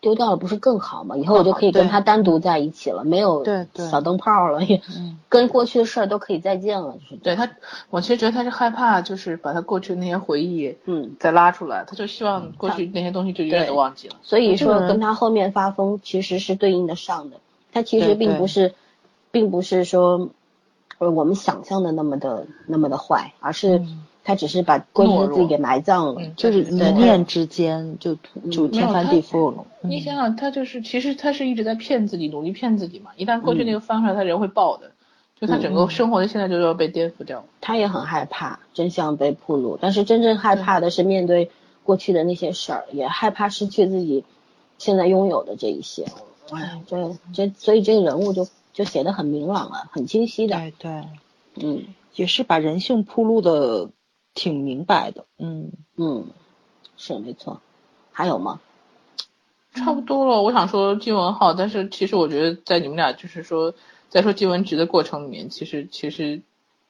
[0.00, 1.16] 丢掉了不是更好吗？
[1.16, 3.44] 以后我就可以跟他单独在一起了，没有
[3.74, 5.18] 小灯泡了，也嗯。
[5.28, 7.48] 跟过去的事儿都可以再见了，就是对他，
[7.90, 14.16] 我其实觉得他是害怕，就是把他过去的那些回忆嗯，再拉出来，他就希望过去那些东西就永远都忘记了。
[14.22, 17.36] 所以说跟他后面发疯其实是对应的上的，
[17.72, 18.74] 他其实并不是，
[19.30, 20.30] 并不是说，
[20.98, 26.20] 呃我们想象的那么的那么的坏，而是嗯他只是把过去自己给埋葬了。
[26.22, 28.16] 嗯就是一对念之间就
[28.50, 29.64] 就天翻地覆了。
[29.82, 33.10] 嗯你想想，他就是其实他是一直在骗自己，努力骗自己嘛。
[33.16, 34.92] 一旦过去嗯那个翻出来，他人会爆的，
[35.40, 37.44] 就他整个生活的现在就要被颠覆掉。
[37.60, 41.50] 他也很害怕真相被暴露，但是真正害怕的是面对
[41.82, 44.24] 过去的那些事儿，也害怕失去自己
[44.78, 46.04] 现在拥有的这一些。
[46.52, 50.56] 哎，这这所以这个人物就就写的很明朗了，很清晰的。
[50.56, 51.04] 对对，
[51.56, 51.84] 嗯
[52.16, 53.88] 也是把人性铺路的
[54.34, 55.24] 挺明白的。
[55.38, 56.26] 嗯，嗯，
[56.96, 57.60] 是没错。
[58.12, 58.60] 还有吗？
[59.72, 63.72] 差不多了，我想说金文浩，但是其实我觉得在你们俩就是说
[64.08, 66.42] 在说金文植的过程里面，其实其实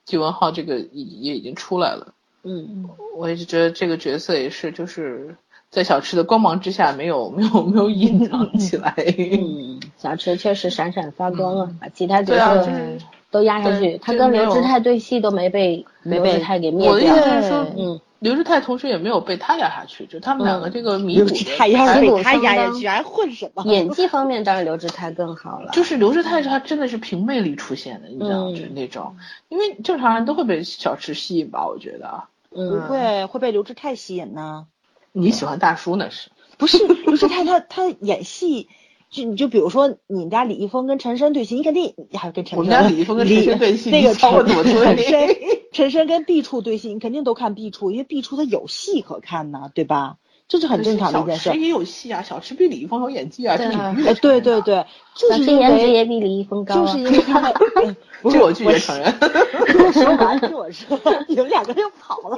[0.06, 2.14] 金文浩这个也也已经出来了。
[2.42, 5.36] 嗯我一直觉得这个角色也是就是
[5.68, 8.94] 在小池的光芒之下没有没有没有隐藏起来。
[8.96, 12.98] 嗯，小池确实闪闪发光啊，把其他角色就是
[13.30, 13.98] 都压下去。
[13.98, 17.16] 他跟刘志泰对戏都没被没被刘志泰给灭我的意掉。
[17.16, 23.64] 思是说，嗯，刘志泰同时也没有被他压下去，就他们两个这个弥刘补的志泰要是还弥补被他压下去，还混什么？
[23.64, 25.70] 演技方面当然刘志泰更好了。
[25.74, 29.16] 就是刘志泰是他真的是凭魅力出现的，你知道就是那种，
[29.48, 32.28] 因为正常人都会被小池吸引吧，我觉得啊。
[32.50, 34.66] 不嗯，会会被刘志泰吸引呢？
[35.12, 36.30] 你喜欢大叔那是？
[36.58, 38.68] 不是 刘志泰他他演戏。
[39.10, 42.58] 就你就比如说，你们家李易峰跟陈深对戏，你肯定还跟陈升。
[42.58, 45.36] 我们家李易峰跟陈深对戏那个你瞧我怎么陈深
[45.72, 50.16] 陈深跟毕处对戏，你肯定都看毕处，因为毕处他有戏可看呢，对吧？
[50.46, 51.60] 这是很正常的一件事小池。
[51.60, 54.84] 也有戏啊，小池比李易峰有演技啊，这对啊对对对，
[55.14, 56.86] 就是颜值为也比李易峰高啊。
[56.86, 57.52] 就是因为他
[58.20, 59.14] 不是这我拒绝承认。
[59.20, 62.36] 我说完，听我说，你们两个又跑了。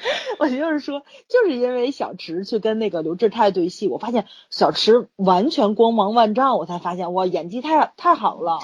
[0.38, 8.58] 我就是说，就是因为小池去跟那个刘志泰对戏，我发现小池完全光芒万丈，我才发现哇，演技太太好了。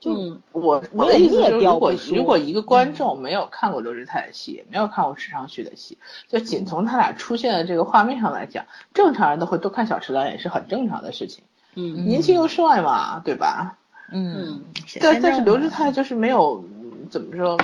[0.00, 8.64] 就、嗯我我的意思是，如果如果一个观众没有看过刘志泰的戏，也没有看过池昌旭的戏，就仅从他俩出现的这个画面上来讲，
[8.94, 11.44] 正常人都会多看小池导演是很正常的事情。
[11.74, 13.76] 嗯年轻又帅嘛，对吧？
[14.10, 14.64] 嗯，
[15.00, 17.58] 但但是刘志泰就是没有嗯怎么说，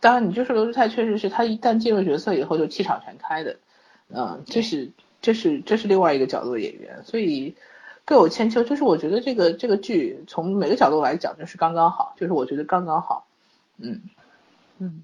[0.00, 3.56] 当然你就是刘志泰确实是他一旦进入角色以后就气场全开的，
[4.08, 4.90] 嗯，这是
[5.20, 7.54] 这是这是另外一个角度的演员，所以
[8.04, 8.62] 各有千秋。
[8.62, 13.26] 就是我觉得这个这个剧从每个角度来讲就是刚刚好，就是我觉得刚刚好，
[13.78, 14.02] 嗯，
[14.78, 15.02] 嗯，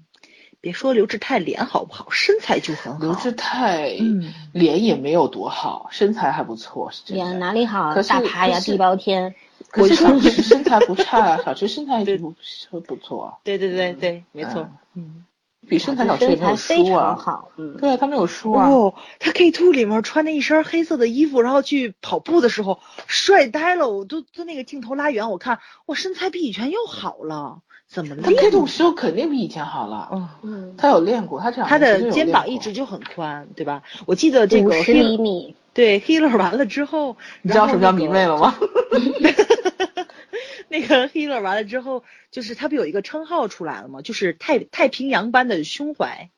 [0.59, 2.99] 别说刘志泰脸好不好，身材就很好。
[2.99, 7.37] 刘志泰嗯脸也没有多好，身材还不错，是真演的。
[7.37, 7.93] 哪里好？
[7.93, 9.35] 可是大爬呀，地包天。
[9.71, 12.33] 可是小池身材不差啊，小池身材也不
[12.85, 13.33] 不错啊。
[13.43, 14.67] 对对对对，没错。
[14.95, 15.23] 嗯，
[15.67, 17.15] 比身材小吃也没有输啊。
[17.15, 18.69] 好，嗯，对啊，他没有输啊。
[18.69, 28.23] 哦，他 K two 里面穿的一身黑色的衣服，然后去跑步的时候帅呆了，我都都那个镜头拉远，我看我身材比以前又好了，怎么了？
[28.23, 30.09] 他 K two 时候肯定比以前好了。
[30.41, 31.69] 嗯，他有练过，他这样。
[31.69, 33.83] 他的肩膀一直就很宽，对吧？
[34.05, 35.55] 我记得这个十厘米。
[35.73, 38.55] 对，Healer 完了之后，你知道什么叫迷妹了吗？
[40.67, 44.01] 那个 Healer 完了之后，就是他不有一个称号出来了吗？
[44.01, 46.29] 就是太太平洋般的胸怀。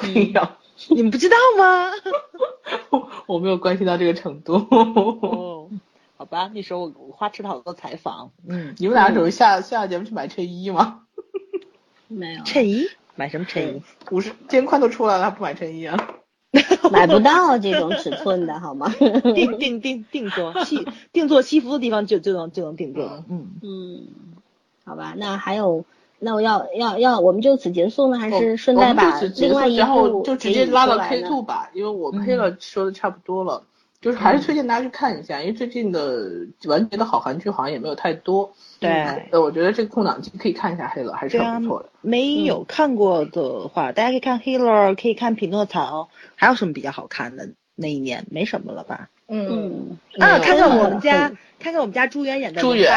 [0.00, 0.56] 平洋，
[0.88, 1.90] 你们不知道吗？
[3.26, 4.54] 我没有关心到这个程度。
[4.70, 5.68] 哦，
[6.16, 8.32] 好吧，那时候我花痴了好多采访。
[8.46, 11.02] 嗯，你们俩准备下下节目去买衬衣吗？
[12.08, 12.42] 没有。
[12.44, 12.86] 衬衣？
[13.14, 13.82] 买什么衬衣？
[14.10, 16.14] 五十肩宽都出来了，还不买衬衣啊？
[16.90, 18.92] 买不到这种尺寸的好吗？
[19.34, 23.24] 定定定定做 西定做西服的地方就就能就能定做。
[23.28, 24.06] 嗯嗯，
[24.84, 25.84] 好吧，那还有
[26.18, 33.62] 那我要要要我们就此结束呢，还是顺带把另外一然后就直接拉到 K two 吧，因为我 K 了说的差不多了。
[34.00, 36.26] 就是还是推荐大家去看一下，因为最近的
[36.64, 38.50] 完结的好韩剧好像也没有太多。
[38.78, 38.90] 对，
[39.30, 41.90] 呃，我觉得这个空档期可以看一下《黑了》，还是很不错的。
[42.00, 46.04] 没有看过的话，大家可以看《黑了》，可以看《匹诺曹》，
[46.34, 47.50] 还有什么比较好看的？
[47.74, 49.08] 那一年没什么了吧？
[49.30, 49.98] 嗯。
[50.18, 51.32] 啊，看看我们家。
[51.62, 52.90] 看看我们家朱媛演的朱媛，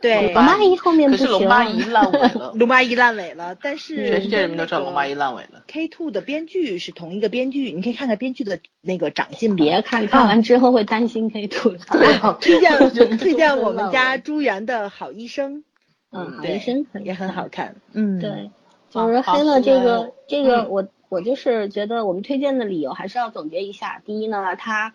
[0.00, 5.62] 对，龙妈姨后面不行，可是龙妈姨烂尾了， 龙妈姨烂尾了，但是全世界人民都知道龙妈姨烂尾了。
[5.68, 9.54] K two 的编剧是同一个编剧，你可以看看编剧的那个长进。
[9.54, 11.76] 别看，看完之后会担心 K two。
[12.42, 15.62] 推荐推荐我们家朱媛的好医生，
[16.10, 18.50] 嗯，好医生也很好看，嗯，对，
[18.90, 24.92] 就是黑了这个这个我我就是觉得我们推荐的理由还是要总结一下，第一呢，他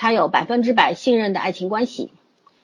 [0.00, 2.10] 他有百分之百信任的爱情关系。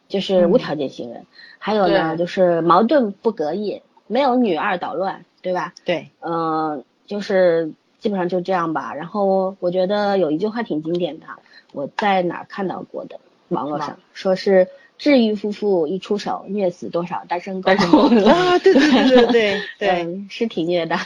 [0.09, 1.27] 就是无条件信任，
[1.59, 5.75] 还有呢，就是矛盾不隔夜，没有女二捣乱，对吧？
[5.85, 8.95] 对，嗯，就是基本上就这样吧。
[8.95, 11.27] 然后我觉得有一句话挺经典的，
[11.73, 13.19] 我在哪看到过的，
[13.49, 17.73] 网络上说是治愈夫妇一出手，虐死多少单身狗。
[18.31, 20.97] 啊，对对对对对 对，是挺虐的，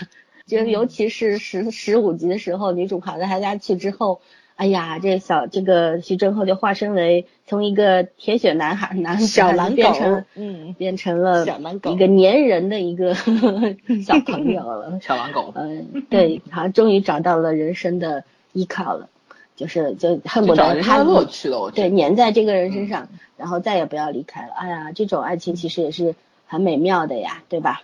[0.47, 4.21] 就尤其是十十五集的时候，女主跑到他家去之后。
[4.61, 13.15] 哎呀，这小这个徐峥后就化身为从一个铁血男孩男小狼变成嗯变成了小狼狗一个粘人的一个
[14.05, 19.09] 小朋友了 小狼狗嗯对他终于找到了人生的依靠了，
[19.57, 23.09] 就是就恨不得他乐趣了对粘在这个人身上，
[23.39, 24.53] 然后再也不要离开了。
[24.59, 26.15] 哎呀，这种爱情其实也是
[26.47, 27.81] 很美妙的呀，对吧？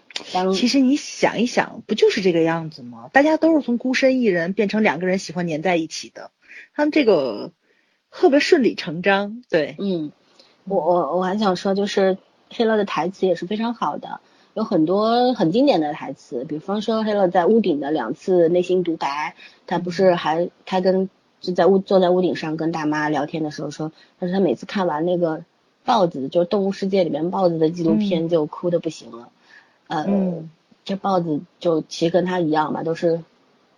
[0.53, 3.09] 其实你想一想，不就是这个样子吗？
[3.15, 6.31] 大家都是从孤身一人变成两个人喜欢粘在一起的。
[6.75, 7.53] 他们这个
[8.11, 10.13] 特别顺理成章，对，嗯，
[10.65, 12.19] 我我我还想说，就是
[12.51, 14.21] 黑乐的台词也是非常好的，
[14.55, 19.35] 有很多很经典的台词，比方说黑乐在屋顶的两次内心独白，
[19.67, 21.11] 他不是还他跟
[21.41, 25.45] 就在屋坐在屋顶上跟大妈聊天的时候说，他说他每次看完那个
[25.85, 29.29] 豹子，就是动物世界里面豹子的纪录片就哭的不行了，
[29.89, 30.43] 呃，
[30.85, 33.23] 这豹子就其实跟他一样嘛，都是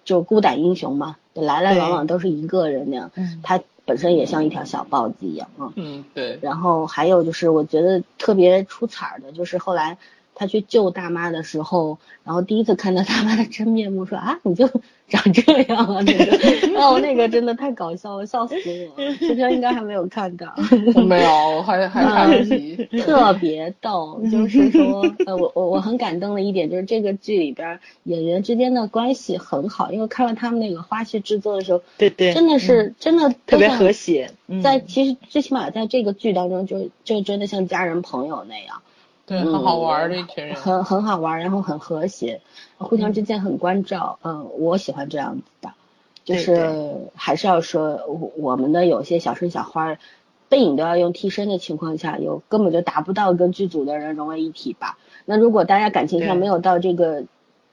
[0.05, 1.17] 就孤胆英雄嘛。
[1.41, 3.11] 来来往往都是一个人那样，
[3.43, 5.73] 他本身也像一条小豹子一样啊。
[5.77, 6.39] 嗯，对。
[6.43, 9.97] 然后还有就是，我觉得特别出彩的，就是后来
[10.39, 14.71] 他去救大妈的时候，然后第一次看到大妈的真面目，说啊，你就。
[15.09, 18.57] 长这样啊，那个，哦，那个真的太搞笑了，笑死
[18.95, 19.03] 我！
[19.19, 20.55] 这篇应该还没有看到，
[21.03, 22.77] 没有，还还来不及。
[23.01, 34.31] 特别逗，就是说，呃，我我我很感动的一点就是这个剧里边演员之间的关系很好，因为看了他们那个花絮制作的时候，对对，真的是真的特别和谐，
[34.63, 38.83] 在其实最起码在这个剧当中，就就真的像家人朋友那样。
[39.29, 42.41] 对，很好玩的一群人，很很好玩，然后很和谐，
[42.79, 44.19] 互相之间很关照。
[44.25, 45.75] 嗯，我喜欢这样子的，
[46.25, 48.01] 就是还是要说，
[48.39, 49.99] 我们的有些小生小花，
[50.49, 54.97] 背影都要用替身的情况下，有根本就达不到跟剧组的人融为一体吧。
[55.27, 57.25] 那如果大家感情上没有到这个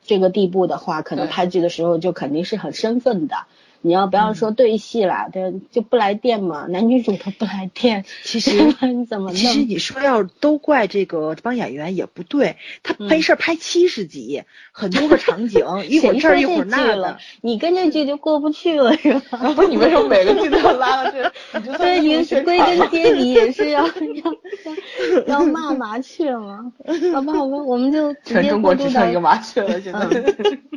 [0.04, 3.46] 这个地步的话，可能拍剧的时候就肯定是很生分的。
[3.86, 5.30] 你要不要说对戏啦？
[5.32, 8.04] 对，就不来电嘛，男女主都不来电。
[8.24, 8.52] 其实
[8.82, 9.32] 你怎么？
[9.32, 14.42] 其实你说要都怪这个这帮演员也不对，他没事拍七十集，
[14.72, 19.38] 很多个场景， 一会儿这儿一会儿那的，你跟这剧就过不去了是吧？
[19.56, 21.32] 不是你为什么每个剧都要拉到这？
[21.78, 26.74] 对，你归根结底也是要要要骂麻雀吗？
[27.14, 30.00] 好吧，好吧，我们就直接过渡到一个麻雀了，现在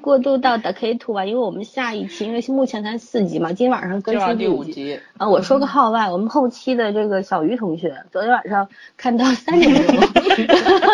[0.02, 2.97] 过渡到 The K Two 吧，因为我们下一期因为目前才。
[2.98, 4.98] 看四集嘛，今天晚上更新第五集。
[5.16, 9.96] 啊，我说个号外，我们后期的这个小鱼同学昨天晚上看到三点钟，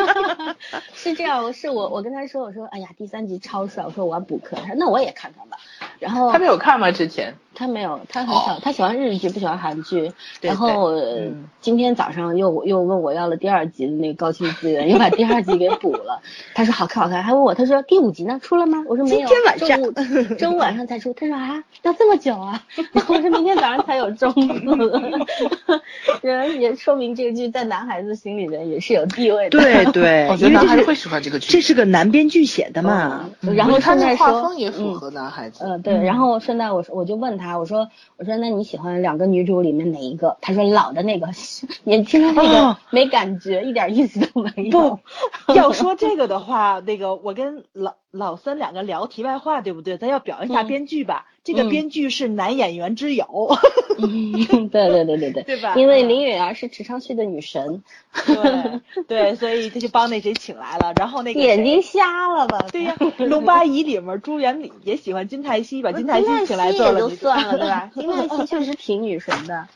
[0.92, 5.56] 是这样，是我我跟他说，我说哎呀第三集超帅，我说我要补课，他说那我也看看吧。
[5.98, 6.90] 然后他没有看吗？
[6.92, 10.12] 之前他没有，他很少，他喜欢日剧，不喜欢韩剧。
[10.42, 10.92] 然后
[11.60, 16.20] 今天早上又又问我要了第二集的那个高清资源，又把第二集给补了。
[16.54, 18.84] 他说好看好看，还问我他说第五集呢出了吗？
[18.88, 21.14] 我说没有，今天晚上周五晚上才出。
[21.14, 22.60] 他说啊要这么久啊？
[22.94, 24.92] 我说明天早上才有中子。
[26.22, 29.58] 人也说明这个剧在男孩子心里面也是有地位的。
[29.58, 33.28] 对对， 我觉得男孩子会喜欢这个剧，这是个男编剧写的嘛。
[33.40, 35.64] 然后他那画风也符合男孩子。
[35.64, 35.94] 嗯，对。
[36.02, 40.36] 然后顺带我说我就问他，我说我说那你喜欢两个女主里面哪一个？
[40.40, 41.28] 他说老的那个，
[41.84, 44.98] 年轻的那个没感觉，一点意思都没有。
[45.46, 49.98] 不，要说这个的话，那个我跟老老三两个聊题外话，对不对？
[49.98, 51.26] 咱要表扬一下编剧吧。
[51.42, 53.26] 这个编剧是男演员之友，
[53.98, 55.74] 对对对对对，对吧？
[55.76, 57.82] 因为林允儿是池昌旭的女神，
[58.24, 60.92] 对对，所以他就帮那谁请来了。
[60.96, 62.64] 然后那个眼睛瞎了吧？
[62.72, 62.94] 对呀，
[63.26, 67.00] 《龙八姨》里面朱元礼也喜欢金泰熙，把金泰熙请来做了。
[67.00, 67.90] 就算了，对吧？
[67.94, 69.66] 金泰熙确实挺女神的。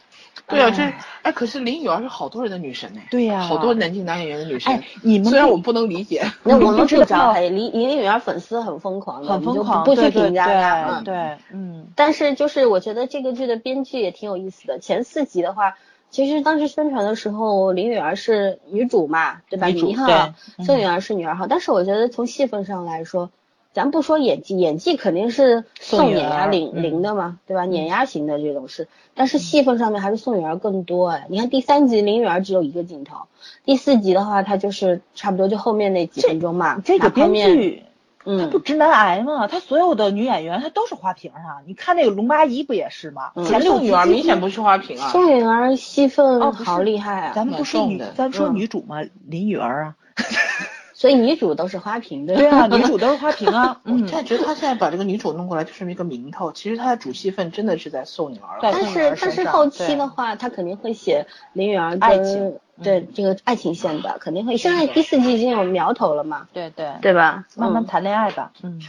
[0.48, 0.82] 对啊，这
[1.22, 3.00] 哎，可是林允儿是好多人的女神呢。
[3.10, 4.72] 对呀，好多南京男演员的女神。
[4.72, 7.34] 哎，你们虽然我不能理解， 那我们不知道。
[7.34, 11.00] 林林允儿粉丝很疯狂，很疯狂，不去评价她。
[11.02, 11.88] 对，嗯。
[11.94, 14.78] 但是就是我觉得这个剧的编剧也挺有意思的。
[14.78, 15.76] 前四集的话，
[16.10, 19.66] 其实当时宣传的时候，林允儿是女主嘛，对吧？
[19.66, 20.32] 女一号，
[20.64, 21.46] 宋允儿是女二号。
[21.46, 23.30] 但是我觉得从戏份上来说。
[23.72, 27.64] 咱不说演技，演技肯定是宋碾压领领的嘛，对吧？
[27.64, 31.26] 碾压型的这种是，但是戏份上面还是宋允儿更多哎。
[31.28, 33.26] 你看第三集林允儿只有一个镜头，
[33.64, 36.80] 第四集的话，她就是差不多就后面那几分钟嘛。
[36.84, 37.84] 这个编剧，
[38.24, 39.46] 嗯，他不直男癌吗？
[39.46, 41.62] 他所有的女演员她都是花瓶啊。
[41.66, 43.30] 你看那个龙八一不也是吗？
[43.46, 45.10] 前宋允儿明显不是花瓶啊。
[45.10, 47.32] 宋允儿戏份好厉害啊。
[47.34, 49.02] 咱们不说女，咱说女主吗？
[49.26, 49.94] 林允儿啊。
[50.98, 53.80] 所以女主都是花瓶，对啊，女主都是花瓶啊。
[53.86, 58.58] 嗯，现在觉得他现在把这个女主弄过来就是一个名头，其实他的主戏份真的是在宋女儿。
[58.60, 64.56] 但是但是后期的话，他肯定会写林允儿爱情对这个爱情线的，肯定会。
[64.56, 66.48] 现在第四季已经有苗头了嘛？
[66.52, 67.44] 对对对吧？
[67.54, 68.50] 慢慢谈恋爱吧。
[68.62, 68.82] 嗯。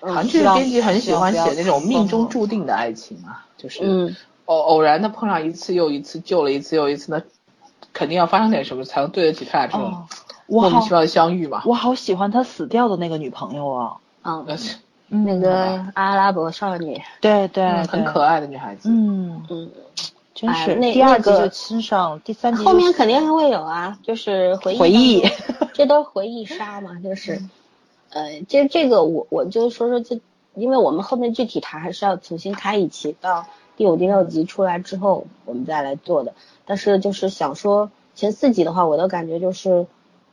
[0.00, 4.14] 韩剧编辑很喜欢写那种命中注定的爱情嘛，就是
[4.44, 7.20] 偶偶然的碰上一次又一次，救了一次又一次，那
[7.92, 10.06] 肯定要发生点什么才能对得起他俩这种。
[10.60, 13.96] 莫名其妙的相遇嘛，我好喜欢他死掉的那个女朋友啊，
[15.08, 19.70] 嗯，那个阿拉伯少女，对对，很可爱的女孩子，嗯嗯，
[20.34, 25.22] 真是，那第二集就亲上，第三集后面肯定还会有啊，就是回忆，回忆，
[25.72, 27.42] 这都回忆杀嘛，就是，
[28.10, 30.20] 呃，这这个我我就说说这，
[30.54, 33.46] 因为我们后面具体谈还是要重新开一期，到
[33.76, 36.34] 第五第六集出来之后我们再来做的，
[36.66, 39.86] 但是就是想说前四集的话，我的感觉就是。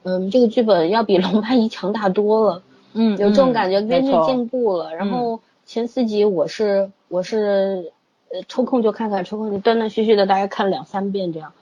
[0.04, 2.64] 嗯，这个剧本要比《龙八一》强大多了。
[2.94, 4.96] 嗯，有这种感觉，编剧进步了。
[4.96, 7.92] 然后前四集我是我是
[8.32, 11.54] 呃抽空就看看，抽空就断断续续的大概看了两三遍这样。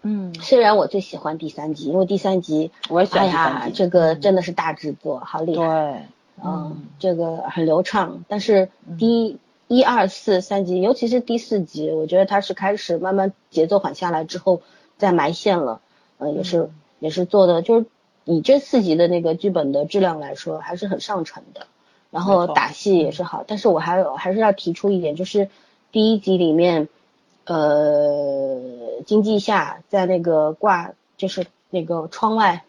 [0.00, 5.66] 嗯，虽然我最喜欢第三集，因为第三集，我也喜欢哎呀，这个真的是大制作，好厉害。
[5.66, 6.02] 对，
[6.44, 8.24] 嗯，这个很流畅。
[8.28, 8.68] 但是
[8.98, 9.38] 第
[9.68, 14.62] 一二四三集，尤其是第四集，我觉得它是开始慢慢节奏缓下来之后
[14.96, 15.80] 再埋线了。
[16.18, 16.70] 嗯，也是。
[17.02, 17.86] 也是做的，就是
[18.24, 21.66] 以这四集的那个剧本的质量来说，还是很上乘的。
[22.12, 25.48] 然后打戏也是好，但是我还有还是要提出一点，就是
[25.90, 26.88] 第一集里面，
[27.44, 28.60] 呃，
[29.04, 32.62] 金济夏在那个挂，就是那个窗外，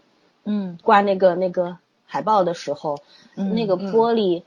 [0.46, 2.98] 嗯，挂那个那个海报的时候，
[3.36, 4.42] 那个玻璃，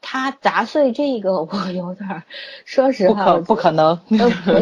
[0.00, 2.22] 它砸碎这个，我有点，
[2.64, 3.98] 说实话，不可不可能，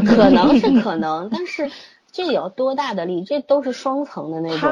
[0.07, 1.71] 可能是可能， 但是。
[2.13, 3.25] 这有多大的力？
[3.25, 4.69] 这都是双层的那种，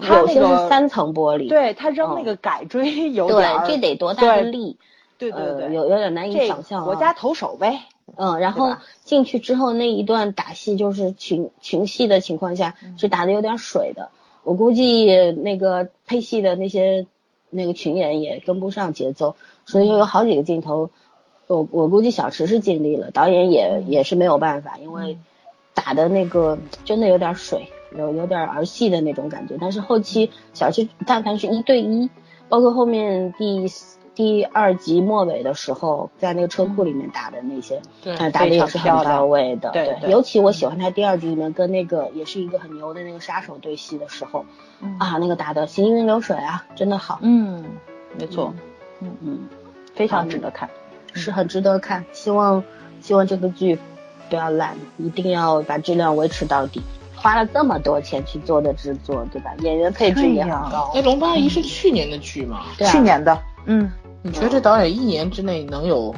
[0.00, 1.48] 它有些是三层玻璃。
[1.48, 4.78] 对他扔那个改锥 有点，对，这得多大的力？
[5.18, 6.84] 对对对，有有点难以想象。
[6.84, 7.80] 国家投手呗。
[8.16, 14.08] 嗯，然后进去之后那一段打戏就是群群戏的情况下是打的有点水的，
[14.44, 17.06] 我估计那个配戏的那些
[17.50, 19.36] 那个群演也跟不上节奏，
[19.66, 20.88] 所以有好几个镜头，
[21.48, 25.18] 我我估计小池是尽力了，导演也也是没有办法，因为。
[25.78, 29.56] 打的那个真的有点水，有有点儿戏的那种感觉。
[29.60, 32.10] 但是后期小七但凡是一对一，
[32.48, 33.64] 包括后面第
[34.12, 39.70] 第二集末尾的时候，在那个车库里面打的那些，对，打的也是很到位的。
[39.70, 40.10] 对对。
[40.10, 44.44] 尤其我喜欢他第二集里面跟那个也是一个很牛的那个杀手对戏的时候，
[44.98, 47.20] 啊，那个打的行云流水啊，真的好。
[47.22, 47.64] 嗯，
[48.18, 48.52] 没错。
[49.00, 49.48] 嗯嗯，
[49.94, 50.68] 非常值得看。
[51.12, 52.04] 是很值得看。
[52.12, 52.64] 希望
[53.00, 53.78] 希望这个剧
[54.28, 56.82] 不要烂，一定要把质量维持到底。
[57.14, 59.50] 花了这么多钱去做的制作，对吧？
[59.58, 60.92] 演员配置也很高。
[60.94, 62.66] 那《龙八姨》是去年的剧吗？
[62.78, 63.36] 去年的。
[63.66, 63.90] 嗯。
[64.22, 66.14] 你觉得这导演一年之内能有？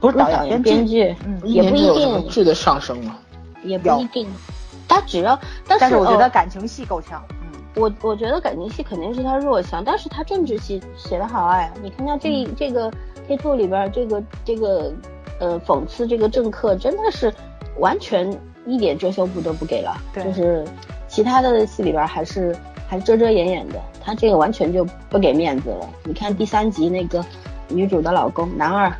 [0.00, 3.16] 不是导演，编剧，嗯，也不一定质的上升吗？
[3.62, 4.26] 也不一定。
[4.88, 7.22] 他只要，但是我觉得感情戏够呛。
[7.30, 11.72] 嗯，我我觉得感情戏肯定是他弱项，但是他政治戏写的好哎。
[11.82, 12.90] 你看他这这个
[13.28, 14.92] 《K Two》里边这个这个
[15.38, 17.32] 呃讽刺这个政客，真的是
[17.78, 18.30] 完全
[18.66, 19.96] 一点遮羞布都不给了。
[20.12, 20.66] 对，就是
[21.08, 22.56] 其他的戏里边还是
[22.88, 25.88] 还遮遮掩掩的，他这个完全就不给面子了。
[26.04, 27.24] 你看第三集那个
[27.68, 28.92] 女主的老公男二，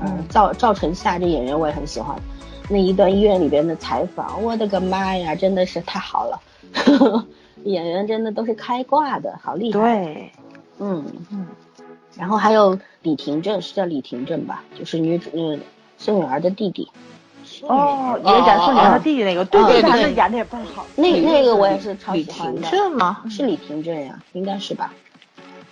[0.00, 2.16] 嗯，赵赵晨夏这演员我也很喜欢。
[2.68, 6.40] 那一段医院里边的采访，我的个妈呀，真的是太好了，
[7.62, 9.78] 演员真的都是开挂的，好厉害。
[9.80, 10.32] 对，
[10.80, 11.46] 嗯嗯。
[12.16, 14.64] 然后还有李廷正，是叫李廷镇吧？
[14.76, 15.60] 就是女主，嗯，
[15.98, 16.88] 孙女儿的弟弟。
[17.62, 20.84] 哦，也演宋女儿弟弟那个，对对对，演的也倍儿好。
[20.96, 22.70] 那那个我也是超喜欢的。
[22.70, 23.22] 李吗？
[23.30, 24.92] 是李廷正呀，应该是吧？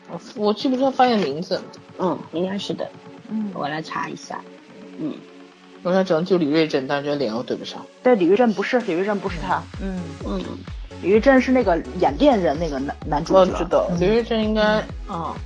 [0.09, 1.61] 我我记不住发现名字。
[1.99, 2.89] 嗯，应该是的。
[3.29, 4.41] 嗯，我来查一下。
[4.99, 5.15] 嗯。
[5.83, 7.85] 我想整就李瑞镇，但是觉得脸又对不上。
[8.03, 9.63] 对，李瑞镇不是，李瑞镇不是他。
[9.83, 10.43] 嗯嗯，
[11.03, 13.41] 李瑞镇是那个演恋人那个男男主角。
[13.41, 14.63] 我知道，李瑞镇应该
[15.07, 15.37] 啊。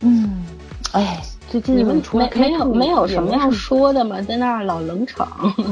[0.00, 0.42] 嗯，
[0.92, 1.20] 哎，
[1.54, 4.20] 最近你们除了没有没有什么要说的吗？
[4.26, 5.28] 在那儿老冷场。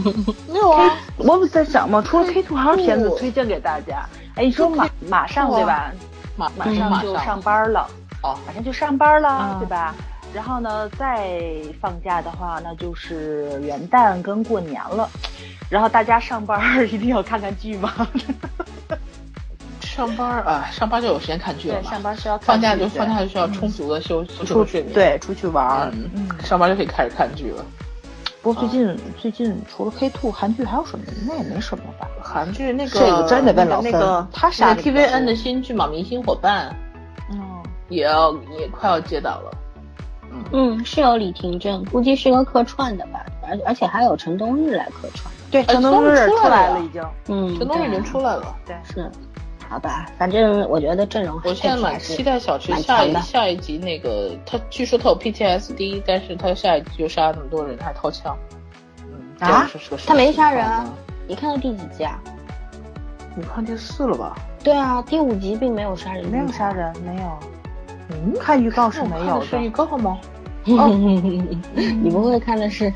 [0.49, 4.09] 没有啊，我不在想嘛，除了 K two 还有片子推荐给大家。
[4.37, 5.91] 哎，你说马马上对吧？
[6.37, 7.85] 马马上就上班了。
[8.23, 9.93] 哦，马上就上班了，对吧？
[10.33, 11.29] 然后呢，再
[11.81, 15.11] 放假的话，那就是元旦跟过年了。
[15.69, 16.61] 然后大家上班
[16.95, 17.93] 一定要看看剧吗？
[19.95, 21.91] 上班啊，上班就有时间看剧了嘛。
[21.91, 24.95] 上班需要放假就放假就需要充足的休息出睡眠。
[24.95, 27.63] 对，出去玩，嗯，上班就可以开始看剧了。
[28.41, 31.05] 不过最近最近除了 K Two，韩剧还有什么？
[31.29, 32.09] 那也没什么吧。
[32.23, 36.75] 韩剧那个这个真得问老那个他啥 TVN 的新剧嘛，《明星伙伴》
[37.33, 37.39] 嗯，
[37.91, 39.51] 也要也快要接档了。
[40.53, 45.31] 嗯，是有李廷镇，估计是个客串的吧，而而且还有陈冬日来客串。
[45.51, 47.05] 对，陈冬日出来了已经。
[47.29, 48.57] 嗯，陈冬日已经出来了。
[48.67, 49.11] 对，是。
[49.73, 58.37] 好吧，反正我觉得阵容我现在蛮期待小池下一下一集那个，他据说他有 PTSD，但是他下一集就杀了那么多人，还掏枪。
[59.01, 59.67] 嗯啊？
[60.07, 60.93] 他没杀人啊？
[61.27, 62.21] 你看到第几集啊？
[63.35, 64.37] 你看第四了吧？
[64.63, 66.27] 对啊，第五集并没有杀人。
[66.27, 67.39] 没有杀人，没有。
[68.11, 69.47] 嗯，看预告是没有的。
[69.47, 70.19] 是预告吗？
[70.65, 72.93] 你不会看的是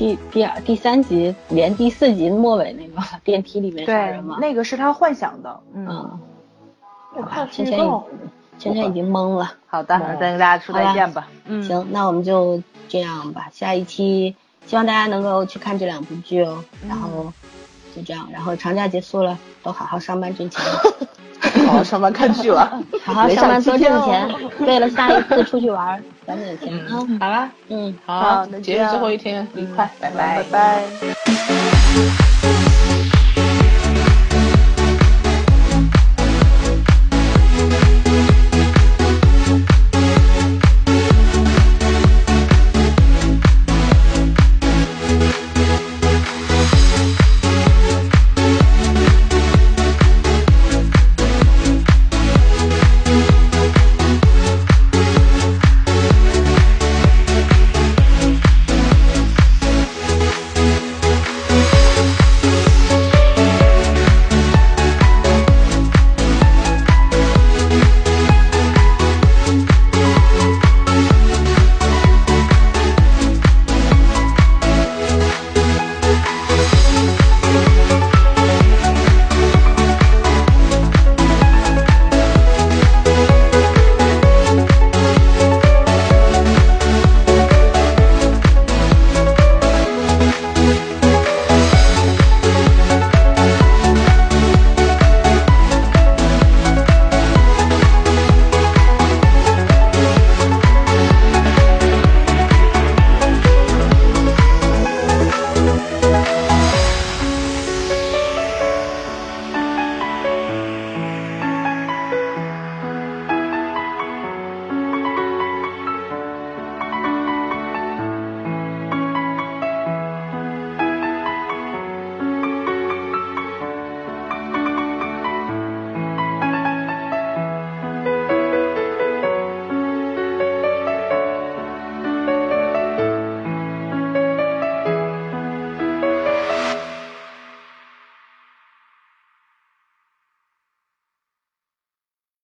[0.00, 4.38] 第第二、第三集连第四集末尾那个 电梯里面杀人吗？
[4.40, 5.60] 那个是他幻想的。
[5.74, 6.18] 嗯，
[7.14, 7.90] 我看芊芊已
[8.58, 9.52] 芊芊已经懵了。
[9.66, 11.28] 好的，再跟大家说再见吧。
[11.44, 13.48] 嗯，行，那我们就这样吧。
[13.52, 16.64] 下一期希望大家能够去看这两部剧哦。
[16.88, 17.30] 然后
[17.94, 20.64] 就这样，然后长假结束了，都好好上班挣钱。
[21.66, 26.90] 好好上班看剧了， 好好上班多挣钱，为了下一次出去玩攒点钱啊！
[27.18, 32.49] 好啦，嗯，好，那节日最后一天愉快，拜拜拜拜。